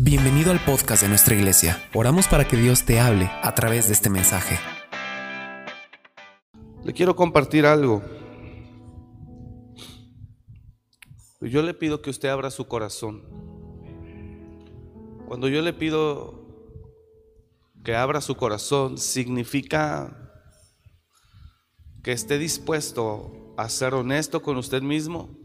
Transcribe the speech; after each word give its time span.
Bienvenido 0.00 0.52
al 0.52 0.64
podcast 0.64 1.02
de 1.02 1.08
nuestra 1.08 1.34
iglesia. 1.34 1.82
Oramos 1.92 2.28
para 2.28 2.46
que 2.46 2.56
Dios 2.56 2.84
te 2.84 3.00
hable 3.00 3.28
a 3.42 3.52
través 3.56 3.88
de 3.88 3.94
este 3.94 4.08
mensaje. 4.08 4.56
Le 6.84 6.92
quiero 6.92 7.16
compartir 7.16 7.66
algo. 7.66 8.00
Yo 11.40 11.62
le 11.62 11.74
pido 11.74 12.00
que 12.00 12.10
usted 12.10 12.28
abra 12.28 12.52
su 12.52 12.68
corazón. 12.68 13.24
Cuando 15.26 15.48
yo 15.48 15.62
le 15.62 15.72
pido 15.72 16.46
que 17.82 17.96
abra 17.96 18.20
su 18.20 18.36
corazón, 18.36 18.98
significa 18.98 20.30
que 22.04 22.12
esté 22.12 22.38
dispuesto 22.38 23.52
a 23.56 23.68
ser 23.68 23.94
honesto 23.94 24.42
con 24.42 24.58
usted 24.58 24.80
mismo 24.80 25.36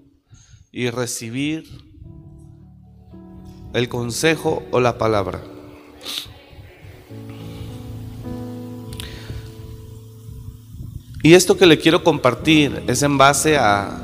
y 0.71 0.91
recibir 0.91 1.92
el 3.73 3.89
consejo 3.89 4.63
o 4.71 4.79
la 4.79 4.97
palabra. 4.97 5.41
Y 11.21 11.33
esto 11.33 11.57
que 11.57 11.65
le 11.65 11.79
quiero 11.79 12.03
compartir 12.03 12.83
es 12.87 13.01
en 13.01 13.17
base 13.17 13.57
a 13.57 13.99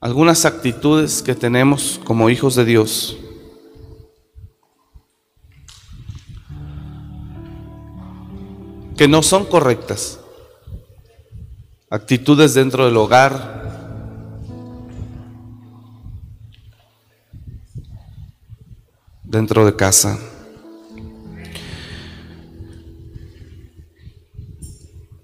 algunas 0.00 0.44
actitudes 0.44 1.22
que 1.22 1.34
tenemos 1.34 2.00
como 2.04 2.28
hijos 2.28 2.54
de 2.56 2.64
Dios. 2.64 3.16
que 9.02 9.08
no 9.08 9.20
son 9.24 9.46
correctas. 9.46 10.20
Actitudes 11.90 12.54
dentro 12.54 12.84
del 12.84 12.96
hogar, 12.96 13.71
dentro 19.32 19.64
de 19.64 19.74
casa. 19.74 20.18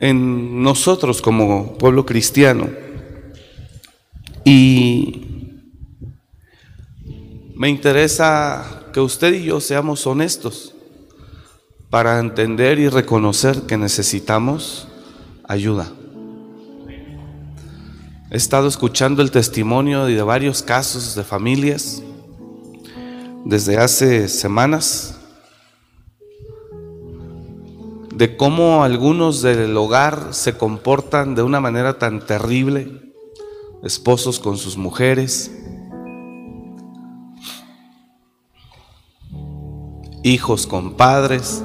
En 0.00 0.62
nosotros 0.62 1.20
como 1.20 1.76
pueblo 1.76 2.06
cristiano. 2.06 2.70
Y 4.44 5.60
me 7.54 7.68
interesa 7.68 8.86
que 8.94 9.00
usted 9.00 9.34
y 9.34 9.44
yo 9.44 9.60
seamos 9.60 10.06
honestos 10.06 10.74
para 11.90 12.18
entender 12.18 12.78
y 12.78 12.88
reconocer 12.88 13.62
que 13.62 13.76
necesitamos 13.76 14.88
ayuda. 15.44 15.92
He 18.30 18.36
estado 18.38 18.68
escuchando 18.68 19.20
el 19.20 19.30
testimonio 19.30 20.06
de 20.06 20.22
varios 20.22 20.62
casos 20.62 21.14
de 21.14 21.24
familias 21.24 22.02
desde 23.48 23.78
hace 23.78 24.28
semanas 24.28 25.18
de 28.14 28.36
cómo 28.36 28.84
algunos 28.84 29.40
del 29.40 29.74
hogar 29.74 30.34
se 30.34 30.58
comportan 30.58 31.34
de 31.34 31.42
una 31.42 31.58
manera 31.58 31.98
tan 31.98 32.20
terrible, 32.26 33.14
esposos 33.82 34.38
con 34.38 34.58
sus 34.58 34.76
mujeres, 34.76 35.50
hijos 40.22 40.66
con 40.66 40.92
padres. 40.92 41.64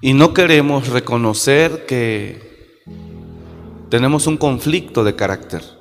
Y 0.00 0.14
no 0.14 0.34
queremos 0.34 0.88
reconocer 0.88 1.86
que 1.86 2.82
tenemos 3.88 4.26
un 4.26 4.36
conflicto 4.36 5.04
de 5.04 5.14
carácter. 5.14 5.77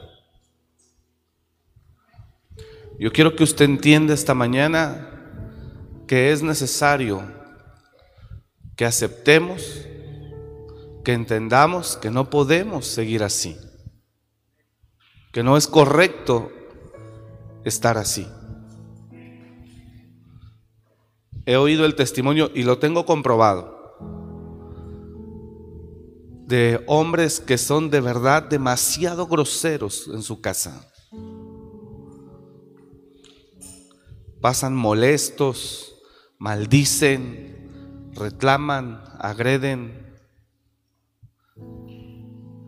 Yo 2.99 3.11
quiero 3.11 3.35
que 3.35 3.43
usted 3.43 3.65
entienda 3.65 4.15
esta 4.15 4.33
mañana 4.33 5.07
que 6.07 6.31
es 6.31 6.41
necesario 6.41 7.21
que 8.75 8.85
aceptemos, 8.85 9.85
que 11.03 11.13
entendamos 11.13 11.95
que 11.97 12.09
no 12.09 12.29
podemos 12.29 12.87
seguir 12.87 13.23
así, 13.23 13.55
que 15.31 15.43
no 15.43 15.57
es 15.57 15.67
correcto 15.67 16.51
estar 17.65 17.97
así. 17.97 18.27
He 21.45 21.55
oído 21.55 21.85
el 21.85 21.95
testimonio 21.95 22.49
y 22.53 22.63
lo 22.63 22.79
tengo 22.79 23.05
comprobado 23.05 23.77
de 26.47 26.83
hombres 26.87 27.41
que 27.41 27.57
son 27.57 27.89
de 27.89 28.01
verdad 28.01 28.43
demasiado 28.43 29.27
groseros 29.27 30.09
en 30.13 30.23
su 30.23 30.41
casa. 30.41 30.89
Pasan 34.47 34.77
molestos, 34.77 35.93
maldicen, 36.37 38.13
reclaman, 38.13 39.03
agreden. 39.19 40.15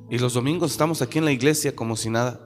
Y 0.09 0.18
los 0.18 0.34
domingos 0.34 0.72
estamos 0.72 1.01
aquí 1.01 1.19
en 1.19 1.23
la 1.23 1.31
iglesia 1.31 1.73
como 1.73 1.95
si 1.95 2.09
nada. 2.09 2.38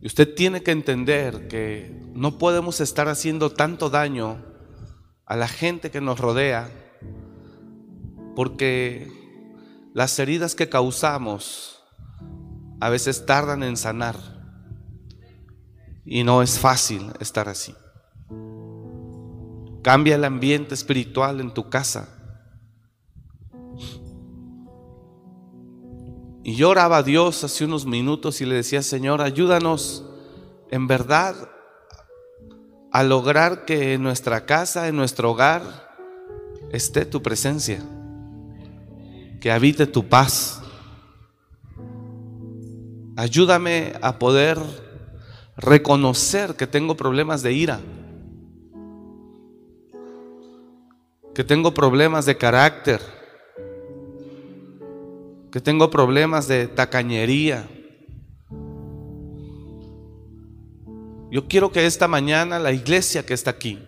Y 0.00 0.06
usted 0.06 0.36
tiene 0.36 0.62
que 0.62 0.70
entender 0.70 1.48
que 1.48 2.00
no 2.14 2.38
podemos 2.38 2.80
estar 2.80 3.08
haciendo 3.08 3.50
tanto 3.50 3.90
daño 3.90 4.44
a 5.24 5.34
la 5.34 5.48
gente 5.48 5.90
que 5.90 6.00
nos 6.00 6.20
rodea 6.20 6.70
porque 8.36 9.10
las 9.94 10.16
heridas 10.20 10.54
que 10.54 10.68
causamos 10.68 11.82
a 12.80 12.88
veces 12.88 13.26
tardan 13.26 13.64
en 13.64 13.76
sanar. 13.76 14.35
Y 16.06 16.22
no 16.22 16.40
es 16.40 16.58
fácil 16.58 17.12
estar 17.18 17.48
así. 17.48 17.74
Cambia 19.82 20.14
el 20.14 20.24
ambiente 20.24 20.74
espiritual 20.74 21.40
en 21.40 21.52
tu 21.52 21.68
casa. 21.68 22.08
Y 26.44 26.54
yo 26.54 26.70
oraba 26.70 26.98
a 26.98 27.02
Dios 27.02 27.42
hace 27.42 27.64
unos 27.64 27.86
minutos 27.86 28.40
y 28.40 28.46
le 28.46 28.54
decía, 28.54 28.80
Señor, 28.80 29.20
ayúdanos 29.20 30.04
en 30.70 30.86
verdad 30.86 31.34
a 32.92 33.02
lograr 33.02 33.64
que 33.64 33.94
en 33.94 34.02
nuestra 34.04 34.46
casa, 34.46 34.86
en 34.86 34.94
nuestro 34.94 35.32
hogar, 35.32 35.62
esté 36.70 37.04
tu 37.04 37.20
presencia, 37.20 37.82
que 39.40 39.50
habite 39.50 39.88
tu 39.88 40.08
paz. 40.08 40.62
Ayúdame 43.16 43.94
a 44.00 44.18
poder 44.18 44.85
reconocer 45.56 46.54
que 46.54 46.66
tengo 46.66 46.96
problemas 46.96 47.42
de 47.42 47.52
ira, 47.52 47.80
que 51.34 51.44
tengo 51.44 51.72
problemas 51.72 52.26
de 52.26 52.36
carácter, 52.36 53.00
que 55.50 55.60
tengo 55.60 55.90
problemas 55.90 56.46
de 56.46 56.68
tacañería. 56.68 57.68
Yo 61.30 61.48
quiero 61.48 61.72
que 61.72 61.86
esta 61.86 62.06
mañana 62.06 62.58
la 62.58 62.72
iglesia 62.72 63.24
que 63.24 63.34
está 63.34 63.50
aquí 63.50 63.78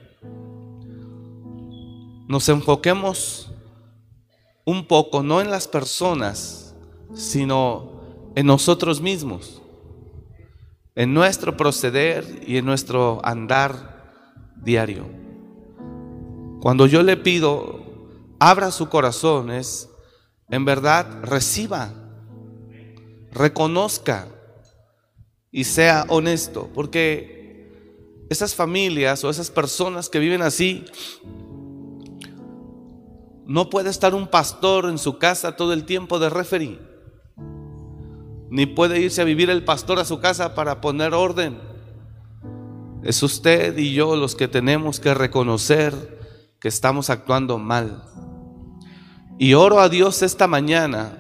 nos 2.27 2.49
enfoquemos 2.49 3.51
un 4.65 4.87
poco, 4.87 5.23
no 5.23 5.41
en 5.41 5.51
las 5.51 5.67
personas, 5.67 6.75
sino 7.15 8.03
en 8.35 8.47
nosotros 8.47 9.01
mismos 9.01 9.63
en 10.99 11.15
nuestro 11.15 11.57
proceder 11.57 12.43
y 12.45 12.57
en 12.57 12.65
nuestro 12.65 13.21
andar 13.23 14.11
diario. 14.57 15.07
Cuando 16.61 16.89
yo 16.89 17.05
le 17.05 17.17
pido, 17.17 17.85
abra 18.41 18.73
su 18.73 18.89
corazón, 18.89 19.53
es 19.53 19.89
en 20.51 20.65
verdad 20.65 21.23
reciba, 21.23 21.93
reconozca 23.31 24.27
y 25.53 25.63
sea 25.63 26.05
honesto, 26.09 26.69
porque 26.75 28.27
esas 28.29 28.57
familias 28.57 29.23
o 29.23 29.31
esas 29.31 29.53
personas 29.53 30.09
que 30.09 30.19
viven 30.19 30.43
así, 30.43 30.85
no 33.47 33.71
puede 33.71 33.91
estar 33.91 34.17
un 34.17 34.27
pastor 34.27 34.87
en 34.87 34.99
su 34.99 35.17
casa 35.19 35.55
todo 35.55 35.73
el 35.73 35.85
tiempo 35.85 36.19
de 36.19 36.29
referí 36.29 36.88
ni 38.51 38.67
puede 38.67 39.01
irse 39.01 39.21
a 39.21 39.25
vivir 39.25 39.51
el 39.51 39.65
pastor 39.65 39.99
a 39.99 40.05
su 40.05 40.21
casa 40.21 40.55
para 40.55 40.81
poner 40.81 41.15
orden. 41.15 41.59
Es 43.03 43.23
usted 43.23 43.77
y 43.79 43.93
yo 43.93 44.17
los 44.17 44.35
que 44.35 44.49
tenemos 44.49 45.01
que 45.01 45.15
reconocer 45.15 46.19
que 46.61 46.69
estamos 46.69 47.11
actuando 47.11 47.59
mal. 47.59 48.03
Y 49.39 49.55
oro 49.55 49.81
a 49.81 49.89
Dios 49.89 50.23
esta 50.23 50.49
mañana 50.49 51.17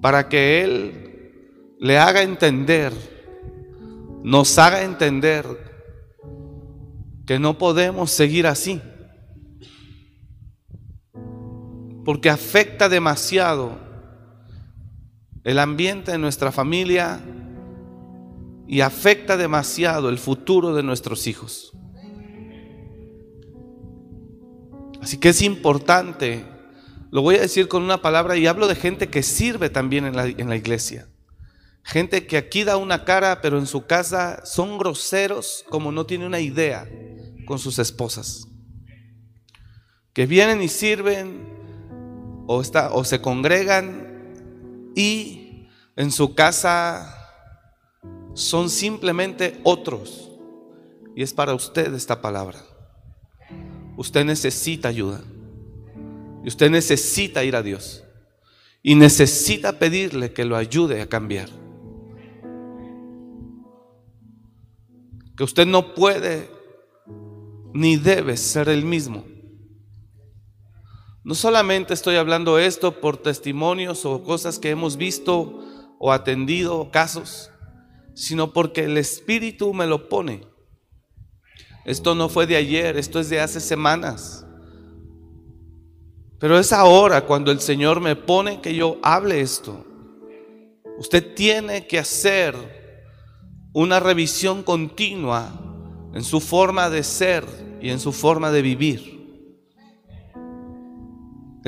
para 0.00 0.28
que 0.28 0.62
Él 0.62 1.76
le 1.80 1.98
haga 1.98 2.22
entender, 2.22 2.92
nos 4.22 4.58
haga 4.58 4.82
entender 4.82 5.44
que 7.26 7.38
no 7.38 7.58
podemos 7.58 8.10
seguir 8.10 8.46
así. 8.46 8.80
Porque 12.04 12.30
afecta 12.30 12.88
demasiado 12.88 13.87
el 15.44 15.58
ambiente 15.58 16.12
de 16.12 16.18
nuestra 16.18 16.52
familia 16.52 17.20
y 18.66 18.82
afecta 18.82 19.36
demasiado 19.36 20.08
el 20.08 20.18
futuro 20.18 20.74
de 20.74 20.82
nuestros 20.82 21.26
hijos. 21.26 21.72
Así 25.00 25.18
que 25.18 25.30
es 25.30 25.42
importante, 25.42 26.44
lo 27.10 27.22
voy 27.22 27.36
a 27.36 27.40
decir 27.40 27.68
con 27.68 27.82
una 27.82 28.02
palabra 28.02 28.36
y 28.36 28.46
hablo 28.46 28.66
de 28.68 28.74
gente 28.74 29.08
que 29.08 29.22
sirve 29.22 29.70
también 29.70 30.04
en 30.04 30.16
la, 30.16 30.26
en 30.26 30.48
la 30.48 30.56
iglesia. 30.56 31.08
Gente 31.82 32.26
que 32.26 32.36
aquí 32.36 32.64
da 32.64 32.76
una 32.76 33.04
cara, 33.04 33.40
pero 33.40 33.58
en 33.58 33.66
su 33.66 33.86
casa 33.86 34.44
son 34.44 34.76
groseros 34.76 35.64
como 35.70 35.90
no 35.90 36.04
tiene 36.04 36.26
una 36.26 36.40
idea 36.40 36.86
con 37.46 37.58
sus 37.58 37.78
esposas. 37.78 38.46
Que 40.12 40.26
vienen 40.26 40.60
y 40.60 40.68
sirven 40.68 42.44
o, 42.46 42.60
está, 42.60 42.92
o 42.92 43.04
se 43.04 43.22
congregan 43.22 44.07
y 44.94 45.68
en 45.96 46.10
su 46.10 46.34
casa 46.34 47.14
son 48.34 48.70
simplemente 48.70 49.60
otros. 49.64 50.30
Y 51.16 51.22
es 51.22 51.32
para 51.32 51.54
usted 51.54 51.92
esta 51.94 52.20
palabra. 52.20 52.60
Usted 53.96 54.24
necesita 54.24 54.88
ayuda. 54.88 55.20
Y 56.44 56.48
usted 56.48 56.70
necesita 56.70 57.42
ir 57.42 57.56
a 57.56 57.62
Dios. 57.62 58.04
Y 58.82 58.94
necesita 58.94 59.78
pedirle 59.78 60.32
que 60.32 60.44
lo 60.44 60.56
ayude 60.56 61.02
a 61.02 61.08
cambiar. 61.08 61.48
Que 65.36 65.42
usted 65.42 65.66
no 65.66 65.94
puede 65.94 66.48
ni 67.74 67.96
debe 67.96 68.36
ser 68.36 68.68
el 68.68 68.84
mismo. 68.84 69.24
No 71.24 71.34
solamente 71.34 71.94
estoy 71.94 72.16
hablando 72.16 72.58
esto 72.58 73.00
por 73.00 73.16
testimonios 73.16 74.04
o 74.04 74.22
cosas 74.22 74.58
que 74.58 74.70
hemos 74.70 74.96
visto 74.96 75.64
o 75.98 76.12
atendido, 76.12 76.90
casos, 76.90 77.50
sino 78.14 78.52
porque 78.52 78.84
el 78.84 78.96
Espíritu 78.96 79.74
me 79.74 79.86
lo 79.86 80.08
pone. 80.08 80.46
Esto 81.84 82.14
no 82.14 82.28
fue 82.28 82.46
de 82.46 82.56
ayer, 82.56 82.96
esto 82.96 83.18
es 83.20 83.30
de 83.30 83.40
hace 83.40 83.60
semanas. 83.60 84.46
Pero 86.38 86.58
es 86.58 86.72
ahora 86.72 87.26
cuando 87.26 87.50
el 87.50 87.60
Señor 87.60 88.00
me 88.00 88.14
pone 88.14 88.60
que 88.60 88.74
yo 88.74 88.98
hable 89.02 89.40
esto. 89.40 89.84
Usted 90.98 91.34
tiene 91.34 91.86
que 91.86 91.98
hacer 91.98 92.54
una 93.72 94.00
revisión 94.00 94.62
continua 94.62 95.52
en 96.14 96.22
su 96.24 96.40
forma 96.40 96.90
de 96.90 97.02
ser 97.02 97.44
y 97.80 97.90
en 97.90 98.00
su 98.00 98.12
forma 98.12 98.50
de 98.50 98.62
vivir. 98.62 99.17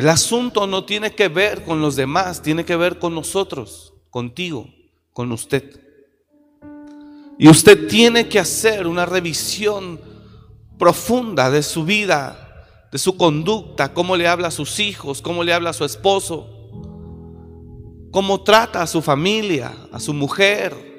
El 0.00 0.08
asunto 0.08 0.67
no 0.67 0.87
tiene 0.87 1.14
que 1.14 1.29
ver 1.29 1.62
con 1.62 1.82
los 1.82 1.94
demás, 1.94 2.41
tiene 2.41 2.64
que 2.64 2.75
ver 2.75 2.99
con 2.99 3.14
nosotros, 3.14 3.93
contigo, 4.08 4.67
con 5.12 5.31
usted. 5.31 5.79
Y 7.38 7.47
usted 7.47 7.87
tiene 7.87 8.26
que 8.26 8.38
hacer 8.38 8.87
una 8.87 9.05
revisión 9.05 10.00
profunda 10.79 11.50
de 11.50 11.62
su 11.62 11.85
vida, 11.85 12.67
de 12.91 12.97
su 12.97 13.19
conducta, 13.19 13.93
cómo 13.93 14.17
le 14.17 14.26
habla 14.26 14.49
a 14.49 14.50
sus 14.50 14.81
hijos, 14.81 15.20
cómo 15.20 15.44
le 15.44 15.52
habla 15.52 15.69
a 15.69 15.75
su 15.75 15.85
esposo, 15.85 16.49
cómo 18.11 18.43
trata 18.43 18.81
a 18.81 18.87
su 18.87 19.02
familia, 19.02 19.76
a 19.93 20.00
su 20.00 20.14
mujer, 20.14 20.91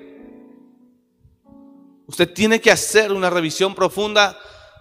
Usted 2.11 2.33
tiene 2.33 2.59
que 2.59 2.69
hacer 2.69 3.13
una 3.13 3.29
revisión 3.29 3.73
profunda 3.73 4.37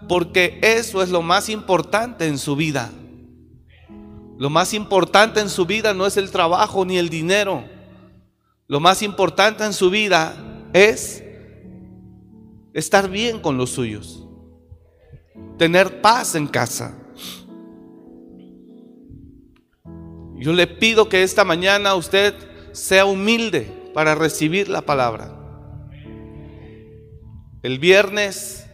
porque 0.09 0.59
eso 0.63 1.01
es 1.01 1.11
lo 1.11 1.23
más 1.23 1.49
importante 1.49 2.27
en 2.27 2.39
su 2.39 2.57
vida. 2.57 2.91
Lo 4.41 4.49
más 4.49 4.73
importante 4.73 5.39
en 5.41 5.51
su 5.51 5.67
vida 5.67 5.93
no 5.93 6.07
es 6.07 6.17
el 6.17 6.31
trabajo 6.31 6.87
ni 6.87 6.97
el 6.97 7.11
dinero. 7.11 7.63
Lo 8.69 8.81
más 8.81 9.03
importante 9.03 9.67
en 9.67 9.75
su 9.75 9.91
vida 9.91 10.35
es 10.73 11.23
estar 12.73 13.11
bien 13.11 13.41
con 13.41 13.59
los 13.59 13.69
suyos. 13.69 14.27
Tener 15.59 16.01
paz 16.01 16.37
en 16.37 16.47
casa. 16.47 16.97
Yo 20.37 20.55
le 20.55 20.67
pido 20.67 21.11
que 21.11 21.23
esta 21.23 21.45
mañana 21.45 21.95
usted 21.95 22.35
sea 22.73 23.05
humilde 23.05 23.91
para 23.93 24.15
recibir 24.15 24.71
la 24.71 24.81
palabra. 24.81 25.37
El 27.63 27.79
viernes 27.79 28.67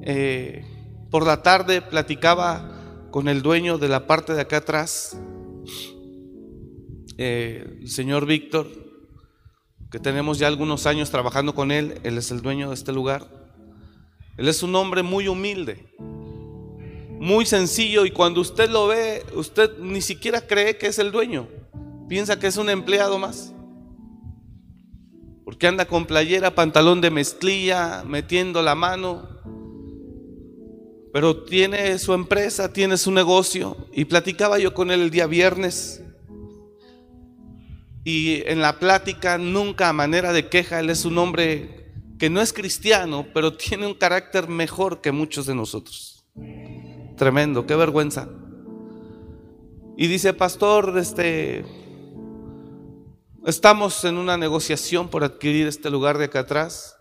eh, 0.00 0.64
por 1.10 1.26
la 1.26 1.42
tarde 1.42 1.82
platicaba 1.82 2.73
con 3.14 3.28
el 3.28 3.42
dueño 3.42 3.78
de 3.78 3.86
la 3.86 4.08
parte 4.08 4.34
de 4.34 4.40
acá 4.40 4.56
atrás, 4.56 5.16
eh, 7.16 7.78
el 7.82 7.88
señor 7.88 8.26
Víctor, 8.26 8.66
que 9.88 10.00
tenemos 10.00 10.40
ya 10.40 10.48
algunos 10.48 10.84
años 10.86 11.12
trabajando 11.12 11.54
con 11.54 11.70
él, 11.70 12.00
él 12.02 12.18
es 12.18 12.32
el 12.32 12.42
dueño 12.42 12.70
de 12.70 12.74
este 12.74 12.90
lugar. 12.90 13.28
Él 14.36 14.48
es 14.48 14.64
un 14.64 14.74
hombre 14.74 15.04
muy 15.04 15.28
humilde, 15.28 15.94
muy 17.20 17.46
sencillo 17.46 18.04
y 18.04 18.10
cuando 18.10 18.40
usted 18.40 18.68
lo 18.68 18.88
ve, 18.88 19.24
usted 19.36 19.78
ni 19.78 20.00
siquiera 20.00 20.40
cree 20.40 20.76
que 20.76 20.88
es 20.88 20.98
el 20.98 21.12
dueño, 21.12 21.46
piensa 22.08 22.40
que 22.40 22.48
es 22.48 22.56
un 22.56 22.68
empleado 22.68 23.20
más. 23.20 23.54
Porque 25.44 25.68
anda 25.68 25.84
con 25.84 26.06
playera, 26.06 26.56
pantalón 26.56 27.00
de 27.00 27.12
mezclilla, 27.12 28.02
metiendo 28.04 28.60
la 28.60 28.74
mano. 28.74 29.28
Pero 31.14 31.44
tiene 31.44 31.96
su 32.00 32.12
empresa, 32.12 32.72
tiene 32.72 32.96
su 32.96 33.12
negocio. 33.12 33.76
Y 33.92 34.06
platicaba 34.06 34.58
yo 34.58 34.74
con 34.74 34.90
él 34.90 35.00
el 35.00 35.10
día 35.10 35.28
viernes. 35.28 36.02
Y 38.02 38.42
en 38.46 38.60
la 38.60 38.80
plática, 38.80 39.38
nunca 39.38 39.88
a 39.88 39.92
manera 39.92 40.32
de 40.32 40.48
queja, 40.48 40.80
él 40.80 40.90
es 40.90 41.04
un 41.04 41.16
hombre 41.18 41.92
que 42.18 42.30
no 42.30 42.40
es 42.40 42.52
cristiano, 42.52 43.28
pero 43.32 43.56
tiene 43.56 43.86
un 43.86 43.94
carácter 43.94 44.48
mejor 44.48 45.00
que 45.00 45.12
muchos 45.12 45.46
de 45.46 45.54
nosotros. 45.54 46.26
Tremendo, 47.16 47.64
qué 47.64 47.76
vergüenza. 47.76 48.28
Y 49.96 50.08
dice, 50.08 50.34
pastor, 50.34 50.98
este, 50.98 51.64
Estamos 53.46 54.02
en 54.06 54.16
una 54.16 54.38
negociación 54.38 55.10
por 55.10 55.22
adquirir 55.22 55.66
este 55.66 55.90
lugar 55.90 56.16
de 56.16 56.24
acá 56.24 56.40
atrás. 56.40 56.96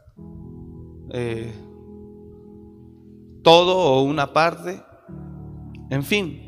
Eh, 1.13 1.49
todo 3.43 3.77
o 3.77 4.01
una 4.01 4.33
parte. 4.33 4.81
En 5.89 6.03
fin. 6.03 6.39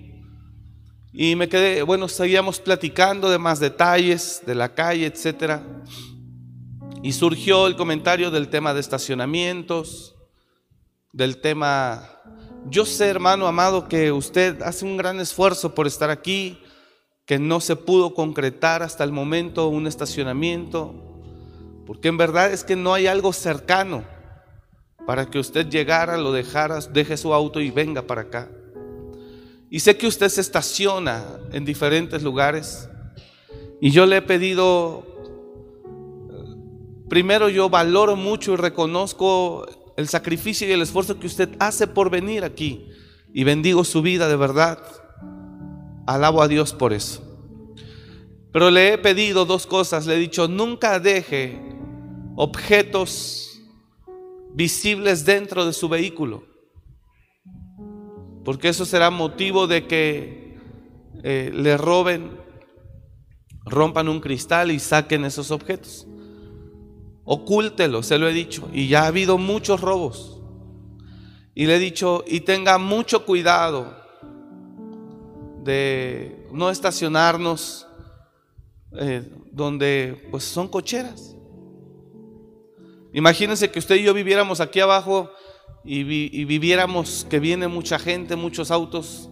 Y 1.14 1.36
me 1.36 1.48
quedé, 1.48 1.84
bueno, 1.84 2.08
seguíamos 2.08 2.60
platicando 2.60 3.30
de 3.30 3.38
más 3.38 3.60
detalles 3.60 4.42
de 4.46 4.56
la 4.56 4.74
calle, 4.74 5.06
etcétera. 5.06 5.64
Y 7.04 7.14
surgió 7.14 7.68
el 7.68 7.76
comentario 7.76 8.32
del 8.32 8.50
tema 8.50 8.74
de 8.74 8.80
estacionamientos, 8.80 10.16
del 11.14 11.40
tema. 11.40 12.10
Yo 12.68 12.86
sé, 12.86 13.08
hermano 13.08 13.48
amado, 13.48 13.88
que 13.88 14.12
usted 14.12 14.62
hace 14.64 14.86
un 14.86 14.98
gran 14.98 15.20
esfuerzo 15.20 15.76
por 15.76 15.86
estar 15.86 16.10
aquí, 16.10 16.60
que 17.26 17.40
no 17.40 17.62
se 17.62 17.76
pudo 17.76 18.14
concretar 18.14 18.82
hasta 18.84 19.04
el 19.04 19.12
momento 19.12 19.68
un 19.68 19.88
estacionamiento, 19.88 21.22
porque 21.86 22.08
en 22.08 22.18
verdad 22.18 22.52
es 22.52 22.64
que 22.64 22.76
no 22.76 22.94
hay 22.94 23.08
algo 23.08 23.32
cercano 23.32 24.15
para 25.06 25.30
que 25.30 25.40
usted 25.40 25.70
llegara, 25.70 26.18
lo 26.18 26.32
dejara, 26.32 26.80
deje 26.80 27.18
su 27.18 27.34
auto 27.34 27.62
y 27.62 27.72
venga 27.72 28.02
para 28.02 28.22
acá. 28.22 28.50
Y 29.70 29.80
sé 29.80 29.98
que 29.98 30.08
usted 30.08 30.30
se 30.30 30.42
estaciona 30.42 31.24
en 31.52 31.66
diferentes 31.66 32.24
lugares 32.24 32.90
y 33.82 33.92
yo 33.92 34.06
le 34.06 34.18
he 34.18 34.22
pedido, 34.22 35.06
primero 37.10 37.50
yo 37.50 37.70
valoro 37.70 38.16
mucho 38.16 38.54
y 38.54 38.56
reconozco 38.56 39.66
el 39.98 40.08
sacrificio 40.08 40.68
y 40.68 40.72
el 40.72 40.82
esfuerzo 40.82 41.20
que 41.20 41.28
usted 41.28 41.50
hace 41.60 41.88
por 41.88 42.10
venir 42.10 42.44
aquí 42.44 42.88
y 43.34 43.44
bendigo 43.44 43.84
su 43.84 44.02
vida 44.02 44.28
de 44.28 44.36
verdad. 44.36 44.80
Alabo 46.08 46.42
a 46.42 46.48
Dios 46.48 46.74
por 46.74 46.94
eso. 46.94 47.22
Pero 48.52 48.72
le 48.72 48.94
he 48.94 48.98
pedido 48.98 49.46
dos 49.46 49.68
cosas. 49.68 50.06
Le 50.06 50.16
he 50.16 50.20
dicho, 50.20 50.48
nunca 50.48 51.00
deje 51.00 51.60
objetos 52.38 53.55
visibles 54.56 55.26
dentro 55.26 55.66
de 55.66 55.74
su 55.74 55.90
vehículo. 55.90 56.44
Porque 58.44 58.70
eso 58.70 58.86
será 58.86 59.10
motivo 59.10 59.68
de 59.68 59.86
que 59.88 60.58
eh, 61.24 61.52
le 61.54 61.78
roben, 61.78 62.40
rompan 63.66 64.08
un 64.08 64.22
cristal 64.22 64.72
y 64.72 64.80
saquen 64.80 65.26
esos 65.26 65.52
objetos. 65.52 66.08
Ocúltelo, 67.24 68.04
se 68.04 68.18
lo 68.18 68.28
he 68.28 68.34
dicho. 68.34 68.70
Y 68.72 68.88
ya 68.88 69.04
ha 69.04 69.08
habido 69.08 69.38
muchos 69.38 69.82
robos. 69.82 70.40
Y 71.56 71.66
le 71.66 71.76
he 71.76 71.80
dicho, 71.80 72.24
y 72.28 72.42
tenga 72.42 72.78
mucho 72.78 73.26
cuidado 73.26 73.96
de 75.64 76.48
no 76.52 76.70
estacionarnos 76.70 77.88
eh, 78.98 79.28
donde 79.52 80.28
pues 80.30 80.44
son 80.44 80.68
cocheras. 80.68 81.35
Imagínense 83.16 83.72
que 83.72 83.80
usted 83.80 83.96
y 83.96 84.04
yo 84.04 84.14
viviéramos 84.14 84.60
aquí 84.60 84.82
abajo 84.82 85.32
y, 85.86 86.04
viviéramos 86.04 87.26
que 87.30 87.40
viene 87.40 87.70
mucha 87.70 87.98
gente, 87.98 88.36
muchos 88.36 88.72
autos 88.72 89.30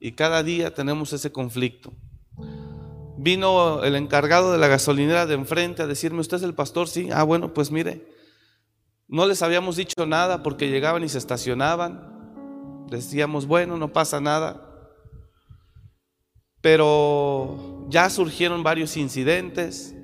y 0.00 0.12
cada 0.12 0.42
día 0.42 0.74
tenemos 0.74 1.12
ese 1.12 1.30
conflicto. 1.30 1.92
vino 3.16 3.84
el 3.84 3.94
encargado 3.94 4.50
de 4.50 4.58
la 4.58 4.66
gasolinera 4.66 5.26
de 5.26 5.34
enfrente 5.34 5.82
a 5.82 5.86
decirme, 5.86 6.18
¿usted 6.18 6.38
es 6.38 6.42
el 6.42 6.54
pastor? 6.54 6.88
Sí. 6.88 7.08
Ah, 7.12 7.22
bueno, 7.22 7.54
pues 7.54 7.70
mire, 7.70 8.04
no 9.06 9.26
les 9.26 9.42
habíamos 9.42 9.76
dicho 9.76 10.06
nada 10.06 10.42
porque 10.42 10.68
llegaban 10.68 11.04
y 11.04 11.08
se 11.08 11.18
estacionaban. 11.18 12.88
Decíamos, 12.90 13.46
bueno, 13.46 13.76
no 13.76 13.92
pasa 13.92 14.20
nada. 14.20 14.90
Pero 16.60 17.86
ya 17.90 18.10
surgieron 18.10 18.64
varios 18.64 18.96
incidentes 18.96 19.94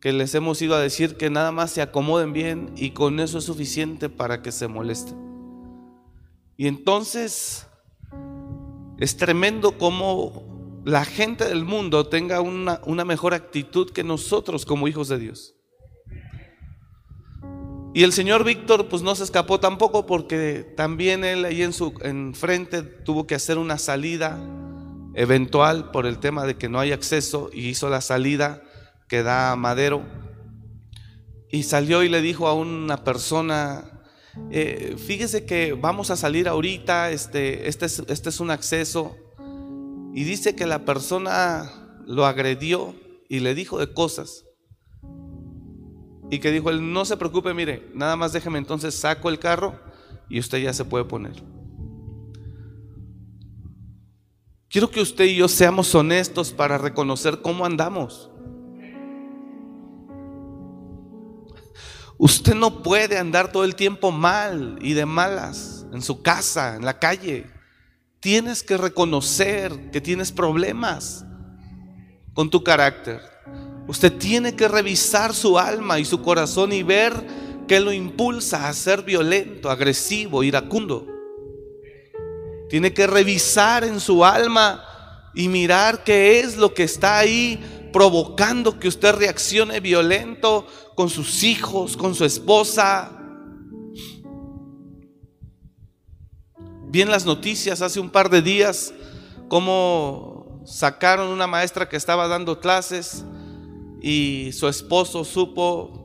que 0.00 0.12
les 0.12 0.34
hemos 0.34 0.60
ido 0.62 0.74
a 0.74 0.80
decir 0.80 1.16
que 1.16 1.28
nada 1.28 1.52
más 1.52 1.70
se 1.70 1.82
acomoden 1.82 2.32
bien 2.32 2.72
y 2.76 2.90
con 2.90 3.20
eso 3.20 3.38
es 3.38 3.44
suficiente 3.44 4.08
para 4.08 4.40
que 4.40 4.50
se 4.50 4.66
molesten. 4.66 5.18
Y 6.56 6.66
entonces 6.66 7.66
es 8.98 9.16
tremendo 9.16 9.76
como 9.78 10.82
la 10.84 11.04
gente 11.04 11.44
del 11.44 11.64
mundo 11.64 12.06
tenga 12.06 12.40
una, 12.40 12.80
una 12.86 13.04
mejor 13.04 13.34
actitud 13.34 13.90
que 13.90 14.02
nosotros 14.02 14.64
como 14.64 14.88
hijos 14.88 15.08
de 15.08 15.18
Dios. 15.18 15.54
Y 17.92 18.04
el 18.04 18.12
señor 18.12 18.44
Víctor 18.44 18.88
pues 18.88 19.02
no 19.02 19.14
se 19.14 19.24
escapó 19.24 19.60
tampoco 19.60 20.06
porque 20.06 20.62
también 20.76 21.24
él 21.24 21.44
ahí 21.44 21.62
en 21.62 21.72
su 21.72 21.92
frente 22.34 22.82
tuvo 22.82 23.26
que 23.26 23.34
hacer 23.34 23.58
una 23.58 23.78
salida 23.78 24.38
eventual 25.14 25.90
por 25.90 26.06
el 26.06 26.18
tema 26.18 26.46
de 26.46 26.56
que 26.56 26.68
no 26.68 26.78
hay 26.78 26.92
acceso 26.92 27.50
y 27.52 27.68
hizo 27.68 27.90
la 27.90 28.00
salida 28.00 28.62
que 29.10 29.24
da 29.24 29.56
Madero. 29.56 30.02
Y 31.50 31.64
salió 31.64 32.04
y 32.04 32.08
le 32.08 32.22
dijo 32.22 32.46
a 32.46 32.54
una 32.54 33.02
persona, 33.02 34.04
eh, 34.52 34.94
fíjese 34.96 35.44
que 35.44 35.72
vamos 35.72 36.10
a 36.10 36.16
salir 36.16 36.48
ahorita, 36.48 37.10
este, 37.10 37.68
este, 37.68 37.86
es, 37.86 37.98
este 38.06 38.28
es 38.28 38.38
un 38.38 38.52
acceso. 38.52 39.16
Y 40.14 40.22
dice 40.22 40.54
que 40.54 40.64
la 40.64 40.84
persona 40.84 41.98
lo 42.06 42.24
agredió 42.24 42.94
y 43.28 43.40
le 43.40 43.56
dijo 43.56 43.78
de 43.78 43.92
cosas. 43.92 44.44
Y 46.30 46.38
que 46.38 46.52
dijo 46.52 46.70
él, 46.70 46.92
no 46.92 47.04
se 47.04 47.16
preocupe, 47.16 47.52
mire, 47.52 47.90
nada 47.92 48.14
más 48.14 48.32
déjeme 48.32 48.58
entonces 48.58 48.94
saco 48.94 49.28
el 49.28 49.40
carro 49.40 49.80
y 50.28 50.38
usted 50.38 50.58
ya 50.58 50.72
se 50.72 50.84
puede 50.84 51.04
poner. 51.04 51.42
Quiero 54.68 54.88
que 54.88 55.00
usted 55.00 55.24
y 55.24 55.34
yo 55.34 55.48
seamos 55.48 55.92
honestos 55.96 56.52
para 56.52 56.78
reconocer 56.78 57.42
cómo 57.42 57.66
andamos. 57.66 58.29
Usted 62.18 62.54
no 62.54 62.82
puede 62.82 63.16
andar 63.16 63.50
todo 63.50 63.64
el 63.64 63.74
tiempo 63.74 64.10
mal 64.10 64.78
y 64.82 64.92
de 64.92 65.06
malas 65.06 65.86
en 65.92 66.02
su 66.02 66.22
casa, 66.22 66.76
en 66.76 66.84
la 66.84 66.98
calle. 66.98 67.46
Tienes 68.20 68.62
que 68.62 68.76
reconocer 68.76 69.90
que 69.90 70.00
tienes 70.00 70.30
problemas 70.30 71.24
con 72.34 72.50
tu 72.50 72.62
carácter. 72.62 73.20
Usted 73.86 74.12
tiene 74.12 74.54
que 74.54 74.68
revisar 74.68 75.34
su 75.34 75.58
alma 75.58 75.98
y 75.98 76.04
su 76.04 76.20
corazón 76.20 76.72
y 76.72 76.82
ver 76.82 77.14
qué 77.66 77.80
lo 77.80 77.92
impulsa 77.92 78.68
a 78.68 78.72
ser 78.74 79.02
violento, 79.02 79.70
agresivo, 79.70 80.42
iracundo. 80.42 81.06
Tiene 82.68 82.92
que 82.92 83.06
revisar 83.06 83.82
en 83.82 83.98
su 83.98 84.24
alma 84.24 84.84
y 85.34 85.48
mirar 85.48 86.04
qué 86.04 86.40
es 86.40 86.56
lo 86.56 86.74
que 86.74 86.84
está 86.84 87.18
ahí 87.18 87.58
provocando 87.92 88.78
que 88.78 88.88
usted 88.88 89.14
reaccione 89.14 89.80
violento 89.80 90.66
con 90.94 91.08
sus 91.08 91.42
hijos, 91.42 91.96
con 91.96 92.14
su 92.14 92.24
esposa. 92.24 93.12
Vi 96.88 97.02
en 97.02 97.10
las 97.10 97.24
noticias 97.24 97.82
hace 97.82 98.00
un 98.00 98.10
par 98.10 98.30
de 98.30 98.42
días 98.42 98.92
cómo 99.48 100.62
sacaron 100.64 101.28
una 101.28 101.46
maestra 101.46 101.88
que 101.88 101.96
estaba 101.96 102.28
dando 102.28 102.60
clases 102.60 103.24
y 104.02 104.50
su 104.52 104.68
esposo 104.68 105.24
supo 105.24 106.00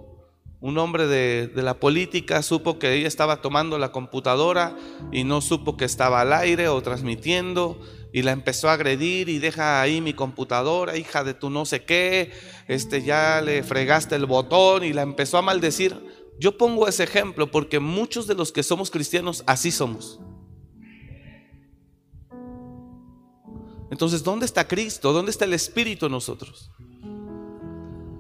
un 0.66 0.80
hombre 0.80 1.06
de, 1.06 1.52
la 1.62 1.80
política 1.80 2.42
supo 2.42 2.80
que 2.80 2.94
ella 2.94 3.08
estaba 3.08 3.42
tomando 3.42 3.78
la 3.78 3.92
computadora 3.92 4.76
y 5.12 5.24
no 5.24 5.42
supo 5.42 5.78
que 5.78 5.86
estaba 5.86 6.22
al 6.22 6.34
aire 6.34 6.70
o 6.70 6.82
transmitiendo 6.82 7.80
y 8.16 8.22
la 8.22 8.32
empezó 8.32 8.70
a 8.70 8.74
agredir 8.76 9.28
y 9.28 9.40
deja 9.40 9.82
ahí 9.82 10.00
mi 10.00 10.14
computadora, 10.14 10.96
hija 10.96 11.26
de 11.26 11.34
tu 11.34 11.50
no 11.50 11.66
sé 11.66 11.84
qué, 11.84 12.32
este 12.70 13.04
ya 13.04 13.42
le 13.42 13.62
fregaste 13.62 14.16
el 14.16 14.26
botón 14.26 14.86
y 14.86 14.94
la 14.94 15.02
empezó 15.02 15.38
a 15.38 15.42
maldecir. 15.42 16.00
Yo 16.40 16.58
pongo 16.58 16.88
ese 16.88 17.04
ejemplo 17.04 17.52
porque 17.52 17.82
muchos 17.82 18.26
de 18.26 18.36
los 18.36 18.54
que 18.54 18.64
somos 18.64 18.90
cristianos 18.90 19.44
así 19.48 19.70
somos. 19.70 20.22
Entonces, 23.92 24.24
¿dónde 24.24 24.46
está 24.46 24.66
Cristo? 24.66 25.12
¿Dónde 25.12 25.32
está 25.32 25.44
el 25.44 25.54
Espíritu 25.54 26.06
en 26.06 26.14
nosotros? 26.14 26.72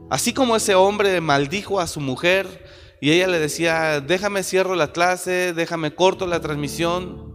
Así 0.09 0.33
como 0.33 0.57
ese 0.57 0.75
hombre 0.75 1.21
maldijo 1.21 1.79
a 1.79 1.87
su 1.87 2.01
mujer 2.01 2.65
y 2.99 3.11
ella 3.11 3.27
le 3.27 3.39
decía, 3.39 4.01
déjame 4.01 4.43
cierro 4.43 4.75
la 4.75 4.91
clase, 4.91 5.53
déjame 5.53 5.95
corto 5.95 6.27
la 6.27 6.41
transmisión. 6.41 7.34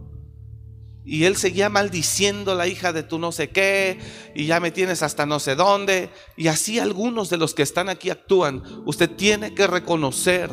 Y 1.03 1.23
él 1.25 1.35
seguía 1.35 1.69
maldiciendo 1.69 2.53
la 2.53 2.67
hija 2.67 2.93
de 2.93 3.03
tu 3.03 3.17
no 3.17 3.31
sé 3.31 3.49
qué, 3.49 3.99
y 4.35 4.45
ya 4.45 4.59
me 4.59 4.71
tienes 4.71 5.01
hasta 5.01 5.25
no 5.25 5.39
sé 5.39 5.55
dónde. 5.55 6.09
Y 6.37 6.47
así 6.47 6.79
algunos 6.79 7.29
de 7.29 7.37
los 7.37 7.53
que 7.53 7.63
están 7.63 7.89
aquí 7.89 8.09
actúan. 8.09 8.63
Usted 8.85 9.09
tiene 9.09 9.55
que 9.55 9.67
reconocer 9.67 10.49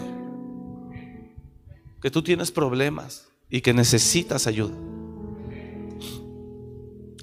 que 2.00 2.10
tú 2.10 2.22
tienes 2.22 2.50
problemas 2.50 3.28
y 3.50 3.60
que 3.60 3.74
necesitas 3.74 4.46
ayuda. 4.46 4.74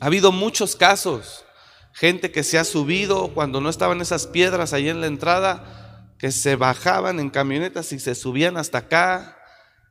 Ha 0.02 0.08
habido 0.08 0.32
muchos 0.32 0.76
casos 0.76 1.46
gente 1.96 2.30
que 2.30 2.44
se 2.44 2.60
ha 2.60 2.66
subido 2.66 3.30
cuando 3.30 3.62
no 3.62 3.70
estaban 3.70 4.02
esas 4.02 4.28
piedras 4.28 4.74
ahí 4.74 4.90
en 4.90 5.00
la 5.00 5.08
entrada, 5.08 6.14
que 6.20 6.32
se 6.32 6.58
bajaban 6.58 7.20
en 7.20 7.30
camionetas 7.30 7.92
y 7.94 8.00
se 8.00 8.16
subían 8.16 8.58
hasta 8.58 8.80
acá. 8.80 9.35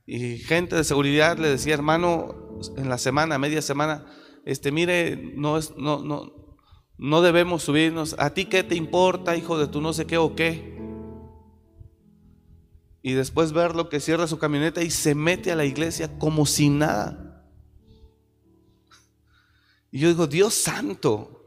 Y 0.06 0.38
gente 0.38 0.76
de 0.76 0.84
seguridad 0.84 1.38
le 1.38 1.48
decía, 1.48 1.74
hermano, 1.74 2.60
en 2.76 2.88
la 2.88 2.98
semana, 2.98 3.38
media 3.38 3.62
semana, 3.62 4.06
este, 4.44 4.70
mire, 4.70 5.16
no, 5.36 5.56
es, 5.56 5.74
no, 5.76 6.02
no, 6.02 6.58
no 6.98 7.22
debemos 7.22 7.62
subirnos. 7.62 8.14
¿A 8.18 8.30
ti 8.30 8.44
qué 8.44 8.62
te 8.62 8.74
importa, 8.74 9.36
hijo 9.36 9.58
de 9.58 9.66
tu 9.66 9.80
no 9.80 9.92
sé 9.92 10.06
qué 10.06 10.18
o 10.18 10.34
qué? 10.34 10.74
Y 13.02 13.12
después 13.12 13.52
verlo 13.52 13.88
que 13.88 14.00
cierra 14.00 14.26
su 14.26 14.38
camioneta 14.38 14.82
y 14.82 14.90
se 14.90 15.14
mete 15.14 15.52
a 15.52 15.56
la 15.56 15.64
iglesia 15.64 16.18
como 16.18 16.46
si 16.46 16.70
nada. 16.70 17.46
Y 19.90 19.98
yo 20.00 20.08
digo, 20.08 20.26
Dios 20.26 20.54
santo, 20.54 21.46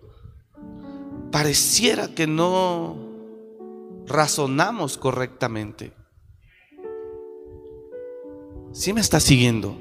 pareciera 1.32 2.10
que 2.10 2.28
no 2.28 2.96
razonamos 4.06 4.98
correctamente. 4.98 5.97
¿Sí 8.78 8.94
me 8.94 9.02
está 9.02 9.20
siguiendo? 9.20 9.76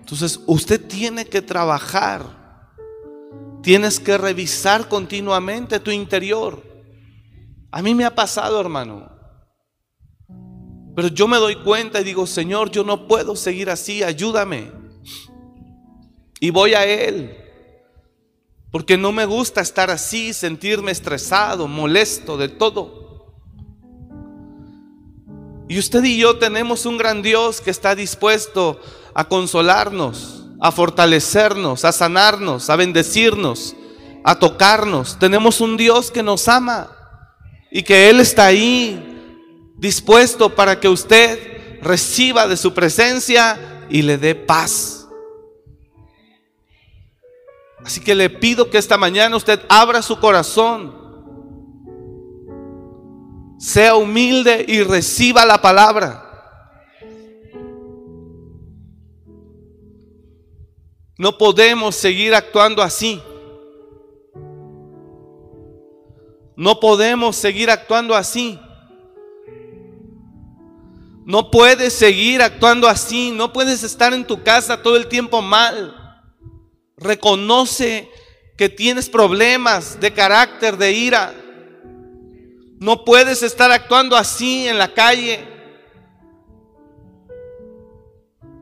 Entonces, 0.00 0.40
usted 0.46 0.80
tiene 0.80 1.26
que 1.26 1.42
trabajar. 1.42 2.70
Tienes 3.62 4.00
que 4.00 4.16
revisar 4.16 4.88
continuamente 4.88 5.78
tu 5.78 5.90
interior. 5.90 6.62
A 7.70 7.82
mí 7.82 7.94
me 7.94 8.06
ha 8.06 8.14
pasado, 8.14 8.58
hermano. 8.58 9.12
Pero 10.96 11.08
yo 11.08 11.28
me 11.28 11.36
doy 11.36 11.56
cuenta 11.56 12.00
y 12.00 12.04
digo, 12.04 12.26
Señor, 12.26 12.70
yo 12.70 12.82
no 12.82 13.06
puedo 13.06 13.36
seguir 13.36 13.68
así, 13.68 14.02
ayúdame. 14.02 14.72
Y 16.40 16.48
voy 16.48 16.72
a 16.72 16.86
Él. 16.86 17.36
Porque 18.72 18.96
no 18.96 19.12
me 19.12 19.26
gusta 19.26 19.60
estar 19.60 19.90
así, 19.90 20.32
sentirme 20.32 20.92
estresado, 20.92 21.68
molesto 21.68 22.38
de 22.38 22.48
todo. 22.48 23.09
Y 25.70 25.78
usted 25.78 26.02
y 26.02 26.16
yo 26.16 26.36
tenemos 26.36 26.84
un 26.84 26.98
gran 26.98 27.22
Dios 27.22 27.60
que 27.60 27.70
está 27.70 27.94
dispuesto 27.94 28.80
a 29.14 29.28
consolarnos, 29.28 30.42
a 30.60 30.72
fortalecernos, 30.72 31.84
a 31.84 31.92
sanarnos, 31.92 32.68
a 32.68 32.74
bendecirnos, 32.74 33.76
a 34.24 34.36
tocarnos. 34.36 35.16
Tenemos 35.20 35.60
un 35.60 35.76
Dios 35.76 36.10
que 36.10 36.24
nos 36.24 36.48
ama 36.48 36.90
y 37.70 37.84
que 37.84 38.10
Él 38.10 38.18
está 38.18 38.46
ahí 38.46 39.00
dispuesto 39.76 40.56
para 40.56 40.80
que 40.80 40.88
usted 40.88 41.78
reciba 41.82 42.48
de 42.48 42.56
su 42.56 42.74
presencia 42.74 43.86
y 43.88 44.02
le 44.02 44.18
dé 44.18 44.34
paz. 44.34 45.06
Así 47.84 48.00
que 48.00 48.16
le 48.16 48.28
pido 48.28 48.70
que 48.70 48.78
esta 48.78 48.98
mañana 48.98 49.36
usted 49.36 49.60
abra 49.68 50.02
su 50.02 50.18
corazón, 50.18 50.99
sea 53.60 53.94
humilde 53.94 54.64
y 54.66 54.82
reciba 54.82 55.44
la 55.44 55.60
palabra. 55.60 56.26
No 61.18 61.36
podemos 61.36 61.94
seguir 61.94 62.34
actuando 62.34 62.82
así. 62.82 63.20
No 66.56 66.80
podemos 66.80 67.36
seguir 67.36 67.70
actuando 67.70 68.14
así. 68.14 68.58
No 71.26 71.50
puedes 71.50 71.92
seguir 71.92 72.40
actuando 72.40 72.88
así. 72.88 73.30
No 73.30 73.52
puedes 73.52 73.82
estar 73.82 74.14
en 74.14 74.26
tu 74.26 74.42
casa 74.42 74.82
todo 74.82 74.96
el 74.96 75.06
tiempo 75.06 75.42
mal. 75.42 75.94
Reconoce 76.96 78.10
que 78.56 78.70
tienes 78.70 79.10
problemas 79.10 80.00
de 80.00 80.14
carácter, 80.14 80.78
de 80.78 80.92
ira. 80.92 81.34
No 82.80 83.04
puedes 83.04 83.42
estar 83.42 83.70
actuando 83.70 84.16
así 84.16 84.66
en 84.66 84.78
la 84.78 84.94
calle. 84.94 85.46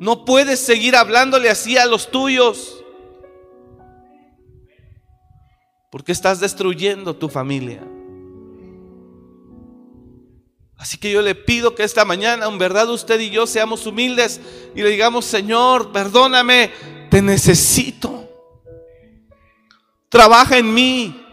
No 0.00 0.24
puedes 0.24 0.58
seguir 0.58 0.96
hablándole 0.96 1.48
así 1.48 1.78
a 1.78 1.86
los 1.86 2.10
tuyos. 2.10 2.84
Porque 5.90 6.10
estás 6.10 6.40
destruyendo 6.40 7.14
tu 7.14 7.28
familia. 7.28 7.80
Así 10.76 10.98
que 10.98 11.12
yo 11.12 11.22
le 11.22 11.36
pido 11.36 11.76
que 11.76 11.84
esta 11.84 12.04
mañana, 12.04 12.46
en 12.46 12.58
verdad, 12.58 12.90
usted 12.90 13.20
y 13.20 13.30
yo 13.30 13.46
seamos 13.46 13.86
humildes 13.86 14.40
y 14.74 14.82
le 14.82 14.90
digamos, 14.90 15.26
Señor, 15.26 15.92
perdóname, 15.92 16.72
te 17.08 17.22
necesito. 17.22 18.28
Trabaja 20.08 20.58
en 20.58 20.74
mí. 20.74 21.24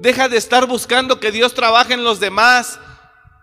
Deja 0.00 0.28
de 0.28 0.36
estar 0.36 0.66
buscando 0.66 1.18
que 1.18 1.32
Dios 1.32 1.54
trabaje 1.54 1.94
en 1.94 2.04
los 2.04 2.20
demás. 2.20 2.78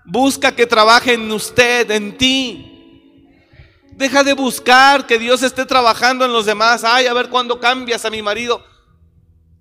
Busca 0.05 0.55
que 0.55 0.65
trabaje 0.65 1.13
en 1.13 1.31
usted, 1.31 1.89
en 1.91 2.17
ti. 2.17 2.71
Deja 3.91 4.23
de 4.23 4.33
buscar 4.33 5.05
que 5.05 5.19
Dios 5.19 5.43
esté 5.43 5.65
trabajando 5.65 6.25
en 6.25 6.31
los 6.31 6.45
demás. 6.45 6.83
Ay, 6.83 7.07
a 7.07 7.13
ver 7.13 7.29
cuándo 7.29 7.59
cambias 7.59 8.05
a 8.05 8.09
mi 8.09 8.21
marido. 8.21 8.63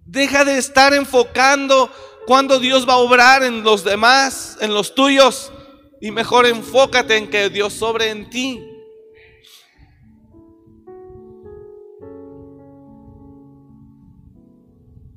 Deja 0.05 0.45
de 0.45 0.59
estar 0.59 0.93
enfocando 0.95 1.91
cuando 2.27 2.59
Dios 2.59 2.89
va 2.89 2.95
a 2.95 2.99
obrar 2.99 3.43
en 3.43 3.63
los 3.63 3.85
demás, 3.85 4.57
en 4.61 4.73
los 4.75 4.95
tuyos. 4.95 5.53
Y 6.01 6.11
mejor 6.11 6.47
enfócate 6.47 7.17
en 7.17 7.29
que 7.29 7.49
Dios 7.49 7.73
sobre 7.73 8.11
en 8.11 8.31
ti. 8.31 8.74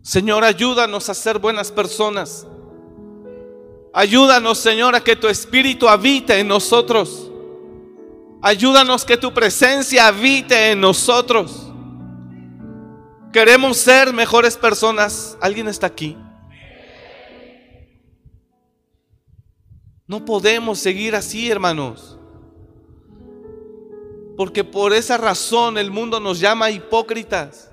Señor, 0.07 0.45
ayúdanos 0.45 1.09
a 1.09 1.13
ser 1.13 1.37
buenas 1.37 1.69
personas. 1.69 2.47
Ayúdanos, 3.93 4.57
Señor, 4.57 4.95
a 4.95 5.03
que 5.03 5.17
tu 5.17 5.27
Espíritu 5.27 5.89
habite 5.89 6.39
en 6.39 6.47
nosotros. 6.47 7.29
Ayúdanos 8.41 9.03
que 9.03 9.17
tu 9.17 9.33
presencia 9.33 10.07
habite 10.07 10.71
en 10.71 10.79
nosotros. 10.79 11.73
Queremos 13.33 13.75
ser 13.75 14.13
mejores 14.13 14.55
personas. 14.55 15.37
¿Alguien 15.41 15.67
está 15.67 15.87
aquí? 15.87 16.15
No 20.07 20.23
podemos 20.23 20.79
seguir 20.79 21.17
así, 21.17 21.51
hermanos. 21.51 22.17
Porque 24.37 24.63
por 24.63 24.93
esa 24.93 25.17
razón 25.17 25.77
el 25.77 25.91
mundo 25.91 26.21
nos 26.21 26.39
llama 26.39 26.71
hipócritas. 26.71 27.71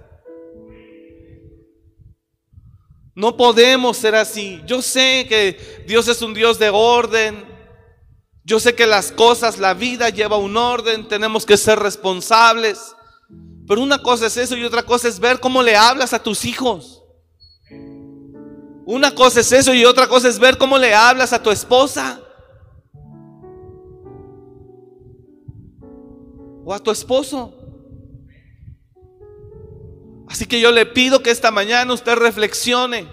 No 3.15 3.37
podemos 3.37 3.97
ser 3.97 4.15
así. 4.15 4.61
Yo 4.67 4.83
sé 4.83 5.27
que 5.29 5.85
Dios 5.87 6.09
es 6.09 6.21
un 6.21 6.35
Dios 6.35 6.59
de 6.59 6.71
orden. 6.71 7.45
Yo 8.45 8.59
sé 8.59 8.75
que 8.75 8.87
las 8.87 9.13
cosas, 9.13 9.59
la 9.59 9.73
vida 9.73 10.09
lleva 10.09 10.37
un 10.37 10.57
orden. 10.57 11.07
Tenemos 11.07 11.47
que 11.47 11.57
ser 11.57 11.79
responsables. 11.79 12.95
Pero 13.67 13.81
una 13.81 14.03
cosa 14.03 14.27
es 14.27 14.37
eso 14.37 14.57
y 14.57 14.65
otra 14.65 14.83
cosa 14.83 15.09
es 15.09 15.19
ver 15.19 15.41
cómo 15.41 15.63
le 15.63 15.77
hablas 15.77 16.13
a 16.13 16.23
tus 16.23 16.45
hijos. 16.45 17.03
Una 18.87 19.15
cosa 19.15 19.41
es 19.41 19.51
eso 19.53 19.73
y 19.73 19.85
otra 19.85 20.07
cosa 20.07 20.29
es 20.29 20.39
ver 20.39 20.59
cómo 20.59 20.77
le 20.77 20.95
hablas 20.95 21.33
a 21.33 21.43
tu 21.43 21.51
esposa. 21.51 22.21
O 26.65 26.75
a 26.75 26.79
tu 26.79 26.91
esposo. 26.91 27.64
Así 30.35 30.47
que 30.47 30.59
yo 30.59 30.73
le 30.73 30.85
pido 30.85 31.23
que 31.23 31.31
esta 31.31 31.53
mañana 31.53 31.93
usted 31.93 32.17
reflexione 32.17 33.07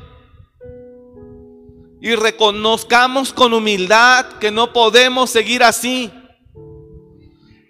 y 2.02 2.16
reconozcamos 2.16 3.32
con 3.32 3.54
humildad 3.54 4.26
que 4.40 4.50
no 4.50 4.74
podemos 4.74 5.30
seguir 5.30 5.62
así, 5.62 6.12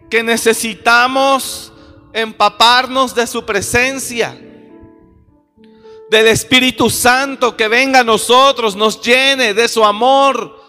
que 0.10 0.24
necesitamos 0.24 1.74
empaparnos 2.14 3.14
de 3.14 3.28
su 3.28 3.46
presencia, 3.46 4.40
del 6.10 6.28
Espíritu 6.28 6.90
Santo 6.90 7.58
que 7.58 7.68
venga 7.68 8.00
a 8.00 8.06
nosotros, 8.06 8.74
nos 8.74 9.02
llene 9.02 9.54
de 9.54 9.68
su 9.68 9.84
amor, 9.84 10.64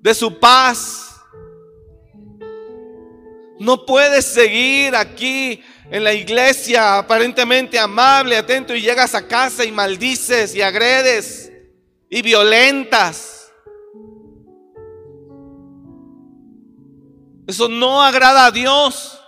de 0.00 0.14
su 0.14 0.38
paz. 0.38 1.20
No 3.58 3.84
puedes 3.84 4.24
seguir 4.24 4.96
aquí 4.96 5.62
en 5.92 6.04
la 6.04 6.14
iglesia 6.14 6.96
aparentemente 6.96 7.78
amable, 7.78 8.34
atento 8.34 8.74
y 8.74 8.80
llegas 8.80 9.14
a 9.14 9.28
casa 9.28 9.62
y 9.62 9.70
maldices 9.70 10.54
y 10.54 10.62
agredes 10.62 11.52
y 12.08 12.22
violentas. 12.22 13.52
Eso 17.46 17.68
no 17.68 18.02
agrada 18.02 18.46
a 18.46 18.50
Dios. 18.50 19.20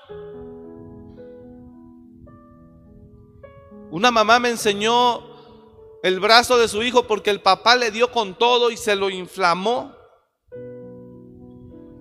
Una 3.90 4.10
mamá 4.10 4.38
me 4.38 4.48
enseñó 4.48 5.22
el 6.02 6.18
brazo 6.18 6.56
de 6.56 6.68
su 6.68 6.82
hijo 6.82 7.06
porque 7.06 7.28
el 7.28 7.42
papá 7.42 7.76
le 7.76 7.90
dio 7.90 8.10
con 8.10 8.38
todo 8.38 8.70
y 8.70 8.78
se 8.78 8.96
lo 8.96 9.10
inflamó. 9.10 9.94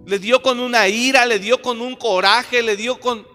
Le 0.06 0.20
dio 0.20 0.42
con 0.42 0.62
una 0.62 0.88
ira, 0.88 1.26
le 1.26 1.40
dio 1.40 1.62
con 1.62 1.82
un 1.82 1.98
coraje, 1.98 2.64
le 2.64 2.78
dio 2.78 2.98
con... 3.02 3.33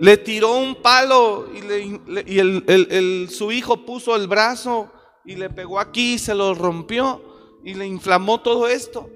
Le 0.00 0.16
tiró 0.16 0.56
un 0.56 0.76
palo 0.76 1.48
y, 1.52 2.38
el, 2.38 3.28
su 3.30 3.50
hijo 3.50 3.84
puso 3.84 4.14
el 4.14 4.28
brazo 4.28 4.92
y 5.24 5.36
le 5.36 5.50
pegó 5.50 5.80
aquí, 5.80 6.18
se 6.18 6.34
lo 6.34 6.54
rompió 6.54 7.22
y 7.64 7.74
le 7.74 7.86
inflamó 7.86 8.40
todo 8.40 8.68
esto. 8.68 9.10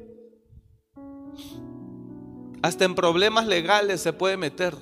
Hasta 2.63 2.85
en 2.85 2.95
problemas 2.95 3.47
legales 3.47 4.01
se 4.01 4.13
puede 4.13 4.37
meter. 4.37 4.75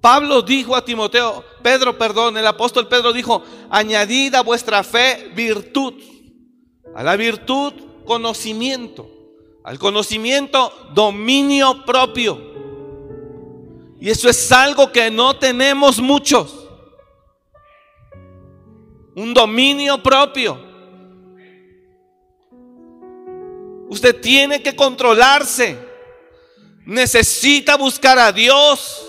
Pablo 0.00 0.42
dijo 0.42 0.76
a 0.76 0.84
Timoteo, 0.84 1.44
Pedro, 1.62 1.98
perdón, 1.98 2.36
el 2.36 2.46
apóstol 2.46 2.86
Pedro 2.86 3.12
dijo, 3.12 3.42
añadid 3.70 4.34
a 4.36 4.42
vuestra 4.42 4.84
fe 4.84 5.32
virtud, 5.34 5.94
a 6.94 7.02
la 7.02 7.16
virtud 7.16 7.72
conocimiento. 8.06 9.10
Al 9.64 9.78
conocimiento, 9.78 10.72
dominio 10.94 11.84
propio. 11.84 12.40
Y 14.00 14.08
eso 14.10 14.28
es 14.28 14.52
algo 14.52 14.92
que 14.92 15.10
no 15.10 15.36
tenemos 15.38 16.00
muchos. 16.00 16.68
Un 19.14 19.34
dominio 19.34 20.02
propio. 20.02 20.66
Usted 23.88 24.20
tiene 24.20 24.62
que 24.62 24.76
controlarse. 24.76 25.78
Necesita 26.84 27.76
buscar 27.76 28.18
a 28.18 28.32
Dios. 28.32 29.04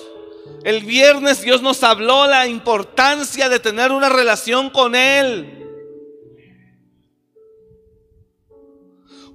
El 0.63 0.83
viernes 0.83 1.41
Dios 1.41 1.61
nos 1.61 1.83
habló 1.83 2.25
la 2.25 2.47
importancia 2.47 3.49
de 3.49 3.59
tener 3.59 3.91
una 3.91 4.09
relación 4.09 4.69
con 4.69 4.95
Él. 4.95 5.56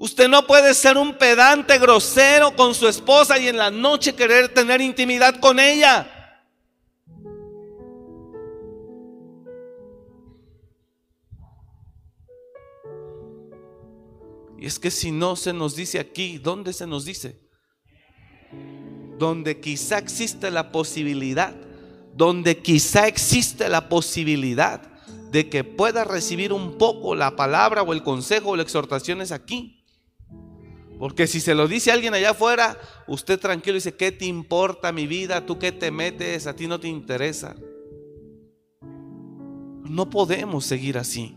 Usted 0.02 0.26
no 0.26 0.44
puede 0.48 0.74
ser 0.74 0.98
un 0.98 1.16
pedante 1.16 1.78
grosero 1.78 2.56
con 2.56 2.74
su 2.74 2.88
esposa 2.88 3.38
y 3.38 3.46
en 3.46 3.56
la 3.56 3.70
noche 3.70 4.16
querer 4.16 4.52
tener 4.52 4.80
intimidad 4.80 5.38
con 5.38 5.60
ella. 5.60 6.42
Y 14.58 14.66
es 14.66 14.80
que 14.80 14.90
si 14.90 15.12
no 15.12 15.36
se 15.36 15.52
nos 15.52 15.76
dice 15.76 16.00
aquí, 16.00 16.38
¿dónde 16.38 16.72
se 16.72 16.84
nos 16.84 17.04
dice? 17.04 17.38
Donde 19.18 19.60
quizá 19.60 19.98
existe 19.98 20.50
la 20.50 20.72
posibilidad, 20.72 21.54
donde 22.12 22.58
quizá 22.58 23.06
existe 23.06 23.68
la 23.68 23.88
posibilidad 23.88 24.82
de 25.30 25.48
que 25.48 25.62
pueda 25.62 26.02
recibir 26.02 26.52
un 26.52 26.76
poco 26.76 27.14
la 27.14 27.36
palabra 27.36 27.82
o 27.82 27.92
el 27.92 28.02
consejo 28.02 28.50
o 28.50 28.56
la 28.56 28.64
exhortación 28.64 29.20
es 29.20 29.30
aquí. 29.30 29.78
Porque 31.02 31.26
si 31.26 31.40
se 31.40 31.56
lo 31.56 31.66
dice 31.66 31.90
alguien 31.90 32.14
allá 32.14 32.30
afuera, 32.30 32.78
usted 33.08 33.36
tranquilo 33.40 33.74
dice, 33.74 33.96
¿qué 33.96 34.12
te 34.12 34.24
importa 34.24 34.92
mi 34.92 35.08
vida? 35.08 35.44
¿Tú 35.44 35.58
qué 35.58 35.72
te 35.72 35.90
metes? 35.90 36.46
A 36.46 36.54
ti 36.54 36.68
no 36.68 36.78
te 36.78 36.86
interesa. 36.86 37.56
No 39.82 40.08
podemos 40.08 40.64
seguir 40.64 40.96
así. 40.98 41.36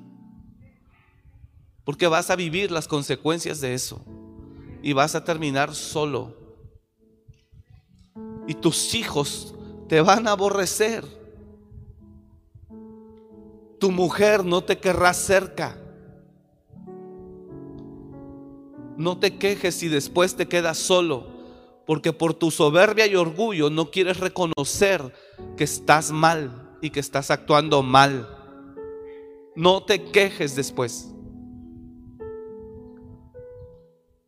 Porque 1.84 2.06
vas 2.06 2.30
a 2.30 2.36
vivir 2.36 2.70
las 2.70 2.88
consecuencias 2.88 3.60
de 3.60 3.74
eso. 3.74 4.06
Y 4.84 4.94
vas 4.94 5.16
a 5.16 5.24
terminar 5.24 5.74
solo. 5.74 6.38
Y 8.46 8.54
tus 8.54 8.94
hijos 8.94 9.56
te 9.90 10.00
van 10.00 10.28
a 10.28 10.34
aborrecer. 10.34 11.04
Tu 13.80 13.90
mujer 13.90 14.46
no 14.46 14.64
te 14.64 14.78
querrá 14.78 15.12
cerca. 15.16 15.76
No 18.98 19.18
te 19.18 19.38
quejes 19.38 19.76
si 19.76 19.88
después 19.88 20.36
te 20.36 20.48
quedas 20.48 20.78
solo, 20.78 21.28
porque 21.86 22.14
por 22.14 22.34
tu 22.34 22.52
soberbia 22.52 23.06
y 23.08 23.16
orgullo 23.16 23.70
no 23.70 23.92
quieres 23.92 24.20
reconocer 24.20 25.14
que 25.58 25.64
estás 25.64 26.12
mal 26.12 26.78
y 26.82 26.90
que 26.90 27.00
estás 27.00 27.32
actuando 27.32 27.84
mal. 27.84 28.28
No 29.56 29.84
te 29.84 30.04
quejes 30.04 30.56
después. 30.56 31.12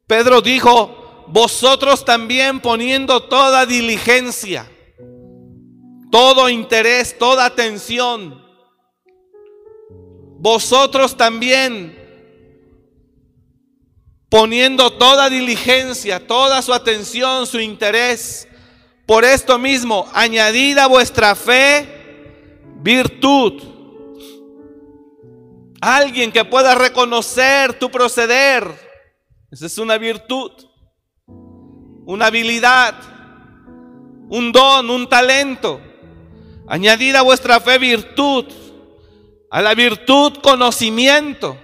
Pedro 0.05 0.41
dijo, 0.41 1.25
vosotros 1.27 2.05
también 2.05 2.61
poniendo 2.61 3.23
toda 3.23 3.65
diligencia, 3.65 4.69
todo 6.09 6.47
interés, 6.49 7.17
toda 7.17 7.45
atención, 7.45 8.41
vosotros 10.39 11.17
también 11.17 12.06
poniendo 14.29 14.91
toda 14.91 15.29
diligencia, 15.29 16.25
toda 16.25 16.61
su 16.61 16.73
atención, 16.73 17.47
su 17.47 17.59
interés, 17.59 18.47
por 19.05 19.23
esto 19.23 19.57
mismo, 19.57 20.07
añadida 20.13 20.85
a 20.85 20.87
vuestra 20.87 21.35
fe 21.35 21.87
virtud. 22.81 23.63
Alguien 25.79 26.31
que 26.31 26.43
pueda 26.43 26.75
reconocer 26.75 27.77
tu 27.79 27.89
proceder 27.89 28.87
esa 29.49 29.65
es 29.65 29.77
una 29.77 29.97
virtud, 29.97 30.51
una 32.05 32.25
habilidad, 32.25 32.95
un 34.29 34.51
don, 34.51 34.89
un 34.89 35.07
talento. 35.07 35.79
Añadida 36.67 37.19
a 37.19 37.23
vuestra 37.23 37.61
fe 37.61 37.77
virtud, 37.77 38.45
a 39.49 39.61
la 39.61 39.73
virtud 39.73 40.33
conocimiento. 40.43 41.57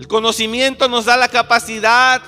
El 0.00 0.08
conocimiento 0.08 0.88
nos 0.88 1.04
da 1.04 1.18
la 1.18 1.28
capacidad 1.28 2.22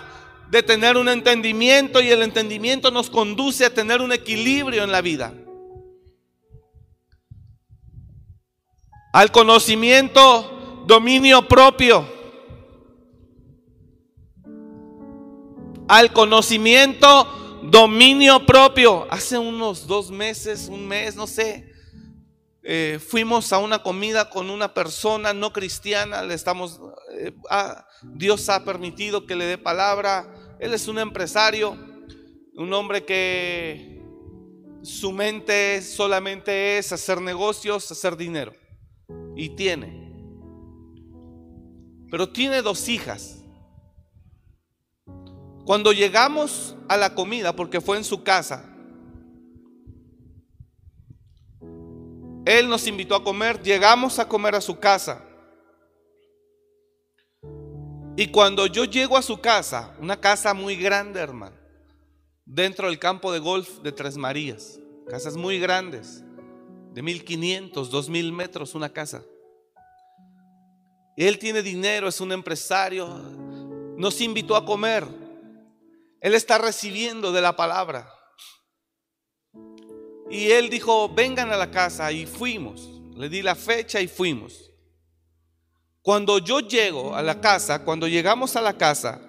de 0.51 0.63
tener 0.63 0.99
un 0.99 1.09
entendimiento 1.09 2.03
y 2.03 2.11
el 2.11 2.23
entendimiento 2.23 2.91
nos 2.91 3.09
conduce 3.09 3.65
a 3.65 3.73
tener 3.73 4.03
un 4.03 4.13
equilibrio 4.13 4.85
en 4.85 4.93
la 4.93 5.01
vida. 5.01 5.33
Al 9.15 9.33
conocimiento, 9.33 10.85
dominio 10.87 11.49
propio. 11.49 12.07
al 15.89 16.13
conocimiento, 16.13 17.27
dominio 17.63 18.45
propio. 18.45 19.07
Hace 19.11 19.39
unos 19.39 19.87
dos 19.87 20.11
meses, 20.11 20.69
un 20.69 20.87
mes, 20.87 21.17
no 21.17 21.27
sé, 21.27 21.72
eh, 22.65 23.01
fuimos 23.05 23.53
a 23.53 23.59
una 23.59 23.83
comida 23.83 24.31
con 24.31 24.49
una 24.49 24.73
persona 24.73 25.33
no 25.33 25.53
cristiana, 25.53 26.23
le 26.23 26.35
estamos, 26.35 26.81
eh, 27.19 27.35
Dios 28.03 28.49
ha 28.49 28.65
permitido 28.65 29.27
que 29.27 29.35
le 29.35 29.47
dé 29.47 29.59
palabra. 29.59 30.33
Él 30.61 30.73
es 30.73 30.87
un 30.87 31.01
empresario, 31.01 31.77
un 32.55 32.73
hombre 32.73 33.05
que 33.05 34.01
su 34.83 35.11
mente 35.13 35.83
solamente 35.83 36.79
es 36.79 36.93
hacer 36.93 37.21
negocios, 37.21 37.91
hacer 37.91 38.17
dinero. 38.17 38.53
Y 39.35 39.51
tiene. 39.51 40.03
Pero 42.11 42.29
tiene 42.29 42.63
dos 42.63 42.89
hijas. 42.89 43.39
Cuando 45.65 45.93
llegamos 45.93 46.77
a 46.89 46.97
la 46.97 47.15
comida, 47.15 47.57
porque 47.57 47.81
fue 47.81 47.97
en 47.97 48.05
su 48.05 48.23
casa, 48.23 48.72
Él 52.45 52.69
nos 52.69 52.87
invitó 52.87 53.15
a 53.15 53.23
comer, 53.23 53.63
llegamos 53.63 54.19
a 54.19 54.29
comer 54.29 54.57
a 54.57 54.61
su 54.61 54.79
casa. 54.79 55.25
Y 58.17 58.29
cuando 58.29 58.67
yo 58.67 58.85
llego 58.85 59.17
a 59.17 59.23
su 59.23 59.41
casa, 59.41 59.95
una 60.01 60.21
casa 60.21 60.53
muy 60.53 60.77
grande, 60.77 61.21
hermano, 61.21 61.57
dentro 62.45 62.89
del 62.89 62.99
campo 62.99 63.33
de 63.33 63.39
golf 63.39 63.79
de 63.83 63.93
Tres 63.93 64.17
Marías, 64.17 64.79
casas 65.09 65.37
muy 65.37 65.59
grandes, 65.59 66.23
de 66.93 67.01
1500, 67.01 67.91
2000 67.91 68.33
metros, 68.33 68.75
una 68.75 68.93
casa. 68.93 69.23
Él 71.17 71.39
tiene 71.39 71.63
dinero, 71.63 72.09
es 72.09 72.21
un 72.21 72.33
empresario, 72.33 73.07
nos 73.97 74.21
invitó 74.21 74.57
a 74.57 74.65
comer. 74.65 75.07
Él 76.21 76.35
está 76.35 76.59
recibiendo 76.59 77.33
de 77.33 77.41
la 77.41 77.57
palabra. 77.57 78.13
Y 80.33 80.51
él 80.51 80.71
dijo, 80.71 81.11
vengan 81.11 81.53
a 81.53 81.59
la 81.59 81.71
casa 81.71 82.11
y 82.11 82.25
fuimos. 82.25 82.89
Le 83.15 83.29
di 83.29 83.43
la 83.43 83.55
fecha 83.55 84.01
y 84.01 84.09
fuimos. 84.09 84.71
Cuando 86.01 86.39
yo 86.39 86.61
llego 86.61 87.15
a 87.15 87.21
la 87.21 87.39
casa, 87.39 87.85
cuando 87.85 88.09
llegamos 88.09 88.57
a 88.57 88.63
la 88.63 88.79
casa, 88.79 89.21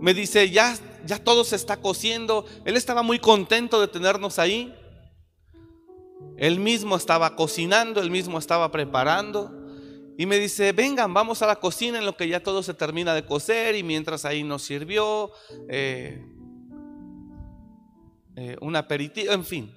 me 0.00 0.14
dice, 0.14 0.48
ya, 0.48 0.74
ya 1.04 1.22
todo 1.22 1.44
se 1.44 1.56
está 1.56 1.76
cociendo. 1.76 2.46
Él 2.64 2.78
estaba 2.78 3.02
muy 3.02 3.18
contento 3.18 3.78
de 3.82 3.88
tenernos 3.88 4.38
ahí. 4.38 4.74
Él 6.38 6.60
mismo 6.60 6.96
estaba 6.96 7.36
cocinando, 7.36 8.00
él 8.00 8.10
mismo 8.10 8.38
estaba 8.38 8.72
preparando. 8.72 9.52
Y 10.16 10.24
me 10.24 10.38
dice, 10.38 10.72
vengan, 10.72 11.12
vamos 11.12 11.42
a 11.42 11.46
la 11.46 11.56
cocina 11.56 11.98
en 11.98 12.06
lo 12.06 12.16
que 12.16 12.28
ya 12.28 12.42
todo 12.42 12.62
se 12.62 12.72
termina 12.72 13.14
de 13.14 13.26
cocer 13.26 13.76
y 13.76 13.82
mientras 13.82 14.24
ahí 14.24 14.42
nos 14.42 14.62
sirvió 14.62 15.32
eh, 15.68 16.24
eh, 18.36 18.56
un 18.60 18.76
aperitivo, 18.76 19.32
en 19.32 19.44
fin. 19.44 19.74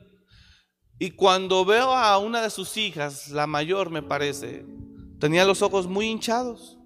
Y 0.99 1.11
cuando 1.11 1.63
veo 1.63 1.93
a 1.93 2.17
una 2.17 2.41
de 2.41 2.49
sus 2.49 2.75
hijas, 2.77 3.29
la 3.29 3.45
mayor 3.47 3.89
me 3.89 4.01
parece, 4.01 4.65
tenía 5.19 5.45
los 5.45 5.61
ojos 5.61 5.87
muy 5.87 6.07
hinchados. 6.07 6.77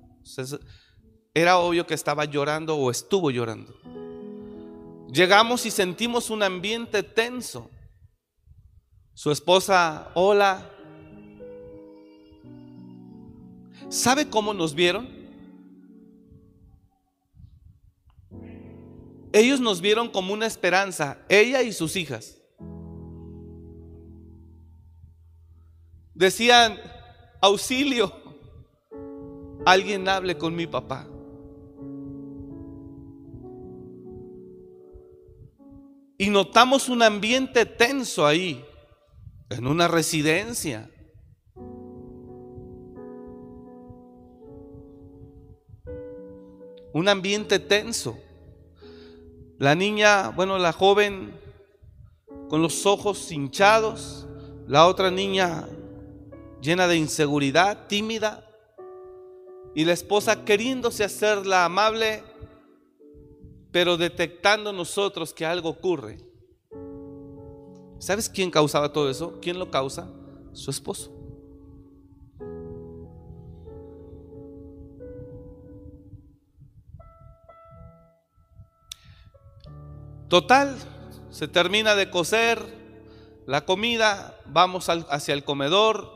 Era 1.34 1.58
obvio 1.58 1.88
que 1.88 1.94
estaba 1.94 2.26
llorando 2.26 2.76
o 2.76 2.92
estuvo 2.92 3.32
llorando. 3.32 3.74
Llegamos 5.14 5.66
y 5.66 5.72
sentimos 5.72 6.30
un 6.30 6.44
ambiente 6.44 7.04
tenso. 7.04 7.70
Su 9.14 9.32
esposa, 9.32 10.12
hola, 10.14 10.72
¿Sabe 13.92 14.30
cómo 14.30 14.54
nos 14.54 14.74
vieron? 14.74 15.10
Ellos 19.34 19.60
nos 19.60 19.82
vieron 19.82 20.10
como 20.10 20.34
una 20.34 20.46
esperanza, 20.46 21.20
ella 21.30 21.62
y 21.62 21.72
sus 21.72 21.96
hijas. 21.96 22.38
Decían, 26.14 26.78
auxilio, 27.42 28.14
alguien 29.66 30.08
hable 30.08 30.38
con 30.38 30.56
mi 30.56 30.68
papá. 30.68 31.08
Y 36.18 36.30
notamos 36.30 36.90
un 36.90 37.02
ambiente 37.02 37.66
tenso 37.66 38.28
ahí, 38.28 38.64
en 39.50 39.66
una 39.66 39.88
residencia. 39.88 40.92
un 46.94 47.08
ambiente 47.08 47.60
tenso. 47.60 48.18
La 49.62 49.76
niña, 49.76 50.30
bueno, 50.30 50.58
la 50.58 50.74
joven 50.74 51.40
con 52.50 52.64
los 52.64 52.88
ojos 52.88 53.32
hinchados, 53.32 54.26
la 54.66 54.88
otra 54.88 55.12
niña 55.12 55.70
llena 56.64 56.88
de 56.88 56.98
inseguridad, 56.98 57.86
tímida, 57.86 58.44
y 59.76 59.86
la 59.86 59.94
esposa 59.94 60.46
queriéndose 60.46 61.04
hacerla 61.04 61.64
amable, 61.64 62.24
pero 63.72 63.98
detectando 63.98 64.74
nosotros 64.74 65.32
que 65.32 65.46
algo 65.46 65.70
ocurre. 65.70 66.18
¿Sabes 68.00 68.30
quién 68.30 68.50
causaba 68.50 68.92
todo 68.92 69.12
eso? 69.12 69.38
¿Quién 69.44 69.60
lo 69.60 69.70
causa? 69.70 70.12
Su 70.54 70.72
esposo. 70.72 71.21
Total, 80.32 80.78
se 81.30 81.50
termina 81.50 81.94
de 81.94 82.10
cocer 82.10 82.58
la 83.46 83.66
comida, 83.66 84.40
vamos 84.46 84.88
hacia 84.88 85.34
el 85.34 85.44
comedor 85.44 86.10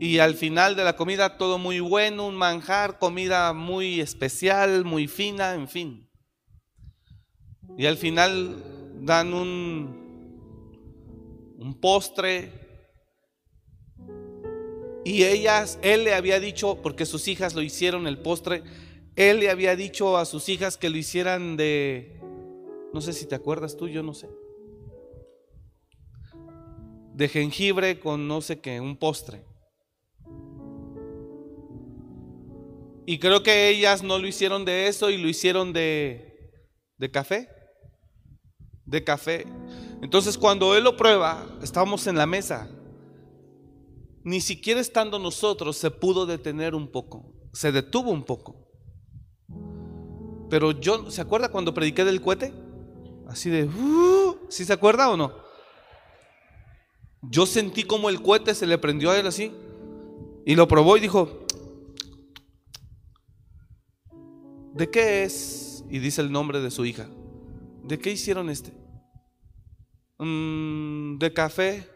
y 0.00 0.20
al 0.20 0.32
final 0.32 0.76
de 0.76 0.84
la 0.84 0.96
comida 0.96 1.36
todo 1.36 1.58
muy 1.58 1.80
bueno, 1.80 2.26
un 2.26 2.36
manjar, 2.36 2.98
comida 2.98 3.52
muy 3.52 4.00
especial, 4.00 4.86
muy 4.86 5.08
fina, 5.08 5.52
en 5.52 5.68
fin. 5.68 6.08
Y 7.76 7.84
al 7.84 7.98
final 7.98 8.64
dan 9.02 9.34
un, 9.34 10.72
un 11.58 11.74
postre 11.78 12.50
y 15.04 15.24
ellas, 15.24 15.78
él 15.82 16.04
le 16.04 16.14
había 16.14 16.40
dicho, 16.40 16.78
porque 16.82 17.04
sus 17.04 17.28
hijas 17.28 17.54
lo 17.54 17.60
hicieron 17.60 18.06
el 18.06 18.16
postre, 18.16 18.62
él 19.18 19.40
le 19.40 19.50
había 19.50 19.74
dicho 19.74 20.16
a 20.16 20.24
sus 20.24 20.48
hijas 20.48 20.76
que 20.76 20.88
lo 20.88 20.96
hicieran 20.96 21.56
de, 21.56 22.20
no 22.94 23.00
sé 23.00 23.12
si 23.12 23.26
te 23.26 23.34
acuerdas 23.34 23.76
tú, 23.76 23.88
yo 23.88 24.00
no 24.04 24.14
sé, 24.14 24.28
de 27.14 27.28
jengibre 27.28 27.98
con 27.98 28.28
no 28.28 28.40
sé 28.40 28.60
qué, 28.60 28.80
un 28.80 28.96
postre. 28.96 29.44
Y 33.06 33.18
creo 33.18 33.42
que 33.42 33.70
ellas 33.70 34.04
no 34.04 34.20
lo 34.20 34.28
hicieron 34.28 34.64
de 34.64 34.86
eso 34.86 35.10
y 35.10 35.18
lo 35.18 35.28
hicieron 35.28 35.72
de, 35.72 36.52
de 36.96 37.10
café. 37.10 37.48
De 38.84 39.02
café. 39.02 39.46
Entonces 40.00 40.38
cuando 40.38 40.76
él 40.76 40.84
lo 40.84 40.96
prueba, 40.96 41.58
estábamos 41.60 42.06
en 42.06 42.16
la 42.16 42.26
mesa. 42.26 42.70
Ni 44.22 44.40
siquiera 44.40 44.78
estando 44.78 45.18
nosotros 45.18 45.76
se 45.76 45.90
pudo 45.90 46.24
detener 46.24 46.76
un 46.76 46.86
poco. 46.86 47.34
Se 47.52 47.72
detuvo 47.72 48.12
un 48.12 48.22
poco. 48.22 48.67
Pero 50.50 50.72
yo, 50.72 51.10
¿se 51.10 51.20
acuerda 51.20 51.50
cuando 51.50 51.74
prediqué 51.74 52.04
del 52.04 52.20
cohete? 52.20 52.52
Así 53.28 53.50
de, 53.50 53.64
uh, 53.64 54.38
¿sí 54.48 54.64
se 54.64 54.72
acuerda 54.72 55.10
o 55.10 55.16
no? 55.16 55.32
Yo 57.22 57.46
sentí 57.46 57.84
como 57.84 58.08
el 58.08 58.22
cohete 58.22 58.54
se 58.54 58.66
le 58.66 58.78
prendió 58.78 59.10
a 59.10 59.18
él 59.18 59.26
así. 59.26 59.52
Y 60.46 60.54
lo 60.54 60.66
probó 60.66 60.96
y 60.96 61.00
dijo, 61.00 61.46
¿De 64.78 64.88
qué 64.88 65.24
es? 65.24 65.84
Y 65.90 65.98
dice 65.98 66.20
el 66.20 66.30
nombre 66.30 66.60
de 66.60 66.70
su 66.70 66.84
hija. 66.86 67.08
¿De 67.82 67.98
qué 67.98 68.12
hicieron 68.12 68.48
este? 68.48 68.72
Mm, 70.18 71.18
de 71.18 71.32
café. 71.32 71.88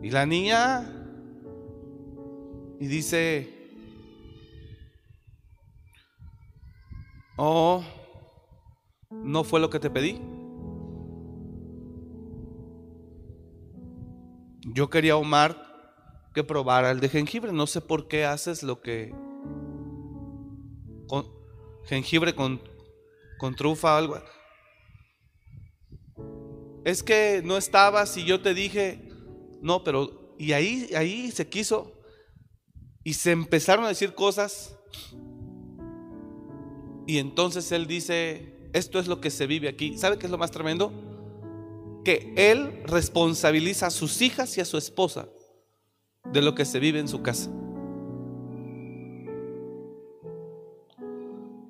Y 0.00 0.10
la 0.10 0.24
niña. 0.24 0.92
Y 2.78 2.86
dice, 2.86 3.53
oh, 7.36 7.84
no 9.10 9.44
fue 9.44 9.60
lo 9.60 9.70
que 9.70 9.80
te 9.80 9.90
pedí. 9.90 10.20
Yo 14.66 14.90
quería 14.90 15.16
Omar 15.16 15.64
que 16.34 16.42
probara 16.42 16.90
el 16.90 17.00
de 17.00 17.08
jengibre. 17.08 17.52
No 17.52 17.66
sé 17.66 17.80
por 17.80 18.08
qué 18.08 18.24
haces 18.24 18.62
lo 18.62 18.80
que 18.80 19.14
jengibre 21.84 22.34
con, 22.34 22.60
con 23.38 23.54
trufa 23.54 23.94
o 23.94 23.98
algo. 23.98 24.22
Es 26.84 27.02
que 27.02 27.40
no 27.44 27.56
estabas 27.56 28.16
y 28.16 28.24
yo 28.24 28.42
te 28.42 28.54
dije, 28.54 29.08
no, 29.60 29.84
pero 29.84 30.34
y 30.38 30.52
ahí, 30.52 30.90
ahí 30.96 31.30
se 31.30 31.48
quiso 31.48 31.92
y 33.02 33.14
se 33.14 33.32
empezaron 33.32 33.84
a 33.84 33.88
decir 33.88 34.14
cosas 34.14 34.76
y 37.06 37.18
entonces 37.18 37.70
él 37.72 37.86
dice, 37.86 38.56
esto 38.72 38.98
es 38.98 39.06
lo 39.06 39.20
que 39.20 39.30
se 39.30 39.46
vive 39.46 39.68
aquí. 39.68 39.96
¿Sabe 39.98 40.18
qué 40.18 40.26
es 40.26 40.32
lo 40.32 40.38
más 40.38 40.50
tremendo? 40.50 40.92
Que 42.04 42.32
él 42.36 42.82
responsabiliza 42.86 43.86
a 43.86 43.90
sus 43.90 44.20
hijas 44.22 44.56
y 44.58 44.60
a 44.60 44.64
su 44.64 44.78
esposa 44.78 45.28
de 46.32 46.42
lo 46.42 46.54
que 46.54 46.64
se 46.64 46.78
vive 46.78 46.98
en 47.00 47.08
su 47.08 47.22
casa. 47.22 47.50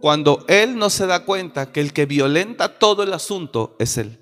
cuando 0.04 0.44
él 0.48 0.76
no 0.76 0.90
se 0.90 1.06
da 1.06 1.24
cuenta 1.24 1.72
que 1.72 1.80
el 1.80 1.94
que 1.94 2.04
violenta 2.04 2.78
todo 2.78 3.04
el 3.04 3.14
asunto 3.14 3.74
es 3.78 3.96
él. 3.96 4.20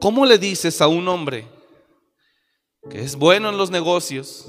¿Cómo 0.00 0.24
le 0.24 0.38
dices 0.38 0.80
a 0.80 0.88
un 0.88 1.06
hombre 1.08 1.46
que 2.88 3.02
es 3.02 3.16
bueno 3.16 3.50
en 3.50 3.58
los 3.58 3.70
negocios, 3.70 4.46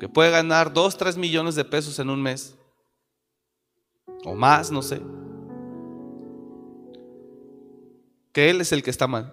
que 0.00 0.08
puede 0.08 0.30
ganar 0.30 0.72
2, 0.72 0.96
3 0.96 1.16
millones 1.16 1.54
de 1.54 1.64
pesos 1.64 1.98
en 2.00 2.10
un 2.10 2.20
mes, 2.20 2.58
o 4.24 4.34
más, 4.34 4.72
no 4.72 4.82
sé, 4.82 5.00
que 8.32 8.50
él 8.50 8.60
es 8.60 8.72
el 8.72 8.82
que 8.82 8.90
está 8.90 9.06
mal? 9.06 9.32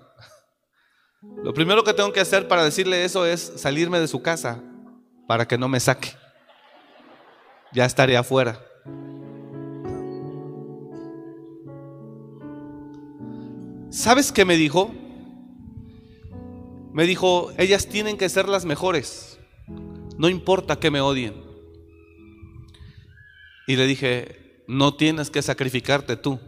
Lo 1.43 1.53
primero 1.53 1.83
que 1.83 1.93
tengo 1.93 2.13
que 2.13 2.19
hacer 2.19 2.47
para 2.47 2.63
decirle 2.63 3.03
eso 3.03 3.25
es 3.25 3.53
salirme 3.55 3.99
de 3.99 4.07
su 4.07 4.21
casa 4.21 4.61
para 5.27 5.47
que 5.47 5.57
no 5.57 5.67
me 5.67 5.79
saque 5.79 6.15
ya 7.71 7.85
estaría 7.85 8.19
afuera. 8.19 8.59
¿Sabes 13.89 14.31
qué 14.31 14.45
me 14.45 14.55
dijo? 14.55 14.91
Me 16.91 17.05
dijo, 17.05 17.51
ellas 17.57 17.87
tienen 17.87 18.17
que 18.17 18.29
ser 18.29 18.49
las 18.49 18.65
mejores, 18.65 19.36
no 20.17 20.29
importa 20.29 20.79
que 20.79 20.91
me 20.91 21.01
odien. 21.01 21.35
Y 23.67 23.75
le 23.75 23.85
dije, 23.85 24.63
no 24.67 24.95
tienes 24.95 25.29
que 25.29 25.41
sacrificarte 25.41 26.15
tú 26.17 26.39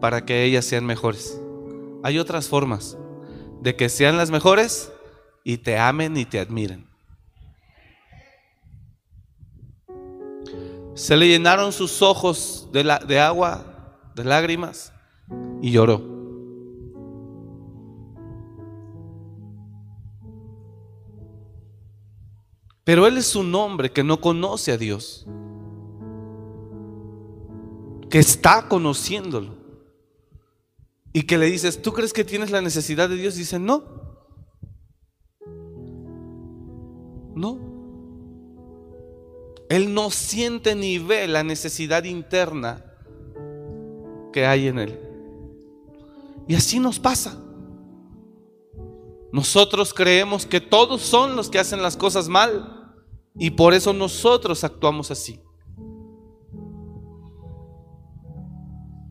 para 0.00 0.24
que 0.24 0.44
ellas 0.44 0.64
sean 0.64 0.84
mejores. 0.84 1.40
Hay 2.02 2.18
otras 2.18 2.48
formas 2.48 2.98
de 3.62 3.76
que 3.76 3.88
sean 3.88 4.16
las 4.16 4.30
mejores 4.30 4.92
y 5.42 5.58
te 5.58 5.78
amen 5.78 6.16
y 6.16 6.24
te 6.24 6.40
admiren. 6.40 6.86
Se 10.94 11.16
le 11.16 11.26
llenaron 11.26 11.72
sus 11.72 12.02
ojos 12.02 12.68
de, 12.72 12.84
la, 12.84 12.98
de 12.98 13.18
agua, 13.18 14.10
de 14.14 14.24
lágrimas, 14.24 14.92
y 15.60 15.72
lloró. 15.72 16.13
Pero 22.84 23.06
él 23.06 23.16
es 23.16 23.34
un 23.34 23.54
hombre 23.54 23.90
que 23.90 24.04
no 24.04 24.20
conoce 24.20 24.70
a 24.70 24.76
Dios, 24.76 25.26
que 28.10 28.18
está 28.18 28.68
conociéndolo. 28.68 29.64
Y 31.16 31.22
que 31.22 31.38
le 31.38 31.46
dices, 31.46 31.80
¿tú 31.80 31.92
crees 31.92 32.12
que 32.12 32.24
tienes 32.24 32.50
la 32.50 32.60
necesidad 32.60 33.08
de 33.08 33.16
Dios? 33.16 33.36
dice, 33.36 33.58
no. 33.58 33.84
No. 37.34 37.58
Él 39.68 39.94
no 39.94 40.10
siente 40.10 40.74
ni 40.74 40.98
ve 40.98 41.26
la 41.28 41.44
necesidad 41.44 42.04
interna 42.04 42.84
que 44.32 44.44
hay 44.44 44.66
en 44.66 44.78
Él. 44.80 45.00
Y 46.48 46.56
así 46.56 46.80
nos 46.80 46.98
pasa. 46.98 47.40
Nosotros 49.32 49.94
creemos 49.94 50.46
que 50.46 50.60
todos 50.60 51.00
son 51.00 51.36
los 51.36 51.48
que 51.48 51.60
hacen 51.60 51.80
las 51.80 51.96
cosas 51.96 52.28
mal 52.28 52.73
y 53.36 53.50
por 53.50 53.74
eso 53.74 53.92
nosotros 53.92 54.62
actuamos 54.64 55.10
así. 55.10 55.40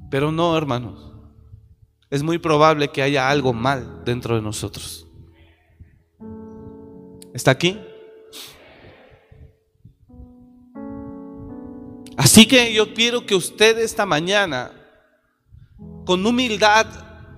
Pero 0.09 0.31
no, 0.31 0.57
hermanos. 0.57 1.12
Es 2.09 2.21
muy 2.21 2.38
probable 2.38 2.89
que 2.89 3.01
haya 3.01 3.27
algo 3.27 3.53
mal 3.53 4.03
dentro 4.05 4.36
de 4.36 4.41
nosotros. 4.41 5.07
¿Está 7.33 7.51
aquí? 7.51 7.79
Así 12.15 12.47
que 12.47 12.71
yo 12.71 12.93
quiero 12.93 13.25
que 13.25 13.33
usted 13.33 13.79
esta 13.79 14.05
mañana, 14.05 14.71
con 16.05 16.23
humildad, 16.25 16.86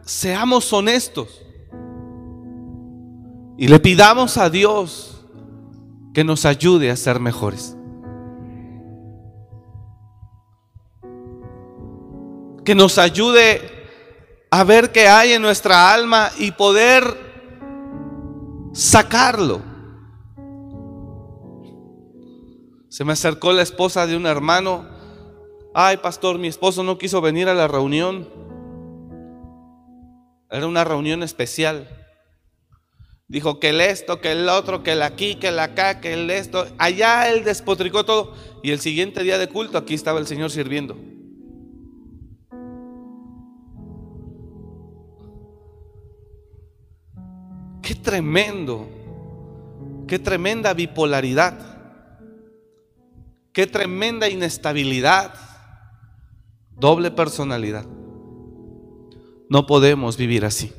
seamos 0.06 0.72
honestos 0.74 1.42
y 3.58 3.70
le 3.70 3.80
pidamos 3.80 4.38
a 4.38 4.50
Dios 4.50 5.15
que 6.16 6.24
nos 6.24 6.46
ayude 6.46 6.90
a 6.90 6.96
ser 6.96 7.20
mejores. 7.20 7.76
Que 12.64 12.74
nos 12.74 12.98
ayude 12.98 13.62
a 14.50 14.64
ver 14.64 14.94
qué 14.94 15.10
hay 15.10 15.34
en 15.34 15.42
nuestra 15.42 15.94
alma 15.94 16.32
y 16.38 16.52
poder 16.52 17.04
sacarlo. 18.74 19.62
Se 22.88 23.04
me 23.04 23.12
acercó 23.12 23.52
la 23.52 23.64
esposa 23.64 24.08
de 24.08 24.16
un 24.16 24.26
hermano. 24.26 24.88
Ay, 25.74 25.98
pastor, 25.98 26.40
mi 26.40 26.48
esposo 26.48 26.82
no 26.82 26.98
quiso 26.98 27.20
venir 27.20 27.50
a 27.50 27.54
la 27.54 27.68
reunión. 27.68 28.30
Era 30.50 30.66
una 30.66 30.86
reunión 30.86 31.24
especial. 31.24 32.05
Dijo 33.28 33.60
que 33.60 33.70
el 33.70 33.82
esto, 33.82 34.22
que 34.22 34.32
el 34.34 34.48
otro, 34.50 34.84
que 34.84 34.92
el 34.92 35.02
aquí, 35.02 35.36
que 35.36 35.48
el 35.48 35.60
acá, 35.60 36.00
que 36.00 36.14
el 36.14 36.30
esto. 36.30 36.68
Allá 36.78 37.30
él 37.30 37.44
despotricó 37.44 38.06
todo. 38.06 38.34
Y 38.62 38.72
el 38.72 38.80
siguiente 38.80 39.24
día 39.24 39.40
de 39.40 39.48
culto, 39.48 39.78
aquí 39.78 39.96
estaba 39.96 40.20
el 40.20 40.28
Señor 40.28 40.52
sirviendo. 40.52 40.96
Qué 47.82 47.96
tremendo. 47.96 48.88
Qué 50.08 50.20
tremenda 50.20 50.76
bipolaridad. 50.76 51.58
Qué 53.54 53.66
tremenda 53.66 54.30
inestabilidad. 54.30 55.34
Doble 56.78 57.10
personalidad. 57.10 57.86
No 59.50 59.66
podemos 59.66 60.16
vivir 60.16 60.46
así. 60.46 60.72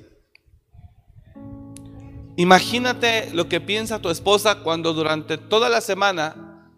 Imagínate 2.36 3.30
lo 3.32 3.48
que 3.48 3.60
piensa 3.60 4.00
tu 4.00 4.10
esposa 4.10 4.56
cuando 4.56 4.92
durante 4.92 5.38
toda 5.38 5.68
la 5.68 5.80
semana 5.80 6.70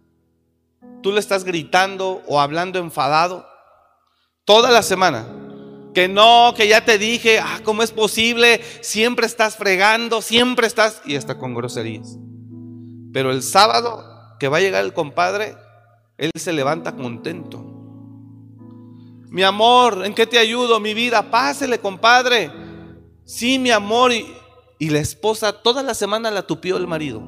tú 1.03 1.13
le 1.13 1.21
estás 1.21 1.45
gritando 1.45 2.23
o 2.27 2.41
hablando 2.41 2.79
enfadado. 2.79 3.47
Toda 4.45 4.71
la 4.71 4.83
semana. 4.83 5.27
Que 5.95 6.07
no, 6.07 6.55
que 6.57 6.69
ya 6.69 6.85
te 6.85 6.97
dije, 6.97 7.41
ah, 7.41 7.61
¿cómo 7.65 7.83
es 7.83 7.91
posible? 7.91 8.63
Siempre 8.83 9.27
estás 9.27 9.57
fregando, 9.57 10.23
siempre 10.23 10.67
estás... 10.67 11.03
Y 11.05 11.17
está 11.17 11.39
con 11.39 11.55
groserías. 11.55 12.17
Pero 13.13 13.33
el 13.33 13.43
sábado 13.43 14.05
que 14.39 14.49
va 14.49 14.59
a 14.59 14.61
llegar 14.61 14.85
el 14.85 14.93
compadre, 14.93 15.57
él 16.19 16.31
se 16.37 16.53
levanta 16.53 16.95
contento. 16.95 17.65
Mi 19.31 19.43
amor, 19.43 20.07
¿en 20.07 20.15
qué 20.15 20.27
te 20.27 20.39
ayudo? 20.39 20.79
Mi 20.79 20.95
vida, 20.95 21.31
pásele, 21.31 21.81
compadre. 21.81 22.51
Sí, 23.25 23.59
mi 23.59 23.71
amor. 23.71 24.13
Y, 24.13 24.27
y 24.79 24.91
la 24.91 25.01
esposa 25.01 25.63
toda 25.63 25.83
la 25.83 25.95
semana 25.95 26.31
la 26.31 26.47
tupió 26.47 26.77
el 26.77 26.87
marido. 26.87 27.23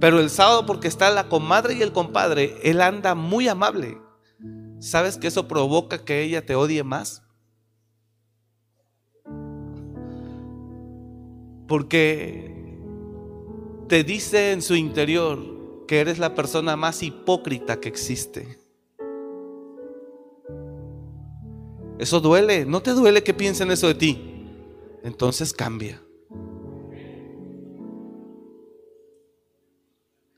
Pero 0.00 0.20
el 0.20 0.30
sábado, 0.30 0.66
porque 0.66 0.88
está 0.88 1.10
la 1.10 1.28
comadre 1.28 1.74
y 1.74 1.82
el 1.82 1.92
compadre, 1.92 2.58
él 2.62 2.80
anda 2.80 3.14
muy 3.14 3.48
amable. 3.48 3.98
¿Sabes 4.78 5.18
que 5.18 5.26
eso 5.28 5.46
provoca 5.46 6.04
que 6.04 6.22
ella 6.22 6.44
te 6.44 6.54
odie 6.54 6.82
más? 6.82 7.22
Porque 11.68 12.78
te 13.88 14.04
dice 14.04 14.52
en 14.52 14.62
su 14.62 14.74
interior 14.74 15.84
que 15.86 16.00
eres 16.00 16.18
la 16.18 16.34
persona 16.34 16.76
más 16.76 17.02
hipócrita 17.02 17.78
que 17.78 17.88
existe. 17.88 18.58
Eso 21.98 22.20
duele, 22.20 22.64
no 22.64 22.80
te 22.80 22.92
duele 22.92 23.22
que 23.22 23.34
piensen 23.34 23.70
eso 23.70 23.86
de 23.88 23.94
ti. 23.94 24.46
Entonces 25.02 25.52
cambia. 25.52 26.02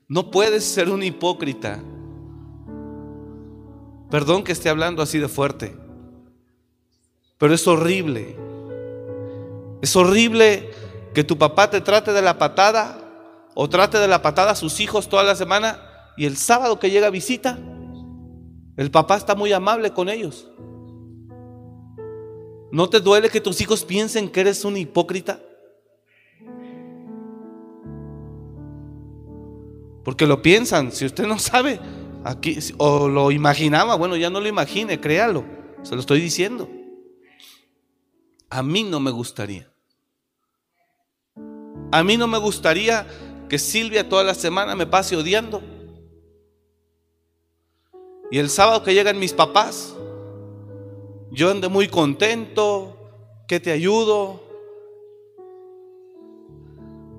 No 0.07 0.31
puedes 0.31 0.63
ser 0.63 0.89
un 0.89 1.03
hipócrita. 1.03 1.81
Perdón 4.09 4.43
que 4.43 4.51
esté 4.51 4.69
hablando 4.69 5.01
así 5.01 5.17
de 5.17 5.27
fuerte, 5.27 5.75
pero 7.37 7.53
es 7.53 7.67
horrible. 7.67 8.37
Es 9.81 9.95
horrible 9.95 10.69
que 11.13 11.23
tu 11.23 11.37
papá 11.37 11.69
te 11.69 11.81
trate 11.81 12.13
de 12.13 12.21
la 12.21 12.37
patada 12.37 12.99
o 13.55 13.69
trate 13.69 13.97
de 13.97 14.07
la 14.07 14.21
patada 14.21 14.51
a 14.51 14.55
sus 14.55 14.79
hijos 14.79 15.09
toda 15.09 15.23
la 15.23 15.35
semana 15.35 15.79
y 16.15 16.25
el 16.25 16.37
sábado 16.37 16.79
que 16.79 16.91
llega 16.91 17.09
visita, 17.09 17.57
el 18.77 18.91
papá 18.91 19.17
está 19.17 19.35
muy 19.35 19.51
amable 19.51 19.91
con 19.91 20.09
ellos. 20.09 20.47
¿No 22.71 22.89
te 22.89 22.99
duele 22.99 23.29
que 23.29 23.41
tus 23.41 23.61
hijos 23.61 23.83
piensen 23.83 24.29
que 24.29 24.41
eres 24.41 24.65
un 24.65 24.77
hipócrita? 24.77 25.39
Porque 30.03 30.27
lo 30.27 30.41
piensan, 30.41 30.91
si 30.91 31.05
usted 31.05 31.25
no 31.25 31.39
sabe, 31.39 31.79
aquí 32.23 32.57
o 32.77 33.07
lo 33.07 33.31
imaginaba, 33.31 33.95
bueno, 33.95 34.15
ya 34.15 34.29
no 34.29 34.41
lo 34.41 34.47
imagine, 34.47 34.99
créalo, 34.99 35.45
se 35.83 35.95
lo 35.95 36.01
estoy 36.01 36.19
diciendo. 36.19 36.69
A 38.49 38.61
mí 38.61 38.83
no 38.83 38.99
me 38.99 39.11
gustaría. 39.11 39.71
A 41.91 42.03
mí 42.03 42.17
no 42.17 42.27
me 42.27 42.37
gustaría 42.37 43.07
que 43.49 43.59
Silvia 43.59 44.07
toda 44.09 44.23
la 44.23 44.33
semana 44.33 44.75
me 44.75 44.85
pase 44.85 45.15
odiando. 45.15 45.61
Y 48.31 48.39
el 48.39 48.49
sábado 48.49 48.83
que 48.83 48.93
llegan 48.93 49.19
mis 49.19 49.33
papás, 49.33 49.95
yo 51.31 51.51
ande 51.51 51.67
muy 51.67 51.87
contento, 51.87 52.97
que 53.47 53.59
te 53.59 53.71
ayudo. 53.71 54.41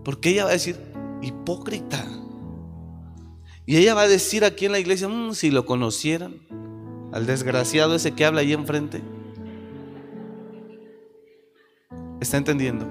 Porque 0.05 0.31
ella 0.31 0.44
va 0.44 0.51
a 0.51 0.55
decir, 0.55 0.77
hipócrita. 1.23 2.05
Y 3.66 3.77
ella 3.79 3.94
va 3.94 4.03
a 4.03 4.09
decir 4.09 4.44
aquí 4.44 4.66
en 4.66 4.72
la 4.72 4.79
iglesia, 4.79 5.09
mm, 5.09 5.35
si 5.35 5.50
lo 5.50 5.64
conocieran, 5.64 6.40
al 7.12 7.27
desgraciado 7.27 7.94
ese 7.94 8.12
que 8.12 8.24
habla 8.24 8.40
ahí 8.40 8.53
enfrente. 8.53 9.03
¿Está 12.20 12.37
entendiendo? 12.37 12.87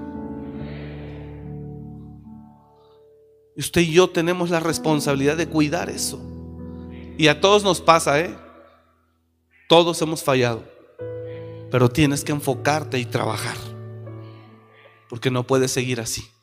Usted 3.56 3.82
y 3.82 3.92
yo 3.92 4.10
tenemos 4.10 4.50
la 4.50 4.60
responsabilidad 4.60 5.36
de 5.36 5.48
cuidar 5.48 5.88
eso. 5.90 6.20
Y 7.16 7.28
a 7.28 7.40
todos 7.40 7.62
nos 7.62 7.80
pasa, 7.80 8.18
¿eh? 8.20 8.36
Todos 9.68 10.02
hemos 10.02 10.24
fallado. 10.24 10.64
Pero 11.70 11.88
tienes 11.88 12.24
que 12.24 12.32
enfocarte 12.32 12.98
y 12.98 13.04
trabajar. 13.04 13.56
Porque 15.08 15.30
no 15.30 15.46
puedes 15.46 15.70
seguir 15.70 16.00
así. 16.00 16.33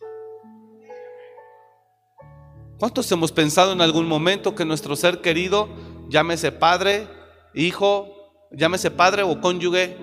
¿Cuántos 2.81 3.11
hemos 3.11 3.31
pensado 3.31 3.73
en 3.73 3.81
algún 3.81 4.07
momento 4.07 4.55
que 4.55 4.65
nuestro 4.65 4.95
ser 4.95 5.21
querido, 5.21 5.69
llámese 6.09 6.51
padre, 6.51 7.07
hijo, 7.53 8.07
llámese 8.51 8.89
padre 8.89 9.21
o 9.21 9.39
cónyuge, 9.39 9.95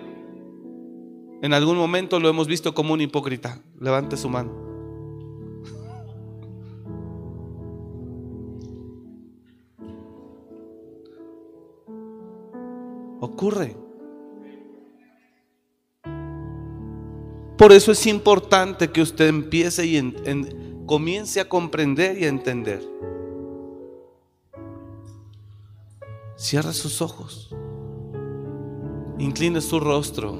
en 1.42 1.54
algún 1.54 1.76
momento 1.76 2.20
lo 2.20 2.28
hemos 2.28 2.46
visto 2.46 2.74
como 2.74 2.94
un 2.94 3.00
hipócrita? 3.00 3.60
Levante 3.80 4.16
su 4.16 4.28
mano. 4.28 4.52
Ocurre. 13.20 13.87
Por 17.58 17.72
eso 17.72 17.90
es 17.90 18.06
importante 18.06 18.88
que 18.88 19.02
usted 19.02 19.26
empiece 19.26 19.84
y 19.84 20.84
comience 20.86 21.40
a 21.40 21.48
comprender 21.48 22.16
y 22.16 22.24
a 22.24 22.28
entender. 22.28 22.88
Cierra 26.36 26.72
sus 26.72 27.02
ojos. 27.02 27.50
Incline 29.18 29.60
su 29.60 29.80
rostro. 29.80 30.38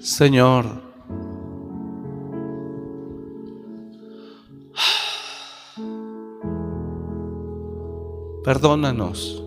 Señor, 0.00 0.66
perdónanos. 8.44 9.42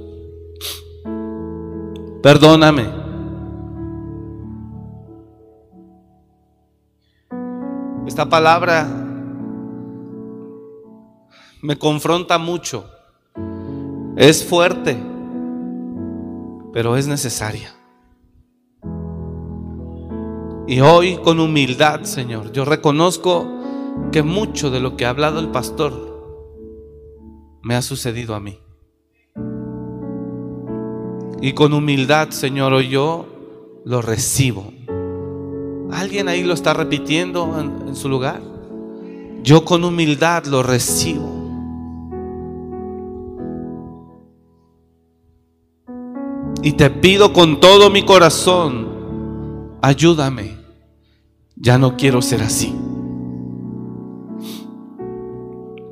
Perdóname. 2.23 3.08
Esta 8.19 8.29
palabra 8.29 8.85
me 11.61 11.77
confronta 11.77 12.37
mucho. 12.37 12.83
Es 14.17 14.43
fuerte, 14.43 15.01
pero 16.73 16.97
es 16.97 17.07
necesaria. 17.07 17.73
Y 20.67 20.81
hoy 20.81 21.15
con 21.23 21.39
humildad, 21.39 22.01
Señor, 22.03 22.51
yo 22.51 22.65
reconozco 22.65 23.47
que 24.11 24.21
mucho 24.21 24.69
de 24.69 24.81
lo 24.81 24.97
que 24.97 25.05
ha 25.05 25.11
hablado 25.11 25.39
el 25.39 25.47
pastor 25.47 25.93
me 27.61 27.75
ha 27.75 27.81
sucedido 27.81 28.35
a 28.35 28.41
mí. 28.41 28.59
Y 31.39 31.53
con 31.53 31.71
humildad, 31.71 32.31
Señor, 32.31 32.73
hoy 32.73 32.89
yo 32.89 33.27
lo 33.85 34.01
recibo. 34.01 34.73
¿Alguien 35.91 36.27
ahí 36.27 36.43
lo 36.43 36.53
está 36.53 36.73
repitiendo 36.73 37.59
en, 37.59 37.95
su 37.95 38.09
lugar? 38.09 38.41
Yo 39.41 39.65
con 39.65 39.83
humildad 39.83 40.45
lo 40.45 40.61
recibo. 40.61 41.37
Y 46.61 46.73
te 46.73 46.89
pido 46.89 47.33
con 47.33 47.59
todo 47.59 47.89
mi 47.89 48.03
corazón, 48.03 49.77
ayúdame. 49.81 50.57
Ya 51.55 51.77
no 51.77 51.97
quiero 51.97 52.21
ser 52.21 52.41
así. 52.43 52.75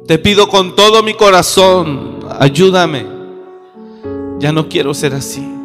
Te 0.06 0.18
pido 0.20 0.48
con 0.48 0.76
todo 0.76 1.04
mi 1.04 1.14
corazón, 1.14 2.20
ayúdame. 2.40 3.06
Ya 4.40 4.52
no 4.52 4.70
quiero 4.70 4.94
ser 4.94 5.14
así. 5.14 5.57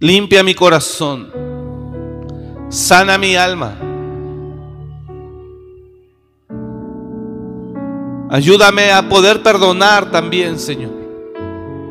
Limpia 0.00 0.42
mi 0.42 0.54
corazón. 0.54 1.30
Sana 2.68 3.16
mi 3.18 3.36
alma. 3.36 3.78
Ayúdame 8.30 8.90
a 8.90 9.08
poder 9.08 9.42
perdonar 9.42 10.10
también, 10.10 10.58
Señor, 10.58 10.90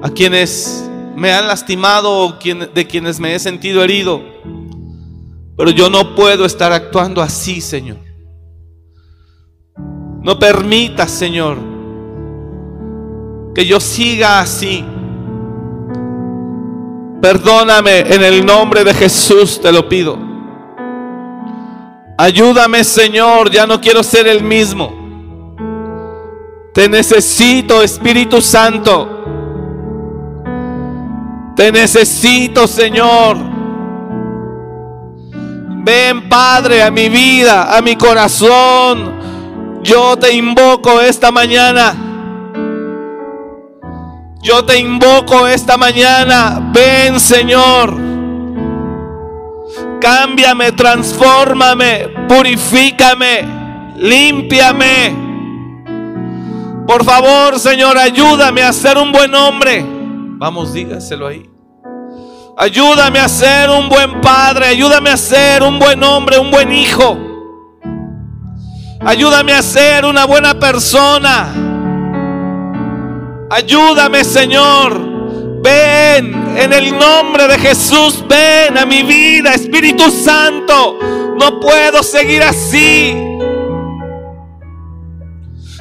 a 0.01 0.09
quienes 0.09 0.89
me 1.15 1.31
han 1.31 1.47
lastimado 1.47 2.11
o 2.11 2.33
de 2.33 2.87
quienes 2.87 3.19
me 3.19 3.33
he 3.33 3.39
sentido 3.39 3.81
herido. 3.81 4.21
Pero 5.55 5.69
yo 5.69 5.89
no 5.89 6.15
puedo 6.15 6.45
estar 6.45 6.73
actuando 6.73 7.21
así, 7.21 7.61
Señor. 7.61 7.97
No 10.21 10.37
permitas, 10.39 11.11
Señor, 11.11 11.57
que 13.55 13.65
yo 13.65 13.79
siga 13.79 14.41
así. 14.41 14.83
Perdóname 17.23 17.99
en 18.01 18.21
el 18.21 18.45
nombre 18.45 18.83
de 18.83 18.93
Jesús, 18.93 19.61
te 19.61 19.71
lo 19.71 19.87
pido. 19.87 20.17
Ayúdame, 22.17 22.83
Señor, 22.83 23.49
ya 23.49 23.65
no 23.65 23.79
quiero 23.79 24.03
ser 24.03 24.27
el 24.27 24.43
mismo. 24.43 24.91
Te 26.73 26.89
necesito, 26.89 27.81
Espíritu 27.81 28.41
Santo. 28.41 29.23
Te 31.55 31.71
necesito, 31.71 32.67
Señor. 32.67 33.37
Ven, 35.85 36.27
Padre, 36.27 36.83
a 36.83 36.91
mi 36.91 37.07
vida, 37.07 37.73
a 37.73 37.81
mi 37.81 37.95
corazón. 37.95 39.13
Yo 39.81 40.17
te 40.17 40.33
invoco 40.33 40.99
esta 40.99 41.31
mañana. 41.31 42.12
Yo 44.43 44.65
te 44.65 44.77
invoco 44.77 45.47
esta 45.47 45.77
mañana. 45.77 46.59
Ven, 46.73 47.17
Señor. 47.17 47.95
Cámbiame, 50.01 50.73
transfórmame, 50.73 52.09
purifícame, 52.27 53.47
límpiame. 53.95 55.15
Por 56.85 57.05
favor, 57.05 57.57
Señor, 57.57 57.97
ayúdame 57.97 58.63
a 58.63 58.73
ser 58.73 58.97
un 58.97 59.13
buen 59.13 59.33
hombre. 59.33 59.85
Vamos, 60.37 60.73
dígaselo 60.73 61.27
ahí. 61.27 61.49
Ayúdame 62.57 63.19
a 63.19 63.29
ser 63.29 63.69
un 63.69 63.87
buen 63.87 64.19
padre, 64.19 64.65
ayúdame 64.67 65.09
a 65.09 65.15
ser 65.15 65.63
un 65.63 65.79
buen 65.79 66.03
hombre, 66.03 66.37
un 66.37 66.51
buen 66.51 66.73
hijo. 66.73 67.17
Ayúdame 68.99 69.53
a 69.53 69.61
ser 69.61 70.03
una 70.03 70.25
buena 70.25 70.59
persona. 70.59 71.62
Ayúdame, 73.53 74.23
Señor. 74.23 75.61
Ven 75.61 76.57
en 76.57 76.73
el 76.73 76.97
nombre 76.97 77.47
de 77.47 77.57
Jesús, 77.59 78.23
ven 78.27 78.77
a 78.77 78.85
mi 78.85 79.03
vida, 79.03 79.53
Espíritu 79.53 80.09
Santo. 80.11 80.99
No 81.37 81.59
puedo 81.59 82.03
seguir 82.03 82.43
así. 82.43 83.15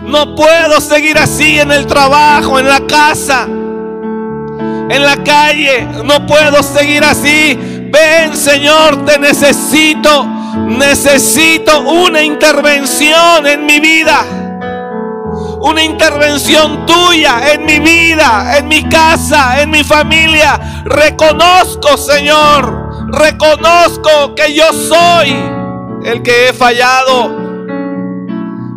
No 0.02 0.34
puedo 0.34 0.80
seguir 0.80 1.18
así 1.18 1.58
en 1.58 1.72
el 1.72 1.86
trabajo, 1.86 2.58
en 2.58 2.68
la 2.68 2.80
casa 2.86 3.48
en 4.92 5.02
la 5.02 5.22
calle. 5.24 5.86
No 6.04 6.26
puedo 6.26 6.62
seguir 6.62 7.02
así. 7.04 7.58
Ven, 7.90 8.36
Señor, 8.36 9.04
te 9.04 9.18
necesito. 9.18 10.26
Necesito 10.68 11.80
una 11.80 12.22
intervención 12.22 13.46
en 13.46 13.64
mi 13.64 13.80
vida. 13.80 14.41
Una 15.62 15.82
intervención 15.82 16.84
tuya 16.86 17.52
en 17.52 17.64
mi 17.64 17.78
vida, 17.78 18.58
en 18.58 18.66
mi 18.66 18.82
casa, 18.88 19.62
en 19.62 19.70
mi 19.70 19.84
familia. 19.84 20.82
Reconozco, 20.84 21.96
Señor. 21.96 23.08
Reconozco 23.08 24.34
que 24.34 24.52
yo 24.54 24.72
soy 24.72 25.30
el 26.04 26.22
que 26.22 26.48
he 26.48 26.52
fallado 26.52 27.42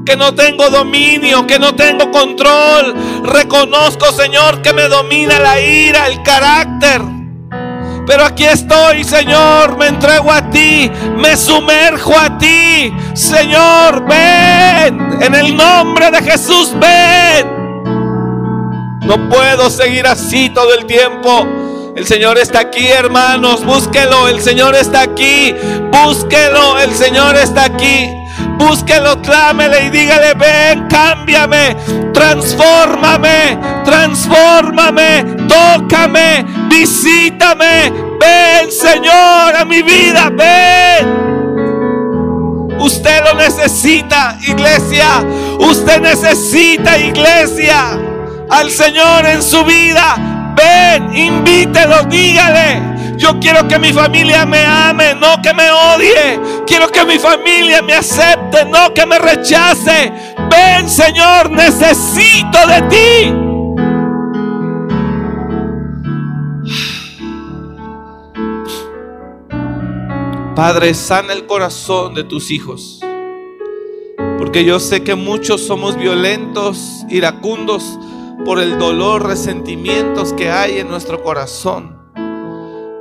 que 0.05 0.15
no 0.15 0.36
tengo 0.36 0.69
dominio, 0.69 1.47
que 1.47 1.57
no 1.57 1.75
tengo 1.75 2.11
control. 2.11 2.95
Reconozco, 3.23 4.11
Señor, 4.11 4.61
que 4.61 4.71
me 4.71 4.88
domina 4.88 5.39
la 5.39 5.59
ira, 5.59 6.05
el 6.07 6.21
carácter. 6.21 7.14
Pero 8.08 8.26
aquí 8.26 8.45
estoy, 8.45 9.03
Señor, 9.03 9.78
me 9.78 9.88
entrego 9.88 10.32
a 10.32 10.49
ti, 10.49 10.91
me 11.18 11.36
sumerjo 11.36 12.14
a 12.18 12.38
ti. 12.38 12.93
Señor, 13.14 14.06
ven, 14.06 15.22
en 15.22 15.36
el 15.36 15.56
nombre 15.56 16.12
de 16.12 16.22
Jesús, 16.22 16.74
ven. 16.80 17.66
No 19.01 19.30
puedo 19.30 19.70
seguir 19.70 20.08
así 20.08 20.49
todo 20.49 20.74
el 20.74 20.86
tiempo. 20.86 21.47
El 21.95 22.06
Señor 22.06 22.38
está 22.38 22.60
aquí, 22.60 22.88
hermanos. 22.88 23.64
Búsquelo. 23.64 24.28
El 24.28 24.41
Señor 24.41 24.76
está 24.76 25.01
aquí. 25.01 25.56
Búsquelo. 25.91 26.78
El 26.80 26.93
Señor 26.93 27.38
está 27.38 27.66
aquí. 27.66 28.10
Búsquelo, 28.57 29.21
clámele 29.21 29.86
y 29.86 29.89
dígale, 29.89 30.33
ven, 30.33 30.88
cámbiame, 30.88 31.75
transfórmame, 32.13 33.57
transfórmame, 33.83 35.23
tócame, 35.47 36.45
visítame, 36.69 37.91
ven, 38.19 38.71
Señor, 38.71 39.55
a 39.55 39.65
mi 39.65 39.81
vida, 39.81 40.29
ven. 40.31 41.25
Usted 42.79 43.23
lo 43.23 43.33
necesita, 43.36 44.38
iglesia. 44.41 45.23
Usted 45.59 46.01
necesita, 46.01 46.97
iglesia, 46.97 47.97
al 48.49 48.69
Señor 48.69 49.25
en 49.25 49.41
su 49.41 49.63
vida. 49.63 50.53
Ven, 50.55 51.15
invítelo, 51.15 52.03
dígale. 52.03 52.95
Yo 53.18 53.39
quiero 53.39 53.68
que 53.68 53.80
mi 53.80 53.93
familia 53.93 54.45
me 54.45 54.63
ame, 54.66 55.16
no 55.16 55.41
que 55.41 55.53
me 55.53 55.72
odie. 55.72 56.39
Quiero 56.68 56.89
que 56.89 57.05
mi 57.05 57.18
familia 57.18 57.82
me 57.82 57.93
acepte, 57.93 58.66
no 58.66 58.93
que 58.93 59.05
me 59.05 59.18
rechace. 59.20 60.11
Ven, 60.49 60.89
Señor, 60.89 61.49
necesito 61.51 62.57
de 62.68 62.82
ti. 62.89 63.45
Padre, 70.55 70.93
sana 70.93 71.34
el 71.34 71.45
corazón 71.47 72.13
de 72.16 72.24
tus 72.24 72.49
hijos. 72.49 73.01
Porque 74.38 74.63
yo 74.63 74.80
sé 74.80 75.03
que 75.03 75.16
muchos 75.16 75.61
somos 75.61 75.97
violentos, 75.97 77.05
iracundos 77.09 77.99
por 78.45 78.59
el 78.59 78.78
dolor, 78.78 79.26
resentimientos 79.26 80.34
que 80.34 80.51
hay 80.51 80.80
en 80.80 80.88
nuestro 80.88 81.24
corazón. 81.24 81.95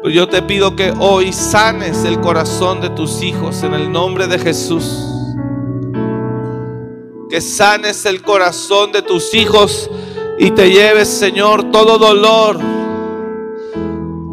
Pero 0.04 0.14
yo 0.14 0.28
te 0.28 0.42
pido 0.42 0.76
que 0.76 0.92
hoy 1.00 1.32
sanes 1.32 2.04
el 2.04 2.20
corazón 2.20 2.82
de 2.82 2.90
tus 2.90 3.22
hijos 3.22 3.62
en 3.62 3.72
el 3.72 3.90
nombre 3.90 4.26
de 4.26 4.38
Jesús. 4.38 4.84
Que 7.30 7.40
sanes 7.40 8.04
el 8.04 8.20
corazón 8.20 8.92
de 8.92 9.00
tus 9.00 9.32
hijos 9.32 9.90
y 10.38 10.50
te 10.50 10.70
lleves, 10.70 11.08
Señor, 11.08 11.70
todo 11.70 11.96
dolor. 11.96 12.58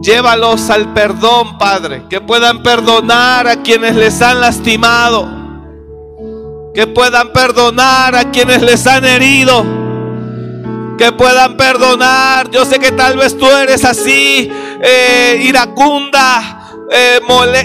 Llévalos 0.02 0.70
al 0.70 0.92
perdón, 0.92 1.58
Padre. 1.58 2.04
Que 2.10 2.20
puedan 2.20 2.64
perdonar 2.64 3.48
a 3.48 3.64
quienes 3.64 3.96
les 3.96 4.22
han 4.22 4.42
lastimado. 4.42 5.26
Que 6.74 6.86
puedan 6.86 7.32
perdonar 7.32 8.14
a 8.14 8.30
quienes 8.30 8.62
les 8.62 8.86
han 8.88 9.06
herido 9.06 9.64
que 11.02 11.12
puedan 11.12 11.58
perdonar. 11.58 12.52
Yo 12.52 12.64
sé 12.64 12.78
que 12.78 12.92
tal 12.92 13.18
vez 13.18 13.36
tú 13.36 13.48
eres 13.48 13.84
así, 13.86 14.52
eh, 14.82 15.44
iracunda, 15.44 16.61
eh, 16.94 17.22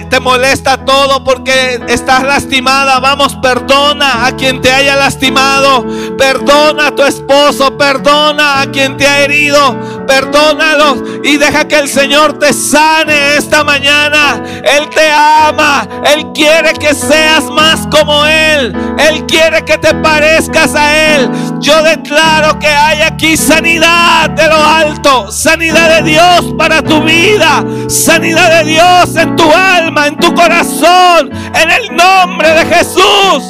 te 0.09 0.19
molesta 0.21 0.85
todo 0.85 1.23
porque 1.23 1.81
estás 1.89 2.23
lastimada. 2.23 2.99
Vamos, 2.99 3.35
perdona 3.35 4.25
a 4.25 4.35
quien 4.35 4.61
te 4.61 4.71
haya 4.71 4.95
lastimado. 4.95 5.85
Perdona 6.17 6.87
a 6.87 6.95
tu 6.95 7.03
esposo. 7.03 7.77
Perdona 7.77 8.61
a 8.61 8.71
quien 8.71 8.95
te 8.95 9.05
ha 9.05 9.19
herido. 9.21 10.05
Perdónalo 10.07 11.03
y 11.23 11.35
deja 11.35 11.67
que 11.67 11.77
el 11.77 11.89
Señor 11.89 12.39
te 12.39 12.53
sane 12.53 13.35
esta 13.35 13.65
mañana. 13.65 14.41
Él 14.63 14.89
te 14.89 15.11
ama. 15.11 15.87
Él 16.05 16.27
quiere 16.33 16.73
que 16.73 16.93
seas 16.93 17.43
más 17.45 17.85
como 17.87 18.25
Él. 18.25 18.73
Él 18.97 19.25
quiere 19.25 19.65
que 19.65 19.77
te 19.77 19.93
parezcas 19.95 20.73
a 20.73 21.15
Él. 21.15 21.29
Yo 21.59 21.83
declaro 21.83 22.57
que 22.59 22.67
hay 22.67 23.01
aquí 23.01 23.35
sanidad 23.35 24.29
de 24.29 24.47
lo 24.47 24.55
alto. 24.55 25.31
Sanidad 25.31 25.97
de 25.97 26.11
Dios 26.11 26.53
para 26.57 26.81
tu 26.81 27.01
vida. 27.01 27.65
Sanidad 27.89 28.63
de 28.63 28.71
Dios 28.71 29.16
en 29.17 29.35
tu 29.35 29.51
alma, 29.51 30.07
en 30.07 30.17
tu 30.17 30.33
corazón, 30.33 31.31
en 31.31 31.71
el 31.71 31.95
nombre 31.95 32.49
de 32.53 32.65
Jesús. 32.65 33.43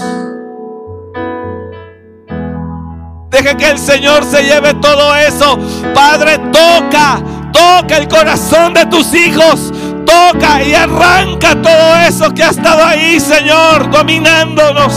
Deje 3.30 3.58
que 3.58 3.70
el 3.70 3.78
Señor 3.78 4.24
se 4.24 4.44
lleve 4.44 4.74
todo 4.76 5.16
eso. 5.16 5.60
Padre, 5.94 6.40
toca, 6.52 7.22
toca 7.52 7.98
el 7.98 8.08
corazón 8.08 8.74
de 8.74 8.86
tus 8.86 9.14
hijos. 9.14 9.72
Toca 10.06 10.64
y 10.64 10.74
arranca 10.74 11.62
todo 11.62 11.96
eso 12.08 12.34
que 12.34 12.44
ha 12.44 12.50
estado 12.50 12.86
ahí, 12.86 13.20
Señor, 13.20 13.92
dominándonos, 13.92 14.94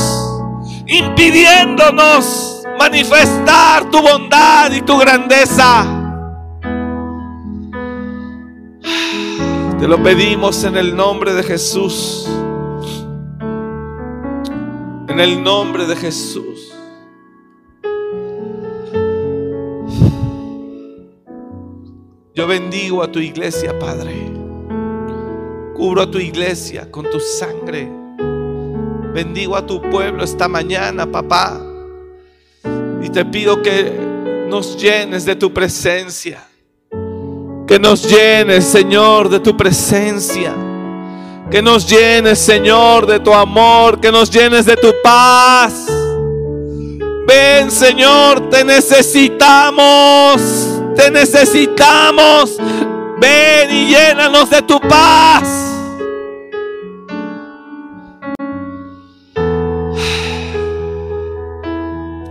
impidiéndonos 0.87 2.63
manifestar 2.79 3.91
tu 3.91 4.01
bondad 4.01 4.71
y 4.71 4.83
tu 4.83 4.97
grandeza. 4.97 6.00
Te 9.81 9.89
lo 9.89 10.03
pedimos 10.03 10.63
en 10.65 10.77
el 10.77 10.95
nombre 10.95 11.33
de 11.33 11.43
Jesús. 11.43 12.29
En 15.09 15.19
el 15.19 15.43
nombre 15.43 15.87
de 15.87 15.97
Jesús. 15.97 16.71
Yo 22.35 22.47
bendigo 22.47 23.03
a 23.03 23.11
tu 23.11 23.21
iglesia, 23.21 23.79
Padre. 23.79 24.31
Cubro 25.75 26.03
a 26.03 26.11
tu 26.11 26.19
iglesia 26.19 26.91
con 26.91 27.09
tu 27.09 27.19
sangre. 27.19 27.91
Bendigo 29.15 29.57
a 29.57 29.65
tu 29.65 29.81
pueblo 29.81 30.25
esta 30.25 30.47
mañana, 30.47 31.11
papá. 31.11 31.59
Y 33.01 33.09
te 33.09 33.25
pido 33.25 33.63
que 33.63 33.99
nos 34.47 34.77
llenes 34.77 35.25
de 35.25 35.37
tu 35.37 35.55
presencia. 35.55 36.50
Que 37.71 37.79
nos 37.79 38.03
llenes, 38.03 38.65
Señor, 38.65 39.29
de 39.29 39.39
tu 39.39 39.57
presencia. 39.57 40.53
Que 41.49 41.63
nos 41.63 41.89
llenes, 41.89 42.41
Señor, 42.41 43.07
de 43.07 43.21
tu 43.21 43.33
amor. 43.33 44.01
Que 44.01 44.11
nos 44.11 44.29
llenes 44.29 44.67
de 44.67 44.77
tu 44.77 44.93
paz. 45.05 45.87
Ven, 47.29 47.71
Señor, 47.71 48.51
te 48.51 48.65
necesitamos. 48.65 50.43
Te 50.97 51.13
necesitamos. 51.13 52.57
Ven 53.21 53.71
y 53.71 53.87
llénanos 53.87 54.51
de 54.51 54.63
tu 54.63 54.81
paz. 54.81 55.45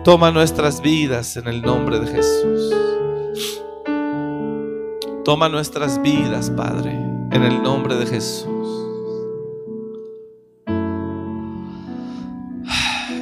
Toma 0.03 0.31
nuestras 0.31 0.81
vidas 0.81 1.37
en 1.37 1.47
el 1.47 1.61
nombre 1.61 1.97
de 2.01 2.07
Jesús. 2.07 2.73
Toma 5.29 5.47
nuestras 5.47 6.01
vidas, 6.01 6.49
Padre, 6.49 6.89
en 6.89 7.43
el 7.43 7.61
nombre 7.61 7.93
de 7.93 8.07
Jesús. 8.07 8.67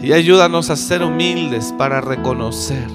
Y 0.02 0.14
ayúdanos 0.14 0.70
a 0.70 0.78
ser 0.78 1.04
humildes 1.04 1.76
para 1.78 2.00
reconocer. 2.00 2.88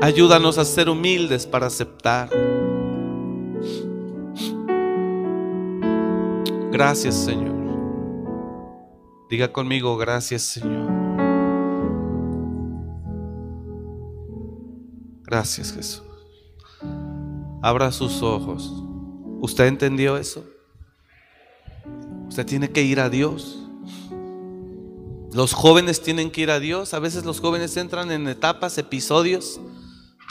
Ayúdanos 0.00 0.58
a 0.58 0.64
ser 0.64 0.88
humildes 0.88 1.48
para 1.48 1.66
aceptar. 1.66 2.30
Gracias 6.70 7.16
Señor. 7.16 7.56
Diga 9.28 9.52
conmigo, 9.52 9.96
gracias 9.96 10.42
Señor. 10.42 10.93
Gracias 15.24 15.72
Jesús. 15.72 16.02
Abra 17.62 17.90
sus 17.92 18.22
ojos. 18.22 18.70
¿Usted 19.40 19.66
entendió 19.66 20.16
eso? 20.16 20.44
Usted 22.28 22.46
tiene 22.46 22.70
que 22.70 22.82
ir 22.82 23.00
a 23.00 23.08
Dios. 23.08 23.58
Los 25.32 25.52
jóvenes 25.52 26.02
tienen 26.02 26.30
que 26.30 26.42
ir 26.42 26.50
a 26.50 26.60
Dios. 26.60 26.94
A 26.94 26.98
veces 26.98 27.24
los 27.24 27.40
jóvenes 27.40 27.76
entran 27.76 28.10
en 28.10 28.28
etapas, 28.28 28.78
episodios, 28.78 29.60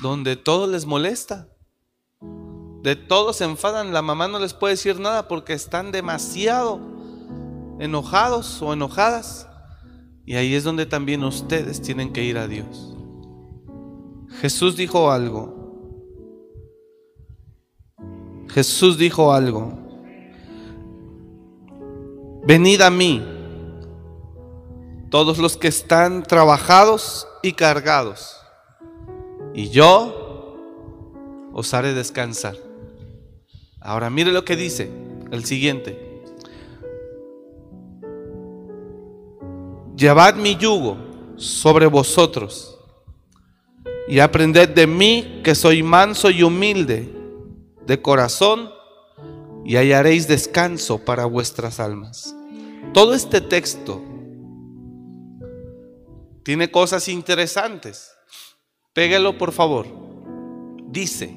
donde 0.01 0.35
todo 0.35 0.67
les 0.67 0.85
molesta. 0.85 1.49
De 2.83 2.95
todo 2.95 3.33
se 3.33 3.45
enfadan. 3.45 3.93
La 3.93 4.01
mamá 4.01 4.27
no 4.27 4.39
les 4.39 4.53
puede 4.53 4.75
decir 4.75 4.99
nada 4.99 5.27
porque 5.27 5.53
están 5.53 5.91
demasiado 5.91 6.79
enojados 7.79 8.61
o 8.61 8.73
enojadas. 8.73 9.47
Y 10.25 10.35
ahí 10.35 10.53
es 10.53 10.63
donde 10.63 10.85
también 10.85 11.23
ustedes 11.23 11.81
tienen 11.81 12.13
que 12.13 12.23
ir 12.23 12.37
a 12.37 12.47
Dios. 12.47 12.92
Jesús 14.43 14.75
dijo 14.75 15.09
algo. 15.09 15.53
Jesús 18.49 18.97
dijo 18.97 19.31
algo. 19.31 19.71
Venid 22.43 22.81
a 22.81 22.89
mí, 22.89 23.23
todos 25.09 25.37
los 25.37 25.55
que 25.55 25.69
están 25.69 26.23
trabajados 26.23 27.25
y 27.41 27.53
cargados, 27.53 28.35
y 29.53 29.69
yo 29.69 30.57
os 31.53 31.73
haré 31.73 31.93
descansar. 31.93 32.57
Ahora 33.79 34.09
mire 34.09 34.33
lo 34.33 34.43
que 34.43 34.57
dice 34.57 34.91
el 35.31 35.45
siguiente. 35.45 36.21
Llevad 39.95 40.35
mi 40.35 40.57
yugo 40.57 40.97
sobre 41.37 41.85
vosotros 41.85 42.72
y 44.07 44.19
aprended 44.19 44.69
de 44.69 44.87
mí 44.87 45.41
que 45.43 45.55
soy 45.55 45.81
manso 45.81 46.29
y 46.29 46.43
humilde 46.43 47.13
de 47.85 48.01
corazón 48.01 48.69
y 49.65 49.77
hallaréis 49.77 50.27
descanso 50.27 50.99
para 50.99 51.25
vuestras 51.25 51.79
almas. 51.79 52.35
Todo 52.93 53.13
este 53.13 53.39
texto 53.41 54.01
tiene 56.43 56.69
cosas 56.69 57.07
interesantes. 57.07 58.11
Péguelo 58.93 59.37
por 59.37 59.53
favor. 59.53 59.87
Dice, 60.89 61.35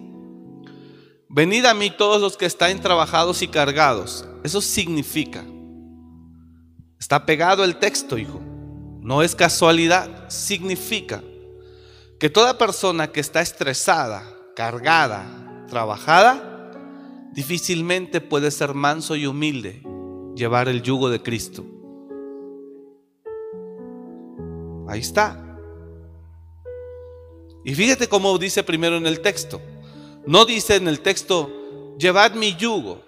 venid 1.29 1.65
a 1.65 1.75
mí 1.75 1.91
todos 1.91 2.21
los 2.21 2.37
que 2.37 2.47
están 2.47 2.81
trabajados 2.81 3.43
y 3.43 3.49
cargados. 3.49 4.27
Eso 4.43 4.61
significa, 4.61 5.45
está 6.99 7.25
pegado 7.25 7.65
el 7.65 7.77
texto, 7.77 8.19
hijo. 8.19 8.41
No 9.01 9.23
es 9.23 9.37
casualidad, 9.37 10.29
significa 10.29 11.23
que 12.19 12.31
toda 12.31 12.57
persona 12.57 13.13
que 13.13 13.21
está 13.21 13.41
estresada, 13.43 14.25
cargada, 14.55 15.67
trabajada, 15.69 16.71
difícilmente 17.33 18.21
puede 18.23 18.51
ser 18.51 18.73
manso 18.73 19.17
y 19.17 19.27
humilde, 19.27 19.83
llevar 20.35 20.69
el 20.69 20.83
yugo 20.83 21.11
de 21.11 21.23
Cristo. 21.23 21.65
Ahí 24.89 25.01
está. 25.01 25.43
Y 27.65 27.75
fíjate 27.75 28.09
cómo 28.09 28.39
dice 28.39 28.63
primero 28.63 28.97
en 28.97 29.07
el 29.07 29.21
texto. 29.21 29.61
No 30.27 30.45
dice 30.45 30.77
en 30.77 30.89
el 30.89 31.01
texto, 31.01 31.97
llevad 31.99 32.33
mi 32.33 32.55
yugo. 32.57 33.03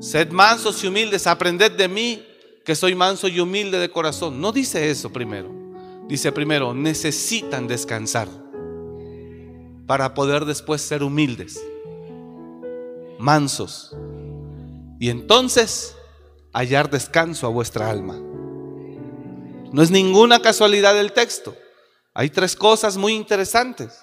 Sed 0.00 0.30
mansos 0.30 0.82
y 0.82 0.88
humildes, 0.88 1.26
aprended 1.26 1.72
de 1.72 1.86
mí 1.86 2.26
que 2.64 2.74
soy 2.74 2.94
manso 2.94 3.28
y 3.28 3.38
humilde 3.38 3.78
de 3.78 3.90
corazón. 3.90 4.40
No 4.40 4.50
dice 4.50 4.90
eso 4.90 5.12
primero. 5.12 5.59
Dice 6.10 6.32
primero, 6.32 6.74
necesitan 6.74 7.68
descansar 7.68 8.28
para 9.86 10.12
poder 10.12 10.44
después 10.44 10.82
ser 10.82 11.04
humildes 11.04 11.64
mansos, 13.20 13.94
y 14.98 15.08
entonces 15.08 15.96
hallar 16.52 16.90
descanso 16.90 17.46
a 17.46 17.50
vuestra 17.50 17.88
alma. 17.88 18.18
No 19.72 19.82
es 19.82 19.92
ninguna 19.92 20.40
casualidad 20.40 20.94
del 20.94 21.12
texto. 21.12 21.54
Hay 22.12 22.30
tres 22.30 22.56
cosas 22.56 22.96
muy 22.96 23.12
interesantes. 23.12 24.00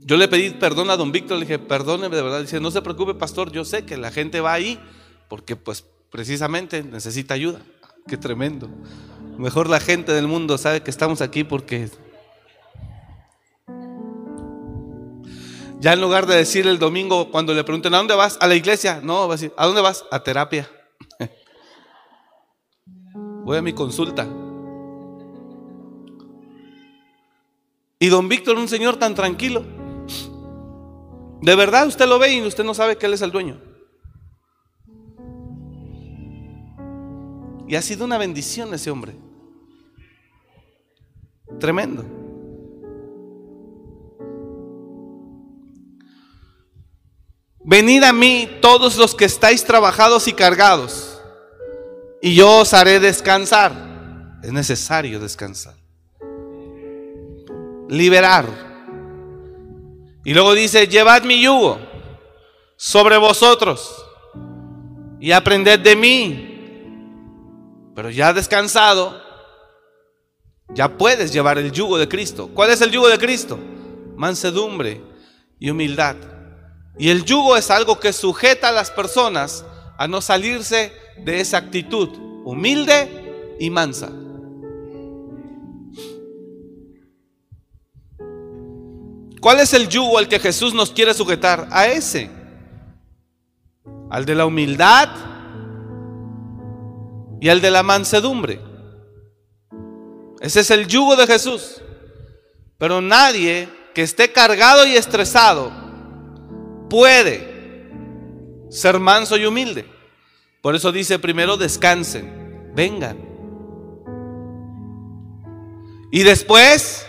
Yo 0.00 0.18
le 0.18 0.28
pedí 0.28 0.50
perdón 0.50 0.90
a 0.90 0.96
don 0.96 1.10
Víctor, 1.10 1.38
le 1.38 1.46
dije, 1.46 1.58
perdóneme 1.58 2.14
de 2.14 2.22
verdad. 2.22 2.42
Dice, 2.42 2.60
no 2.60 2.70
se 2.70 2.82
preocupe, 2.82 3.14
pastor, 3.14 3.50
yo 3.50 3.64
sé 3.64 3.86
que 3.86 3.96
la 3.96 4.10
gente 4.10 4.40
va 4.40 4.52
ahí 4.52 4.78
porque 5.28 5.56
pues 5.56 5.86
precisamente 6.10 6.82
necesita 6.82 7.32
ayuda. 7.32 7.60
Qué 8.10 8.16
tremendo. 8.16 8.68
Mejor 9.38 9.68
la 9.68 9.78
gente 9.78 10.10
del 10.12 10.26
mundo 10.26 10.58
sabe 10.58 10.82
que 10.82 10.90
estamos 10.90 11.20
aquí 11.20 11.44
porque 11.44 11.88
Ya 15.78 15.92
en 15.92 16.00
lugar 16.00 16.26
de 16.26 16.34
decir 16.34 16.66
el 16.66 16.80
domingo, 16.80 17.30
cuando 17.30 17.54
le 17.54 17.62
pregunten, 17.62 17.94
¿a 17.94 17.98
dónde 17.98 18.16
vas? 18.16 18.36
A 18.40 18.48
la 18.48 18.56
iglesia. 18.56 19.00
No, 19.00 19.28
va 19.28 19.34
a 19.34 19.36
decir, 19.36 19.52
¿a 19.56 19.64
dónde 19.64 19.80
vas? 19.80 20.04
A 20.10 20.24
terapia. 20.24 20.68
Voy 23.44 23.56
a 23.56 23.62
mi 23.62 23.72
consulta. 23.74 24.26
Y 28.00 28.08
don 28.08 28.28
Víctor, 28.28 28.58
un 28.58 28.66
señor 28.66 28.96
tan 28.96 29.14
tranquilo. 29.14 29.62
De 31.42 31.54
verdad 31.54 31.86
usted 31.86 32.08
lo 32.08 32.18
ve 32.18 32.32
y 32.32 32.42
usted 32.42 32.64
no 32.64 32.74
sabe 32.74 32.98
que 32.98 33.06
él 33.06 33.14
es 33.14 33.22
el 33.22 33.30
dueño. 33.30 33.69
Y 37.70 37.76
ha 37.76 37.82
sido 37.82 38.04
una 38.04 38.18
bendición 38.18 38.74
ese 38.74 38.90
hombre. 38.90 39.14
Tremendo. 41.60 42.04
Venid 47.64 48.02
a 48.02 48.12
mí 48.12 48.58
todos 48.60 48.96
los 48.96 49.14
que 49.14 49.24
estáis 49.24 49.64
trabajados 49.64 50.26
y 50.26 50.32
cargados, 50.32 51.22
y 52.20 52.34
yo 52.34 52.62
os 52.62 52.74
haré 52.74 52.98
descansar. 52.98 54.40
Es 54.42 54.52
necesario 54.52 55.20
descansar. 55.20 55.76
Liberar. 57.88 58.46
Y 60.24 60.34
luego 60.34 60.54
dice, 60.54 60.88
llevad 60.88 61.22
mi 61.22 61.40
yugo 61.40 61.78
sobre 62.74 63.16
vosotros 63.16 64.04
y 65.20 65.30
aprended 65.30 65.78
de 65.78 65.94
mí. 65.94 66.49
Pero 68.00 68.08
ya 68.08 68.32
descansado, 68.32 69.20
ya 70.70 70.96
puedes 70.96 71.34
llevar 71.34 71.58
el 71.58 71.70
yugo 71.70 71.98
de 71.98 72.08
Cristo. 72.08 72.48
¿Cuál 72.54 72.70
es 72.70 72.80
el 72.80 72.90
yugo 72.90 73.10
de 73.10 73.18
Cristo? 73.18 73.58
Mansedumbre 74.16 75.02
y 75.58 75.68
humildad. 75.68 76.16
Y 76.98 77.10
el 77.10 77.26
yugo 77.26 77.58
es 77.58 77.70
algo 77.70 78.00
que 78.00 78.14
sujeta 78.14 78.70
a 78.70 78.72
las 78.72 78.90
personas 78.90 79.66
a 79.98 80.08
no 80.08 80.22
salirse 80.22 80.94
de 81.18 81.40
esa 81.40 81.58
actitud 81.58 82.08
humilde 82.46 83.56
y 83.60 83.68
mansa. 83.68 84.10
¿Cuál 89.42 89.60
es 89.60 89.74
el 89.74 89.90
yugo 89.90 90.16
al 90.16 90.26
que 90.26 90.38
Jesús 90.38 90.72
nos 90.72 90.90
quiere 90.90 91.12
sujetar? 91.12 91.68
A 91.70 91.86
ese. 91.88 92.30
Al 94.08 94.24
de 94.24 94.34
la 94.36 94.46
humildad 94.46 95.29
y 97.40 97.48
al 97.48 97.60
de 97.60 97.70
la 97.70 97.82
mansedumbre. 97.82 98.60
Ese 100.40 100.60
es 100.60 100.70
el 100.70 100.86
yugo 100.86 101.16
de 101.16 101.26
Jesús. 101.26 101.80
Pero 102.78 103.00
nadie 103.00 103.68
que 103.94 104.02
esté 104.02 104.32
cargado 104.32 104.86
y 104.86 104.96
estresado 104.96 105.70
puede 106.88 107.90
ser 108.70 108.98
manso 108.98 109.36
y 109.36 109.44
humilde. 109.44 109.86
Por 110.62 110.74
eso 110.74 110.92
dice 110.92 111.18
primero 111.18 111.56
descansen, 111.56 112.72
vengan. 112.74 113.18
Y 116.10 116.22
después 116.22 117.06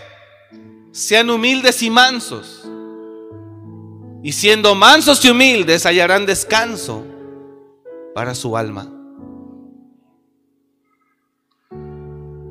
sean 0.92 1.30
humildes 1.30 1.82
y 1.82 1.90
mansos. 1.90 2.68
Y 4.22 4.32
siendo 4.32 4.74
mansos 4.74 5.24
y 5.24 5.30
humildes 5.30 5.84
hallarán 5.84 6.26
descanso 6.26 7.04
para 8.14 8.34
su 8.34 8.56
alma. 8.56 9.01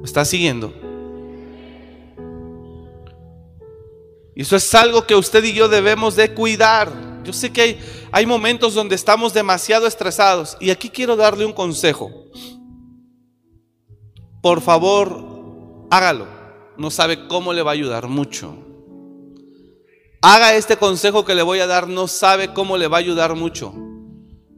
¿Me 0.02 0.06
está 0.06 0.26
siguiendo? 0.26 0.74
Y 4.36 4.42
eso 4.42 4.56
es 4.56 4.74
algo 4.74 5.06
que 5.06 5.14
usted 5.14 5.44
y 5.44 5.54
yo 5.54 5.68
debemos 5.70 6.16
de 6.16 6.34
cuidar. 6.34 7.22
Yo 7.24 7.32
sé 7.34 7.54
que 7.54 7.62
hay, 7.62 7.80
hay 8.12 8.26
momentos 8.26 8.74
donde 8.74 8.96
estamos 8.96 9.32
demasiado 9.32 9.86
estresados 9.86 10.58
y 10.60 10.72
aquí 10.72 10.90
quiero 10.90 11.16
darle 11.16 11.46
un 11.46 11.54
consejo. 11.54 12.12
Por 14.42 14.62
favor, 14.62 15.86
hágalo. 15.92 16.28
No 16.78 16.90
sabe 16.90 17.28
cómo 17.28 17.54
le 17.54 17.62
va 17.62 17.70
a 17.70 17.74
ayudar 17.74 18.08
mucho. 18.08 18.58
Haga 20.24 20.56
este 20.56 20.78
consejo 20.78 21.26
que 21.26 21.36
le 21.36 21.44
voy 21.44 21.60
a 21.60 21.68
dar, 21.68 21.88
no 21.88 22.08
sabe 22.08 22.54
cómo 22.54 22.76
le 22.76 22.88
va 22.88 22.98
a 22.98 23.02
ayudar 23.02 23.36
mucho. 23.36 23.72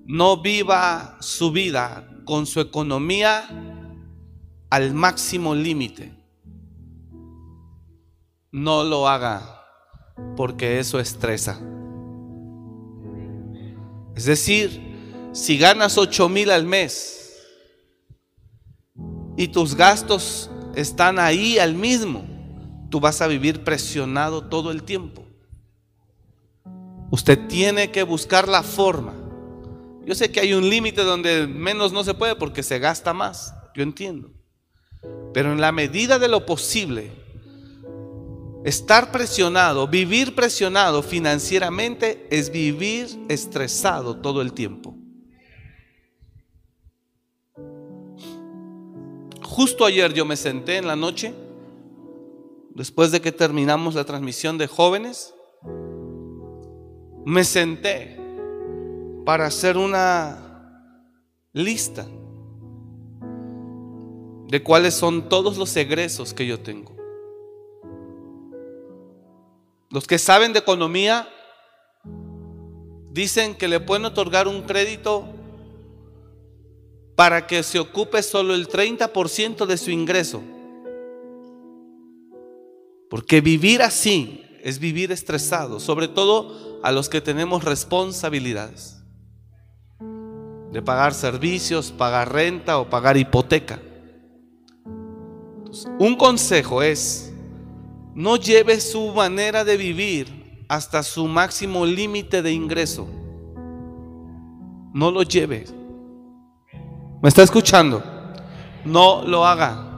No 0.06 0.42
viva 0.42 1.18
su 1.20 1.52
vida 1.52 2.08
con 2.24 2.46
su 2.46 2.62
economía 2.62 3.73
al 4.74 4.96
máximo 4.96 5.54
límite. 5.54 6.12
No 8.52 8.84
lo 8.84 9.08
haga 9.08 9.64
porque 10.36 10.80
eso 10.80 11.00
estresa. 11.00 11.62
Es 14.16 14.26
decir, 14.26 15.30
si 15.32 15.60
ganas 15.60 16.00
8 16.00 16.28
mil 16.28 16.50
al 16.50 16.66
mes 16.66 17.40
y 19.38 19.50
tus 19.50 19.76
gastos 19.76 20.50
están 20.74 21.20
ahí 21.20 21.60
al 21.60 21.76
mismo, 21.76 22.24
tú 22.90 23.00
vas 23.00 23.22
a 23.22 23.28
vivir 23.28 23.64
presionado 23.64 24.46
todo 24.46 24.72
el 24.72 24.82
tiempo. 24.82 25.24
Usted 27.12 27.48
tiene 27.48 27.92
que 27.92 28.02
buscar 28.02 28.48
la 28.48 28.64
forma. 28.64 29.14
Yo 30.04 30.16
sé 30.16 30.32
que 30.32 30.40
hay 30.40 30.56
un 30.56 30.68
límite 30.68 31.04
donde 31.04 31.46
menos 31.46 31.94
no 31.94 32.04
se 32.04 32.16
puede 32.16 32.36
porque 32.36 32.64
se 32.64 32.80
gasta 32.80 33.14
más, 33.14 33.54
yo 33.76 33.84
entiendo. 33.84 34.32
Pero 35.34 35.52
en 35.52 35.60
la 35.60 35.72
medida 35.72 36.20
de 36.20 36.28
lo 36.28 36.46
posible, 36.46 37.12
estar 38.64 39.12
presionado, 39.12 39.88
vivir 39.88 40.36
presionado 40.36 41.04
financieramente 41.04 42.28
es 42.30 42.52
vivir 42.52 43.08
estresado 43.30 44.18
todo 44.18 44.42
el 44.42 44.54
tiempo. 44.54 44.96
Justo 49.42 49.86
ayer 49.86 50.14
yo 50.14 50.26
me 50.26 50.36
senté 50.36 50.78
en 50.78 50.88
la 50.88 50.96
noche, 50.96 51.34
después 52.74 53.12
de 53.12 53.22
que 53.22 53.32
terminamos 53.32 53.96
la 53.96 54.06
transmisión 54.06 54.58
de 54.58 54.68
jóvenes, 54.68 55.34
me 57.26 57.44
senté 57.44 58.20
para 59.26 59.46
hacer 59.46 59.78
una 59.78 60.40
lista 61.54 62.08
de 64.54 64.62
cuáles 64.62 64.94
son 64.94 65.30
todos 65.30 65.58
los 65.58 65.76
egresos 65.76 66.32
que 66.32 66.46
yo 66.46 66.60
tengo. 66.60 66.96
Los 69.90 70.06
que 70.06 70.20
saben 70.20 70.54
de 70.54 70.60
economía 70.60 71.28
dicen 73.10 73.56
que 73.56 73.68
le 73.68 73.80
pueden 73.80 74.06
otorgar 74.06 74.48
un 74.48 74.62
crédito 74.62 75.26
para 77.16 77.48
que 77.48 77.64
se 77.64 77.80
ocupe 77.80 78.22
solo 78.22 78.54
el 78.54 78.68
30% 78.68 79.66
de 79.66 79.76
su 79.76 79.90
ingreso. 79.90 80.44
Porque 83.10 83.42
vivir 83.42 83.82
así 83.82 84.46
es 84.62 84.78
vivir 84.78 85.12
estresado, 85.12 85.80
sobre 85.80 86.08
todo 86.08 86.80
a 86.84 86.92
los 86.92 87.10
que 87.10 87.22
tenemos 87.22 87.64
responsabilidades 87.64 88.98
de 90.72 90.82
pagar 90.84 91.16
servicios, 91.16 91.92
pagar 91.92 92.32
renta 92.32 92.78
o 92.78 92.88
pagar 92.88 93.18
hipoteca. 93.18 93.80
Un 96.00 96.16
consejo 96.16 96.82
es, 96.82 97.34
no 98.14 98.36
lleve 98.36 98.80
su 98.80 99.12
manera 99.12 99.64
de 99.64 99.78
vivir 99.78 100.66
hasta 100.68 101.04
su 101.04 101.28
máximo 101.28 101.86
límite 101.86 102.42
de 102.42 102.52
ingreso. 102.52 103.08
No 104.94 105.10
lo 105.12 105.24
lleve. 105.24 105.66
¿Me 107.22 107.30
está 107.30 107.42
escuchando? 107.42 108.04
No 108.86 109.24
lo 109.24 109.46
haga. 109.46 109.90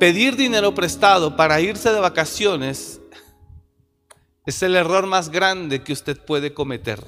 Pedir 0.00 0.34
dinero 0.34 0.74
prestado 0.74 1.36
para 1.36 1.60
irse 1.60 1.92
de 1.92 2.00
vacaciones 2.00 3.00
es 4.46 4.62
el 4.62 4.74
error 4.74 5.06
más 5.06 5.28
grande 5.28 5.82
que 5.82 5.92
usted 5.92 6.18
puede 6.24 6.54
cometer. 6.54 7.00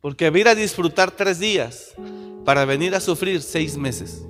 Porque 0.00 0.32
ir 0.34 0.48
a 0.48 0.54
disfrutar 0.54 1.10
tres 1.10 1.38
días 1.38 1.94
para 2.44 2.64
venir 2.64 2.94
a 2.94 3.00
sufrir 3.00 3.42
seis 3.42 3.76
meses. 3.76 4.24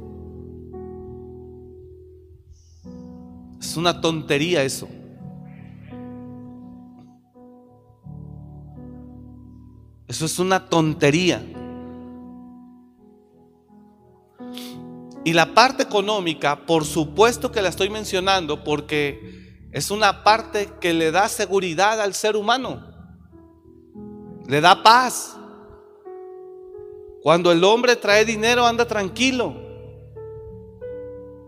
Es 3.60 3.76
una 3.76 4.00
tontería 4.00 4.64
eso. 4.64 4.88
Eso 10.08 10.24
es 10.24 10.38
una 10.40 10.68
tontería. 10.68 11.40
Y 15.24 15.32
la 15.32 15.54
parte 15.54 15.82
económica, 15.82 16.66
por 16.66 16.84
supuesto 16.84 17.52
que 17.52 17.62
la 17.62 17.68
estoy 17.68 17.90
mencionando 17.90 18.64
porque 18.64 19.68
es 19.70 19.90
una 19.90 20.24
parte 20.24 20.72
que 20.80 20.94
le 20.94 21.12
da 21.12 21.28
seguridad 21.28 22.00
al 22.00 22.14
ser 22.14 22.34
humano. 22.34 22.82
Le 24.48 24.60
da 24.60 24.82
paz. 24.82 25.36
Cuando 27.22 27.52
el 27.52 27.62
hombre 27.64 27.96
trae 27.96 28.24
dinero 28.24 28.66
anda 28.66 28.86
tranquilo. 28.86 29.54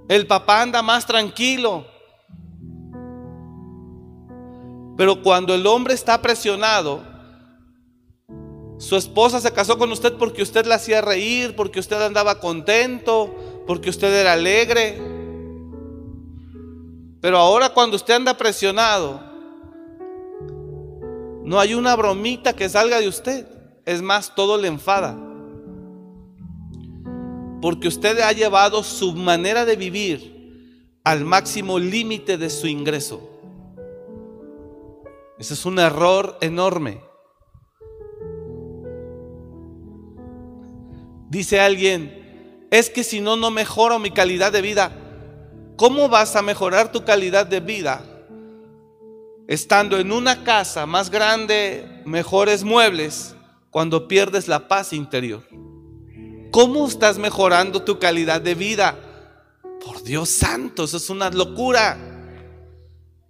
El 0.09 0.27
papá 0.27 0.63
anda 0.63 0.83
más 0.83 1.07
tranquilo. 1.07 1.87
Pero 4.97 5.23
cuando 5.23 5.55
el 5.55 5.67
hombre 5.67 5.95
está 5.95 6.21
presionado, 6.21 7.01
su 8.77 8.97
esposa 8.97 9.41
se 9.41 9.53
casó 9.53 9.79
con 9.79 9.91
usted 9.91 10.13
porque 10.19 10.43
usted 10.43 10.67
la 10.67 10.75
hacía 10.75 11.01
reír, 11.01 11.57
porque 11.57 11.81
usted 11.81 12.01
andaba 12.03 12.41
contento, 12.41 13.35
porque 13.67 13.89
usted 13.89 14.13
era 14.13 14.35
alegre. 14.35 15.01
Pero 17.23 17.39
ahora 17.39 17.71
cuando 17.71 17.97
usted 17.97 18.15
anda 18.15 18.37
presionado, 18.37 19.23
no 21.45 21.59
hay 21.59 21.73
una 21.73 21.97
bromita 21.97 22.55
que 22.55 22.69
salga 22.69 23.01
de 23.01 23.09
usted. 23.09 23.47
Es 23.87 24.03
más, 24.03 24.35
todo 24.35 24.59
le 24.59 24.69
enfada. 24.69 25.32
Porque 27.63 27.87
usted 27.87 28.19
ha 28.19 28.33
llevado 28.33 28.83
su 28.83 29.15
manera 29.15 29.65
de 29.65 29.77
vivir 29.77 30.99
al 31.05 31.25
máximo 31.25 31.79
límite 31.79 32.37
de 32.37 32.51
su 32.51 32.67
ingreso. 32.67 33.31
Ese 35.39 35.55
es 35.55 35.65
un 35.65 35.79
error 35.79 36.37
enorme. 36.41 37.01
Dice 41.31 41.61
alguien, 41.61 42.67
es 42.73 42.91
que 42.91 43.05
si 43.05 43.21
no, 43.21 43.37
no 43.37 43.53
mejoro 43.53 44.01
mi 44.01 44.11
calidad 44.11 44.53
de 44.53 44.61
vida. 44.61 44.93
¿Cómo 45.77 46.09
vas 46.09 46.35
a 46.35 46.43
mejorar 46.43 46.91
tu 46.91 47.05
calidad 47.05 47.47
de 47.47 47.61
vida 47.61 48.05
estando 49.47 49.99
en 50.01 50.11
una 50.11 50.43
casa 50.43 50.85
más 50.85 51.11
grande, 51.11 52.03
mejores 52.05 52.65
muebles, 52.65 53.37
cuando 53.71 54.09
pierdes 54.09 54.49
la 54.49 54.67
paz 54.67 54.93
interior? 54.93 55.43
¿Cómo 56.53 56.87
estás 56.87 57.17
mejorando 57.17 57.83
tu 57.83 57.99
calidad 57.99 58.43
de 58.43 58.55
vida? 58.55 58.95
Por 59.83 60.03
Dios 60.03 60.29
santo, 60.29 60.85
eso 60.85 60.99
es 60.99 61.09
una 61.09 61.31
locura. 61.31 61.97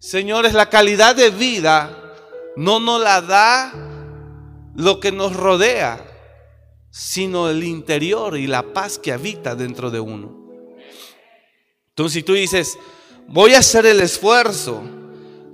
Señores, 0.00 0.54
la 0.54 0.68
calidad 0.68 1.14
de 1.14 1.30
vida 1.30 2.16
no 2.56 2.80
nos 2.80 3.00
la 3.00 3.22
da 3.22 3.72
lo 4.74 4.98
que 4.98 5.12
nos 5.12 5.36
rodea, 5.36 6.04
sino 6.90 7.48
el 7.48 7.62
interior 7.62 8.36
y 8.36 8.48
la 8.48 8.72
paz 8.72 8.98
que 8.98 9.12
habita 9.12 9.54
dentro 9.54 9.92
de 9.92 10.00
uno. 10.00 10.36
Entonces, 11.90 12.14
si 12.14 12.22
tú 12.24 12.32
dices, 12.32 12.76
voy 13.28 13.54
a 13.54 13.60
hacer 13.60 13.86
el 13.86 14.00
esfuerzo 14.00 14.82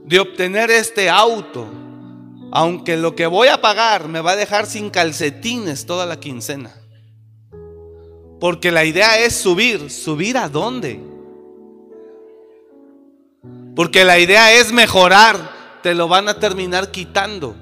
de 0.06 0.18
obtener 0.18 0.70
este 0.70 1.10
auto, 1.10 1.68
aunque 2.50 2.96
lo 2.96 3.14
que 3.14 3.26
voy 3.26 3.48
a 3.48 3.60
pagar 3.60 4.08
me 4.08 4.22
va 4.22 4.30
a 4.30 4.36
dejar 4.36 4.64
sin 4.64 4.88
calcetines 4.88 5.84
toda 5.84 6.06
la 6.06 6.18
quincena. 6.18 6.77
Porque 8.40 8.70
la 8.70 8.84
idea 8.84 9.18
es 9.18 9.34
subir. 9.34 9.90
¿Subir 9.90 10.36
a 10.38 10.48
dónde? 10.48 11.00
Porque 13.74 14.04
la 14.04 14.18
idea 14.18 14.52
es 14.52 14.72
mejorar 14.72 15.58
te 15.82 15.94
lo 15.94 16.08
van 16.08 16.28
a 16.28 16.38
terminar 16.38 16.90
quitando. 16.90 17.54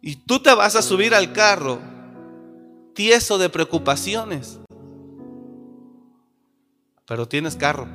Y 0.00 0.16
tú 0.16 0.40
te 0.40 0.54
vas 0.54 0.76
a 0.76 0.82
subir 0.82 1.14
al 1.14 1.32
carro 1.32 1.80
tieso 2.94 3.38
de 3.38 3.48
preocupaciones. 3.48 4.58
Pero 7.06 7.26
tienes 7.26 7.56
carro. 7.56 7.88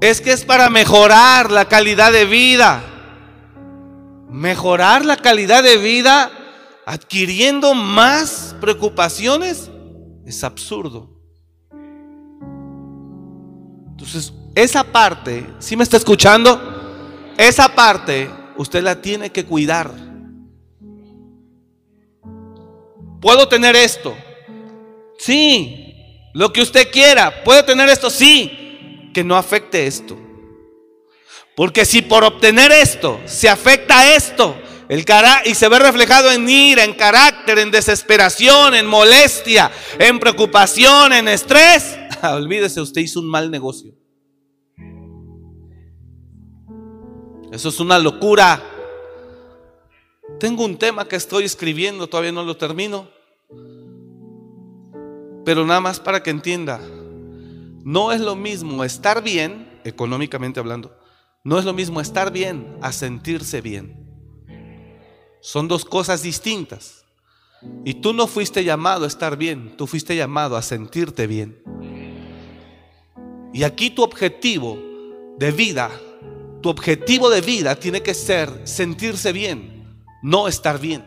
Es 0.00 0.20
que 0.20 0.32
es 0.32 0.44
para 0.44 0.70
mejorar 0.70 1.50
la 1.50 1.66
calidad 1.66 2.12
de 2.12 2.24
vida. 2.24 2.82
Mejorar 4.30 5.04
la 5.04 5.16
calidad 5.16 5.62
de 5.62 5.76
vida 5.76 6.30
adquiriendo 6.86 7.74
más 7.74 8.54
preocupaciones 8.60 9.70
es 10.24 10.44
absurdo. 10.44 11.10
Entonces, 13.90 14.32
esa 14.54 14.84
parte, 14.84 15.46
si 15.58 15.76
me 15.76 15.82
está 15.82 15.96
escuchando? 15.96 16.60
Esa 17.36 17.74
parte 17.74 18.30
usted 18.56 18.82
la 18.82 19.00
tiene 19.00 19.30
que 19.30 19.44
cuidar. 19.44 19.92
¿Puedo 23.20 23.48
tener 23.48 23.76
esto? 23.76 24.14
Sí. 25.18 25.94
Lo 26.32 26.52
que 26.52 26.62
usted 26.62 26.90
quiera. 26.90 27.42
¿Puedo 27.44 27.64
tener 27.64 27.88
esto? 27.88 28.08
Sí. 28.10 29.10
Que 29.12 29.22
no 29.22 29.36
afecte 29.36 29.86
esto. 29.86 30.16
Porque 31.60 31.84
si 31.84 32.00
por 32.00 32.24
obtener 32.24 32.72
esto 32.72 33.20
se 33.26 33.46
afecta 33.46 34.14
esto, 34.16 34.56
el 34.88 35.04
cara 35.04 35.42
y 35.44 35.54
se 35.54 35.68
ve 35.68 35.78
reflejado 35.78 36.30
en 36.30 36.48
ira, 36.48 36.84
en 36.84 36.94
carácter, 36.94 37.58
en 37.58 37.70
desesperación, 37.70 38.74
en 38.74 38.86
molestia, 38.86 39.70
en 39.98 40.18
preocupación, 40.18 41.12
en 41.12 41.28
estrés, 41.28 41.98
olvídese, 42.22 42.80
usted 42.80 43.02
hizo 43.02 43.20
un 43.20 43.28
mal 43.28 43.50
negocio. 43.50 43.92
Eso 47.52 47.68
es 47.68 47.78
una 47.78 47.98
locura. 47.98 48.62
Tengo 50.38 50.64
un 50.64 50.78
tema 50.78 51.06
que 51.06 51.16
estoy 51.16 51.44
escribiendo, 51.44 52.06
todavía 52.06 52.32
no 52.32 52.42
lo 52.42 52.56
termino. 52.56 53.06
Pero 55.44 55.66
nada 55.66 55.82
más 55.82 56.00
para 56.00 56.22
que 56.22 56.30
entienda, 56.30 56.80
no 57.84 58.12
es 58.12 58.22
lo 58.22 58.34
mismo 58.34 58.82
estar 58.82 59.22
bien, 59.22 59.78
económicamente 59.84 60.58
hablando, 60.58 60.98
no 61.42 61.58
es 61.58 61.64
lo 61.64 61.72
mismo 61.72 62.00
estar 62.00 62.32
bien 62.32 62.76
a 62.82 62.92
sentirse 62.92 63.60
bien. 63.60 63.96
Son 65.40 65.68
dos 65.68 65.84
cosas 65.84 66.22
distintas. 66.22 67.04
Y 67.84 67.94
tú 67.94 68.12
no 68.12 68.26
fuiste 68.26 68.64
llamado 68.64 69.04
a 69.04 69.08
estar 69.08 69.36
bien, 69.36 69.76
tú 69.76 69.86
fuiste 69.86 70.16
llamado 70.16 70.56
a 70.56 70.62
sentirte 70.62 71.26
bien. 71.26 71.62
Y 73.52 73.64
aquí 73.64 73.90
tu 73.90 74.02
objetivo 74.02 74.78
de 75.38 75.50
vida, 75.50 75.90
tu 76.62 76.68
objetivo 76.68 77.28
de 77.30 77.40
vida 77.40 77.74
tiene 77.74 78.02
que 78.02 78.14
ser 78.14 78.66
sentirse 78.66 79.32
bien, 79.32 80.04
no 80.22 80.48
estar 80.48 80.78
bien. 80.78 81.06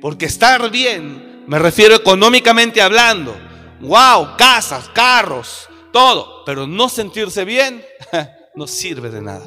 Porque 0.00 0.26
estar 0.26 0.70
bien, 0.70 1.44
me 1.46 1.58
refiero 1.58 1.94
económicamente 1.94 2.82
hablando, 2.82 3.34
wow, 3.80 4.36
casas, 4.36 4.88
carros, 4.90 5.68
todo, 5.92 6.44
pero 6.44 6.66
no 6.66 6.88
sentirse 6.88 7.44
bien 7.44 7.82
no 8.54 8.66
sirve 8.66 9.08
de 9.10 9.22
nada. 9.22 9.46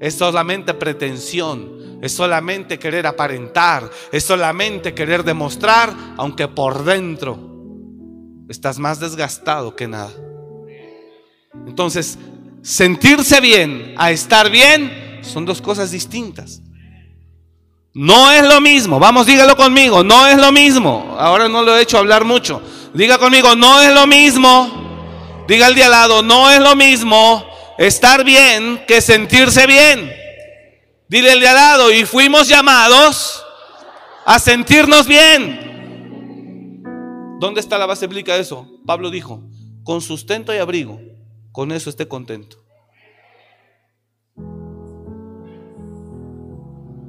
Es 0.00 0.14
solamente 0.14 0.72
pretensión, 0.72 1.98
es 2.00 2.12
solamente 2.12 2.78
querer 2.78 3.06
aparentar, 3.06 3.90
es 4.10 4.24
solamente 4.24 4.94
querer 4.94 5.22
demostrar, 5.22 5.94
aunque 6.16 6.48
por 6.48 6.84
dentro 6.84 7.38
estás 8.48 8.78
más 8.78 8.98
desgastado 8.98 9.76
que 9.76 9.86
nada. 9.86 10.10
Entonces, 11.66 12.18
sentirse 12.62 13.42
bien 13.42 13.94
a 13.98 14.10
estar 14.10 14.48
bien 14.50 15.20
son 15.20 15.44
dos 15.44 15.60
cosas 15.60 15.90
distintas. 15.90 16.62
No 17.92 18.32
es 18.32 18.42
lo 18.42 18.58
mismo, 18.62 18.98
vamos, 18.98 19.26
dígalo 19.26 19.54
conmigo, 19.54 20.02
no 20.02 20.26
es 20.26 20.38
lo 20.38 20.50
mismo. 20.50 21.14
Ahora 21.18 21.46
no 21.46 21.62
lo 21.62 21.76
he 21.76 21.82
hecho 21.82 21.98
hablar 21.98 22.24
mucho. 22.24 22.62
Diga 22.94 23.18
conmigo, 23.18 23.54
no 23.54 23.82
es 23.82 23.92
lo 23.92 24.06
mismo. 24.06 25.44
Diga 25.46 25.66
al 25.66 25.74
de 25.74 25.84
al 25.84 25.90
lado, 25.90 26.22
no 26.22 26.50
es 26.50 26.60
lo 26.60 26.74
mismo 26.74 27.49
estar 27.86 28.24
bien 28.24 28.84
que 28.86 29.00
sentirse 29.00 29.66
bien. 29.66 30.12
Dile 31.08 31.32
al 31.32 31.40
de 31.40 31.48
al 31.48 31.90
y 31.90 32.04
fuimos 32.04 32.46
llamados 32.46 33.44
a 34.24 34.38
sentirnos 34.38 35.06
bien. 35.08 35.68
¿Dónde 37.40 37.60
está 37.60 37.78
la 37.78 37.86
base 37.86 38.06
bíblica 38.06 38.34
de 38.34 38.42
eso? 38.42 38.68
Pablo 38.86 39.10
dijo, 39.10 39.42
con 39.82 40.02
sustento 40.02 40.54
y 40.54 40.58
abrigo 40.58 41.00
con 41.52 41.72
eso 41.72 41.90
esté 41.90 42.06
contento. 42.06 42.58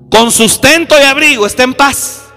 Con 0.10 0.32
sustento 0.32 0.96
y 1.00 1.04
abrigo, 1.04 1.46
esté 1.46 1.64
en 1.64 1.74
paz. 1.74 2.32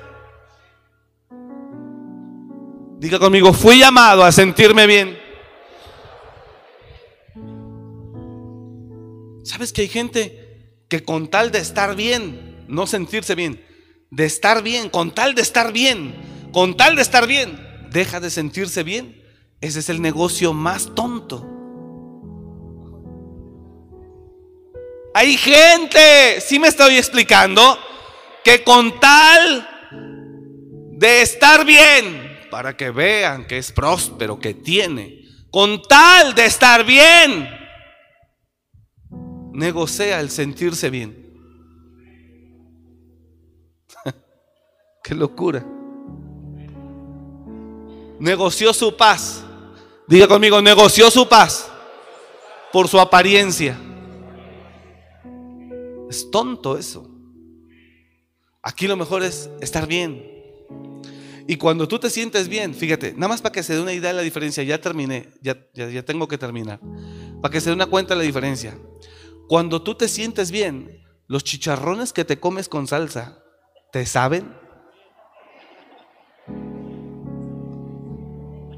Diga 2.99 3.18
conmigo, 3.18 3.53
fui 3.53 3.78
llamado 3.78 4.24
a 4.24 4.32
sentirme 4.32 4.87
bien. 4.87 5.24
¿Sabes 9.45 9.74
que 9.74 9.82
hay 9.82 9.88
gente 9.88 10.80
que 10.88 11.05
con 11.05 11.28
tal 11.28 11.53
de 11.53 11.59
estar 11.59 11.95
bien, 11.95 12.64
no 12.66 12.86
sentirse 12.86 13.34
bien, 13.34 13.62
de 14.11 14.24
estar 14.24 14.62
bien, 14.62 14.88
con 14.88 15.14
tal 15.14 15.34
de 15.34 15.42
estar 15.42 15.70
bien, 15.70 16.14
con 16.51 16.76
tal 16.78 16.97
de 16.97 17.03
estar 17.03 17.26
bien, 17.26 17.61
deja 17.90 18.20
de 18.20 18.30
sentirse 18.30 18.82
bien? 18.82 19.22
Ese 19.61 19.80
es 19.80 19.90
el 19.90 20.01
negocio 20.01 20.55
más 20.55 20.95
tonto. 20.95 21.51
Hay 25.12 25.36
gente, 25.36 26.40
si 26.40 26.59
me 26.59 26.68
estoy 26.68 26.97
explicando, 26.97 27.78
que 28.45 28.64
con 28.64 28.99
tal 28.99 29.68
de 30.92 31.20
estar 31.20 31.66
bien, 31.66 32.49
para 32.51 32.76
que 32.76 32.90
vean 32.90 33.47
que 33.47 33.59
es 33.59 33.72
próspero, 33.72 34.38
que 34.38 34.55
tiene, 34.55 35.22
con 35.51 35.82
tal 35.82 36.34
de 36.34 36.47
estar 36.47 36.84
bien, 36.84 37.64
negocia 39.55 40.20
el 40.20 40.30
sentirse 40.30 40.90
bien. 40.90 41.32
Qué 45.02 45.14
locura. 45.14 45.64
Negoció 48.18 48.72
su 48.72 48.96
paz. 48.96 49.44
Diga 50.07 50.28
conmigo, 50.28 50.61
negoció 50.61 51.11
su 51.11 51.26
paz 51.26 51.70
por 52.72 52.88
su 52.88 53.00
apariencia. 53.00 53.78
Es 56.11 56.30
tonto 56.30 56.76
eso. 56.76 57.09
Aquí 58.62 58.86
lo 58.86 58.96
mejor 58.96 59.22
es 59.22 59.48
estar 59.61 59.86
bien. 59.86 60.34
Y 61.46 61.57
cuando 61.57 61.86
tú 61.86 61.98
te 61.98 62.09
sientes 62.09 62.48
bien, 62.48 62.74
fíjate, 62.74 63.12
nada 63.12 63.28
más 63.28 63.42
para 63.42 63.52
que 63.52 63.62
se 63.62 63.74
dé 63.74 63.80
una 63.80 63.92
idea 63.92 64.11
de 64.11 64.16
la 64.16 64.22
diferencia, 64.22 64.62
ya 64.62 64.80
terminé, 64.80 65.28
ya, 65.42 65.57
ya, 65.74 66.02
tengo 66.02 66.26
que 66.26 66.38
terminar. 66.38 66.80
Para 67.42 67.52
que 67.52 67.61
se 67.61 67.68
dé 67.68 67.74
una 67.74 67.86
cuenta 67.86 68.14
de 68.14 68.18
la 68.18 68.24
diferencia. 68.24 68.78
Cuando 69.49 69.82
tú 69.82 69.95
te 69.95 70.09
sientes 70.09 70.51
bien, 70.51 71.05
los 71.26 71.45
chicharrones 71.45 72.12
que 72.12 72.24
te 72.24 72.40
comes 72.40 72.68
con 72.68 72.86
salsa, 72.86 73.42
¿te 73.92 74.07
saben? 74.07 74.55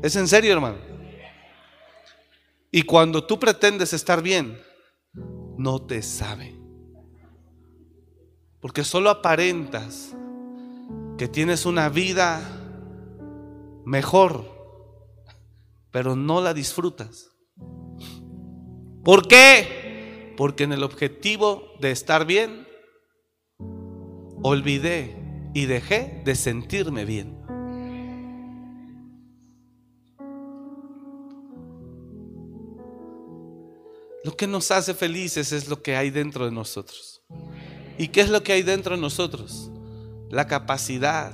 Es 0.02 0.16
en 0.16 0.28
serio, 0.28 0.52
hermano. 0.52 0.78
Y 2.70 2.82
cuando 2.82 3.24
tú 3.24 3.38
pretendes 3.38 3.92
estar 3.92 4.22
bien, 4.22 4.60
no 5.56 5.80
te 5.82 6.02
sabe. 6.02 6.54
Porque 8.60 8.84
solo 8.84 9.10
aparentas 9.10 10.14
que 11.16 11.28
tienes 11.28 11.64
una 11.64 11.88
vida 11.88 12.40
mejor, 13.84 14.44
pero 15.90 16.16
no 16.16 16.40
la 16.40 16.52
disfrutas. 16.52 17.30
¿Por 19.02 19.26
qué? 19.28 19.86
Porque 20.37 20.64
en 20.64 20.72
el 20.72 20.82
objetivo 20.82 21.72
de 21.80 21.91
estar 21.91 22.26
bien, 22.26 22.66
olvidé 24.43 25.16
y 25.55 25.66
dejé 25.66 26.22
de 26.24 26.34
sentirme 26.34 27.05
bien. 27.05 27.37
Lo 34.24 34.37
que 34.37 34.47
nos 34.47 34.70
hace 34.72 34.93
felices 34.93 35.53
es 35.53 35.68
lo 35.68 35.82
que 35.82 35.97
hay 35.97 36.11
dentro 36.11 36.45
de 36.45 36.51
nosotros. 36.51 37.22
¿Y 37.97 38.09
qué 38.09 38.20
es 38.20 38.28
lo 38.28 38.43
que 38.43 38.53
hay 38.53 38.62
dentro 38.62 38.97
de 38.97 39.01
nosotros? 39.01 39.70
La 40.30 40.47
capacidad 40.47 41.32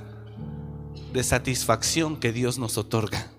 de 1.11 1.23
satisfacción 1.23 2.19
que 2.19 2.31
Dios 2.31 2.59
nos 2.59 2.77
otorga. 2.77 3.31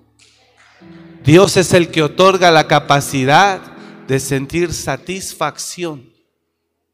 Dios 1.24 1.56
es 1.56 1.72
el 1.72 1.90
que 1.90 2.02
otorga 2.02 2.50
la 2.50 2.66
capacidad 2.66 3.73
de 4.06 4.20
sentir 4.20 4.72
satisfacción. 4.72 6.12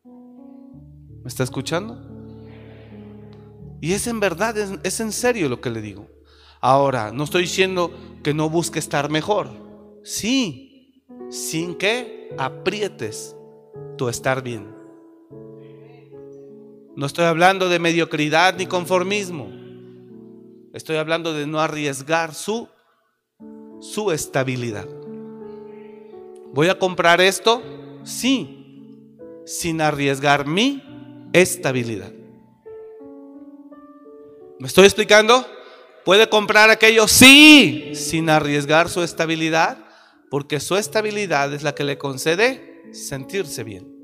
¿Me 0.04 1.28
está 1.28 1.42
escuchando? 1.42 2.11
Y 3.80 3.92
es 3.92 4.06
en 4.06 4.20
verdad, 4.20 4.56
es, 4.82 5.00
en 5.00 5.12
serio 5.12 5.48
lo 5.48 5.61
que 5.61 5.70
le 5.70 5.80
digo. 5.80 6.06
Ahora, 6.61 7.12
no 7.12 7.24
estoy 7.24 7.42
diciendo 7.42 7.90
que 8.22 8.34
no 8.34 8.50
busque 8.50 8.78
estar 8.78 9.11
mejor. 9.11 9.48
Sí, 10.04 11.04
sin 11.30 11.74
que 11.74 12.34
aprietes 12.38 13.34
tu 13.96 14.08
estar 14.08 14.42
bien. 14.42 14.74
No 16.96 17.06
estoy 17.06 17.24
hablando 17.24 17.68
de 17.68 17.78
mediocridad 17.78 18.56
ni 18.56 18.66
conformismo. 18.66 19.48
Estoy 20.74 20.96
hablando 20.96 21.32
de 21.32 21.46
no 21.46 21.61
arriesgar 21.61 22.34
su, 22.34 22.68
su 23.80 24.12
estabilidad. 24.12 24.86
Voy 26.53 26.68
a 26.68 26.78
comprar 26.78 27.20
esto, 27.20 27.62
Sí, 28.03 29.16
sin 29.44 29.80
arriesgar 29.80 30.46
mi 30.46 30.82
estabilidad. 31.32 32.12
¿Me 34.59 34.66
estoy 34.66 34.84
explicando? 34.84 35.46
¿Puede 36.05 36.28
comprar 36.28 36.70
aquello? 36.70 37.07
Sí, 37.09 37.92
sin 37.94 38.30
arriesgar 38.30 38.88
su 38.88 39.03
estabilidad, 39.03 39.78
porque 40.30 40.61
su 40.61 40.76
estabilidad 40.76 41.53
es 41.53 41.62
la 41.62 41.74
que 41.74 41.84
le 41.84 41.98
concede 41.98 42.82
sentirse 42.92 43.64
bien. 43.64 44.01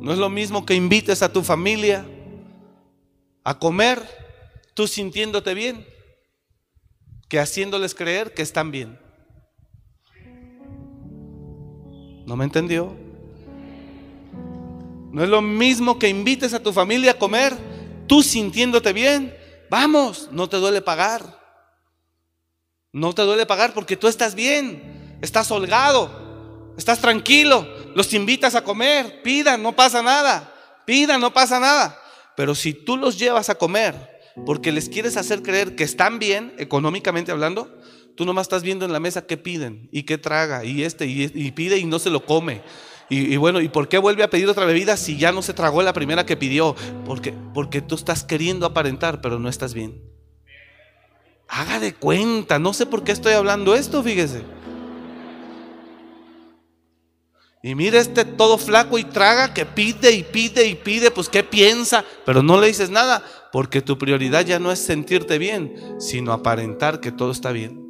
No 0.00 0.12
es 0.12 0.18
lo 0.18 0.30
mismo 0.30 0.64
que 0.64 0.74
invites 0.74 1.22
a 1.22 1.32
tu 1.32 1.42
familia 1.42 2.06
a 3.44 3.58
comer 3.58 4.00
tú 4.74 4.86
sintiéndote 4.86 5.54
bien 5.54 5.86
que 7.28 7.38
haciéndoles 7.38 7.94
creer 7.94 8.32
que 8.32 8.42
están 8.42 8.70
bien. 8.70 8.98
¿No 12.26 12.36
me 12.36 12.44
entendió? 12.44 12.96
No 15.12 15.22
es 15.22 15.28
lo 15.28 15.40
mismo 15.40 15.98
que 15.98 16.08
invites 16.08 16.52
a 16.54 16.62
tu 16.62 16.72
familia 16.72 17.12
a 17.12 17.18
comer, 17.18 17.56
tú 18.06 18.22
sintiéndote 18.22 18.92
bien. 18.92 19.34
Vamos, 19.70 20.28
no 20.32 20.48
te 20.48 20.58
duele 20.58 20.82
pagar. 20.82 21.38
No 22.92 23.14
te 23.14 23.22
duele 23.22 23.46
pagar 23.46 23.74
porque 23.74 23.96
tú 23.96 24.08
estás 24.08 24.34
bien, 24.34 25.18
estás 25.20 25.50
holgado, 25.50 26.74
estás 26.76 27.00
tranquilo. 27.00 27.66
Los 27.94 28.12
invitas 28.14 28.54
a 28.54 28.64
comer, 28.64 29.22
pidan, 29.22 29.62
no 29.62 29.74
pasa 29.76 30.02
nada. 30.02 30.54
Pidan, 30.86 31.20
no 31.20 31.32
pasa 31.32 31.60
nada. 31.60 32.00
Pero 32.36 32.54
si 32.54 32.72
tú 32.72 32.96
los 32.96 33.18
llevas 33.18 33.50
a 33.50 33.56
comer 33.56 34.17
porque 34.46 34.72
les 34.72 34.88
quieres 34.88 35.16
hacer 35.16 35.42
creer 35.42 35.76
que 35.76 35.84
están 35.84 36.18
bien, 36.18 36.54
económicamente 36.58 37.32
hablando, 37.32 37.78
tú 38.14 38.24
nomás 38.24 38.46
estás 38.46 38.62
viendo 38.62 38.84
en 38.84 38.92
la 38.92 39.00
mesa 39.00 39.26
qué 39.26 39.36
piden 39.36 39.88
y 39.92 40.02
qué 40.02 40.18
traga 40.18 40.64
y 40.64 40.82
este 40.82 41.06
y, 41.06 41.50
pide 41.52 41.78
y 41.78 41.84
no 41.84 41.98
se 41.98 42.10
lo 42.10 42.24
come. 42.24 42.62
Y, 43.10 43.36
bueno, 43.38 43.62
¿y 43.62 43.68
por 43.68 43.88
qué 43.88 43.96
vuelve 43.96 44.22
a 44.22 44.28
pedir 44.28 44.46
otra 44.48 44.66
bebida 44.66 44.98
si 44.98 45.16
ya 45.16 45.32
no 45.32 45.40
se 45.40 45.54
tragó 45.54 45.80
la 45.82 45.94
primera 45.94 46.26
que 46.26 46.36
pidió? 46.36 46.76
Porque, 47.06 47.32
porque 47.54 47.80
tú 47.80 47.94
estás 47.94 48.22
queriendo 48.22 48.66
aparentar, 48.66 49.22
pero 49.22 49.38
no 49.38 49.48
estás 49.48 49.72
bien. 49.72 50.02
Haga 51.48 51.80
de 51.80 51.94
cuenta, 51.94 52.58
no 52.58 52.74
sé 52.74 52.84
por 52.84 53.04
qué 53.04 53.12
estoy 53.12 53.32
hablando 53.32 53.74
esto, 53.74 54.02
fíjese. 54.02 54.42
Y 57.62 57.74
mira 57.74 57.98
este 57.98 58.24
todo 58.24 58.56
flaco 58.56 58.98
y 58.98 59.04
traga 59.04 59.52
que 59.52 59.66
pide 59.66 60.12
y 60.12 60.22
pide 60.22 60.64
y 60.66 60.74
pide, 60.74 61.10
pues 61.10 61.28
¿qué 61.28 61.42
piensa? 61.42 62.04
Pero 62.24 62.42
no 62.42 62.60
le 62.60 62.68
dices 62.68 62.88
nada, 62.90 63.22
porque 63.52 63.82
tu 63.82 63.98
prioridad 63.98 64.44
ya 64.44 64.58
no 64.58 64.72
es 64.72 64.78
sentirte 64.78 65.38
bien, 65.38 65.96
sino 65.98 66.32
aparentar 66.32 67.00
que 67.00 67.12
todo 67.12 67.30
está 67.30 67.52
bien. 67.52 67.86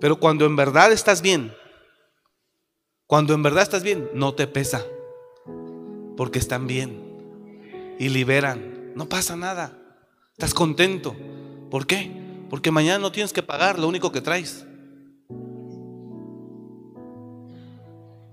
Pero 0.00 0.18
cuando 0.18 0.46
en 0.46 0.56
verdad 0.56 0.92
estás 0.92 1.22
bien, 1.22 1.52
cuando 3.06 3.34
en 3.34 3.42
verdad 3.42 3.62
estás 3.62 3.82
bien, 3.82 4.10
no 4.14 4.34
te 4.34 4.46
pesa, 4.46 4.84
porque 6.16 6.38
están 6.38 6.66
bien 6.66 7.00
y 7.98 8.08
liberan, 8.08 8.92
no 8.96 9.08
pasa 9.08 9.36
nada, 9.36 9.78
estás 10.32 10.54
contento. 10.54 11.14
¿Por 11.70 11.86
qué? 11.86 12.10
Porque 12.50 12.70
mañana 12.70 12.98
no 12.98 13.12
tienes 13.12 13.32
que 13.32 13.42
pagar 13.42 13.78
lo 13.78 13.86
único 13.86 14.10
que 14.12 14.20
traes. 14.20 14.66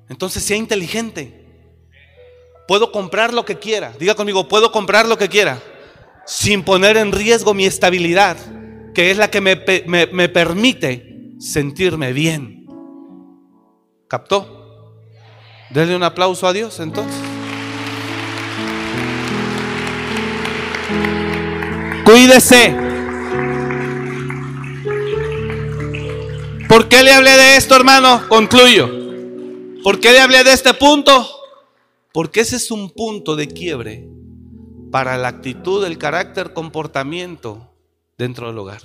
Entonces 0.10 0.44
sea 0.44 0.58
inteligente. 0.58 1.39
Puedo 2.70 2.92
comprar 2.92 3.34
lo 3.34 3.46
que 3.46 3.58
quiera. 3.58 3.94
Diga 3.98 4.14
conmigo, 4.14 4.48
puedo 4.48 4.72
comprar 4.72 5.08
lo 5.08 5.18
que 5.18 5.28
quiera. 5.28 5.60
Sin 6.28 6.62
poner 6.62 6.98
en 6.98 7.12
riesgo 7.12 7.56
mi 7.56 7.66
estabilidad, 7.66 8.38
que 8.94 9.10
es 9.10 9.18
la 9.18 9.32
que 9.32 9.42
me, 9.42 9.56
permite 10.28 11.32
sentirme 11.40 12.14
bien. 12.14 12.68
¿Captó? 14.08 14.94
Denle 15.72 15.96
un 15.96 16.04
aplauso 16.04 16.46
a 16.46 16.54
Dios 16.54 16.80
entonces. 16.80 17.20
Cuídese. 22.06 22.76
¿Por 26.68 26.88
qué 26.88 27.02
le 27.02 27.14
hablé 27.14 27.32
de 27.32 27.58
esto, 27.58 27.76
hermano? 27.76 28.28
Concluyo. 28.30 28.88
¿Por 29.84 30.00
qué 30.00 30.12
le 30.12 30.20
hablé 30.20 30.44
de 30.44 30.54
este 30.54 30.76
punto? 30.76 31.39
Porque 32.12 32.42
ese 32.42 32.56
es 32.56 32.72
un 32.72 32.90
punto 32.90 33.36
de 33.36 33.48
quiebre 33.48 34.10
para 34.92 35.18
la 35.18 35.28
actitud, 35.28 35.86
el 35.86 35.98
carácter, 35.98 36.54
comportamiento 36.54 37.72
dentro 38.18 38.48
del 38.48 38.58
hogar. 38.58 38.82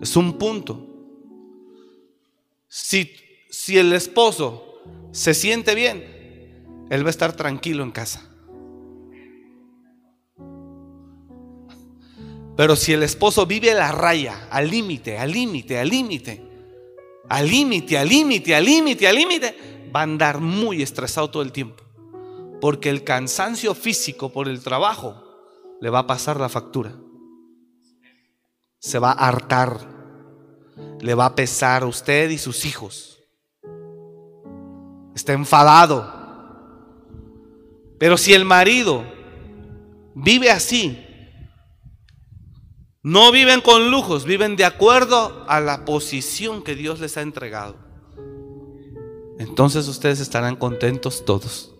Es 0.00 0.16
un 0.16 0.38
punto. 0.38 0.88
Si, 2.68 3.10
si 3.50 3.78
el 3.78 3.92
esposo 3.92 4.80
se 5.10 5.34
siente 5.34 5.74
bien, 5.74 6.86
él 6.90 7.04
va 7.04 7.08
a 7.08 7.10
estar 7.10 7.34
tranquilo 7.34 7.82
en 7.82 7.90
casa. 7.90 8.28
Pero 12.56 12.76
si 12.76 12.92
el 12.92 13.02
esposo 13.02 13.46
vive 13.46 13.72
la 13.74 13.92
raya, 13.92 14.48
al 14.50 14.70
límite, 14.70 15.18
al 15.18 15.32
límite, 15.32 15.78
al 15.78 15.88
límite, 15.88 16.42
al 17.28 17.48
límite, 17.48 17.98
al 17.98 18.08
límite, 18.08 18.54
al 18.54 18.64
límite, 18.64 19.08
al 19.08 19.14
límite, 19.16 19.56
va 19.94 20.00
a 20.00 20.04
andar 20.04 20.40
muy 20.40 20.82
estresado 20.82 21.30
todo 21.30 21.42
el 21.42 21.52
tiempo. 21.52 21.82
Porque 22.60 22.90
el 22.90 23.04
cansancio 23.04 23.74
físico 23.74 24.32
por 24.32 24.48
el 24.48 24.62
trabajo 24.62 25.22
le 25.80 25.90
va 25.90 26.00
a 26.00 26.06
pasar 26.06 26.38
la 26.38 26.48
factura. 26.48 26.94
Se 28.78 28.98
va 28.98 29.10
a 29.10 29.28
hartar. 29.28 29.88
Le 31.00 31.14
va 31.14 31.26
a 31.26 31.34
pesar 31.34 31.82
a 31.82 31.86
usted 31.86 32.30
y 32.30 32.38
sus 32.38 32.64
hijos. 32.64 33.20
Está 35.14 35.32
enfadado. 35.32 36.22
Pero 37.98 38.16
si 38.16 38.32
el 38.32 38.44
marido 38.44 39.04
vive 40.14 40.50
así, 40.50 41.04
no 43.02 43.32
viven 43.32 43.60
con 43.60 43.90
lujos, 43.90 44.24
viven 44.24 44.54
de 44.54 44.64
acuerdo 44.64 45.44
a 45.48 45.60
la 45.60 45.84
posición 45.84 46.62
que 46.62 46.76
Dios 46.76 47.00
les 47.00 47.16
ha 47.16 47.22
entregado. 47.22 47.91
Entonces 49.42 49.88
ustedes 49.88 50.20
estarán 50.20 50.56
contentos 50.56 51.24
todos. 51.24 51.74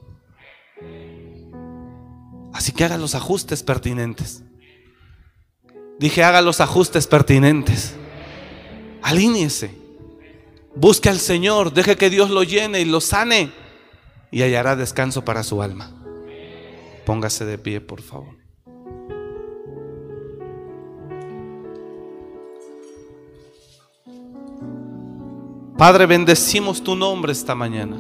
Así 2.53 2.73
que 2.73 2.85
haga 2.85 2.99
los 2.99 3.15
ajustes 3.15 3.63
pertinentes. 3.63 4.43
Dije, 5.99 6.25
haga 6.25 6.43
los 6.43 6.61
ajustes 6.61 7.07
pertinentes. 7.07 7.95
Alíñese. 9.03 9.75
Busque 10.75 11.09
al 11.09 11.19
Señor, 11.19 11.73
deje 11.73 11.97
que 11.97 12.11
Dios 12.11 12.31
lo 12.31 12.43
llene 12.43 12.81
y 12.81 12.85
lo 12.85 13.01
sane 13.01 13.53
y 14.31 14.43
hallará 14.43 14.75
descanso 14.75 15.25
para 15.25 15.43
su 15.43 15.63
alma. 15.63 15.93
Póngase 17.05 17.45
de 17.45 17.59
pie, 17.59 17.81
por 17.81 18.01
favor. 18.03 18.42
Padre, 25.83 26.07
bendecimos 26.07 26.81
tu 26.81 26.95
nombre 26.95 27.33
esta 27.33 27.57
mañana. 27.57 27.97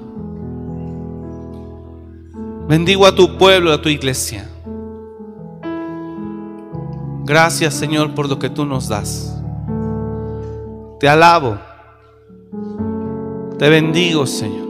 Bendigo 2.68 3.05
a 3.05 3.12
tu 3.12 3.37
pueblo, 3.37 3.72
a 3.72 3.83
tu 3.83 3.89
iglesia. 3.89 4.49
Gracias 7.24 7.74
Señor 7.74 8.14
por 8.14 8.28
lo 8.28 8.39
que 8.39 8.49
tú 8.49 8.64
nos 8.64 8.87
das. 8.87 9.37
Te 11.01 11.09
alabo. 11.09 11.59
Te 13.59 13.68
bendigo 13.68 14.28
Señor. 14.28 14.68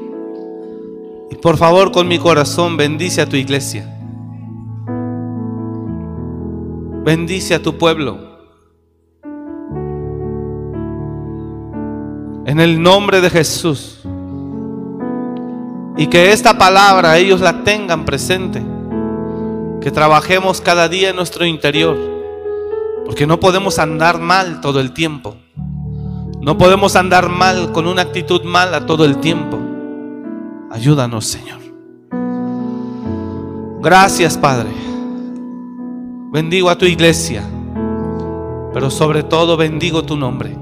Y 1.30 1.34
por 1.34 1.58
favor 1.58 1.92
con 1.92 2.08
mi 2.08 2.18
corazón 2.18 2.78
bendice 2.78 3.20
a 3.20 3.28
tu 3.28 3.36
iglesia. 3.36 3.94
Bendice 7.04 7.56
a 7.56 7.62
tu 7.62 7.76
pueblo. 7.76 8.31
En 12.44 12.58
el 12.58 12.82
nombre 12.82 13.20
de 13.20 13.30
Jesús. 13.30 14.00
Y 15.96 16.06
que 16.08 16.32
esta 16.32 16.58
palabra 16.58 17.16
ellos 17.18 17.40
la 17.40 17.62
tengan 17.62 18.04
presente. 18.04 18.62
Que 19.80 19.90
trabajemos 19.90 20.60
cada 20.60 20.88
día 20.88 21.10
en 21.10 21.16
nuestro 21.16 21.46
interior. 21.46 21.96
Porque 23.04 23.26
no 23.26 23.38
podemos 23.38 23.78
andar 23.78 24.20
mal 24.20 24.60
todo 24.60 24.80
el 24.80 24.92
tiempo. 24.92 25.36
No 26.40 26.58
podemos 26.58 26.96
andar 26.96 27.28
mal 27.28 27.70
con 27.70 27.86
una 27.86 28.02
actitud 28.02 28.42
mala 28.42 28.86
todo 28.86 29.04
el 29.04 29.18
tiempo. 29.18 29.60
Ayúdanos, 30.72 31.24
Señor. 31.26 31.60
Gracias, 33.80 34.36
Padre. 34.36 34.70
Bendigo 36.32 36.70
a 36.70 36.76
tu 36.76 36.86
iglesia. 36.86 37.44
Pero 38.72 38.90
sobre 38.90 39.22
todo 39.22 39.56
bendigo 39.56 40.02
tu 40.02 40.16
nombre. 40.16 40.61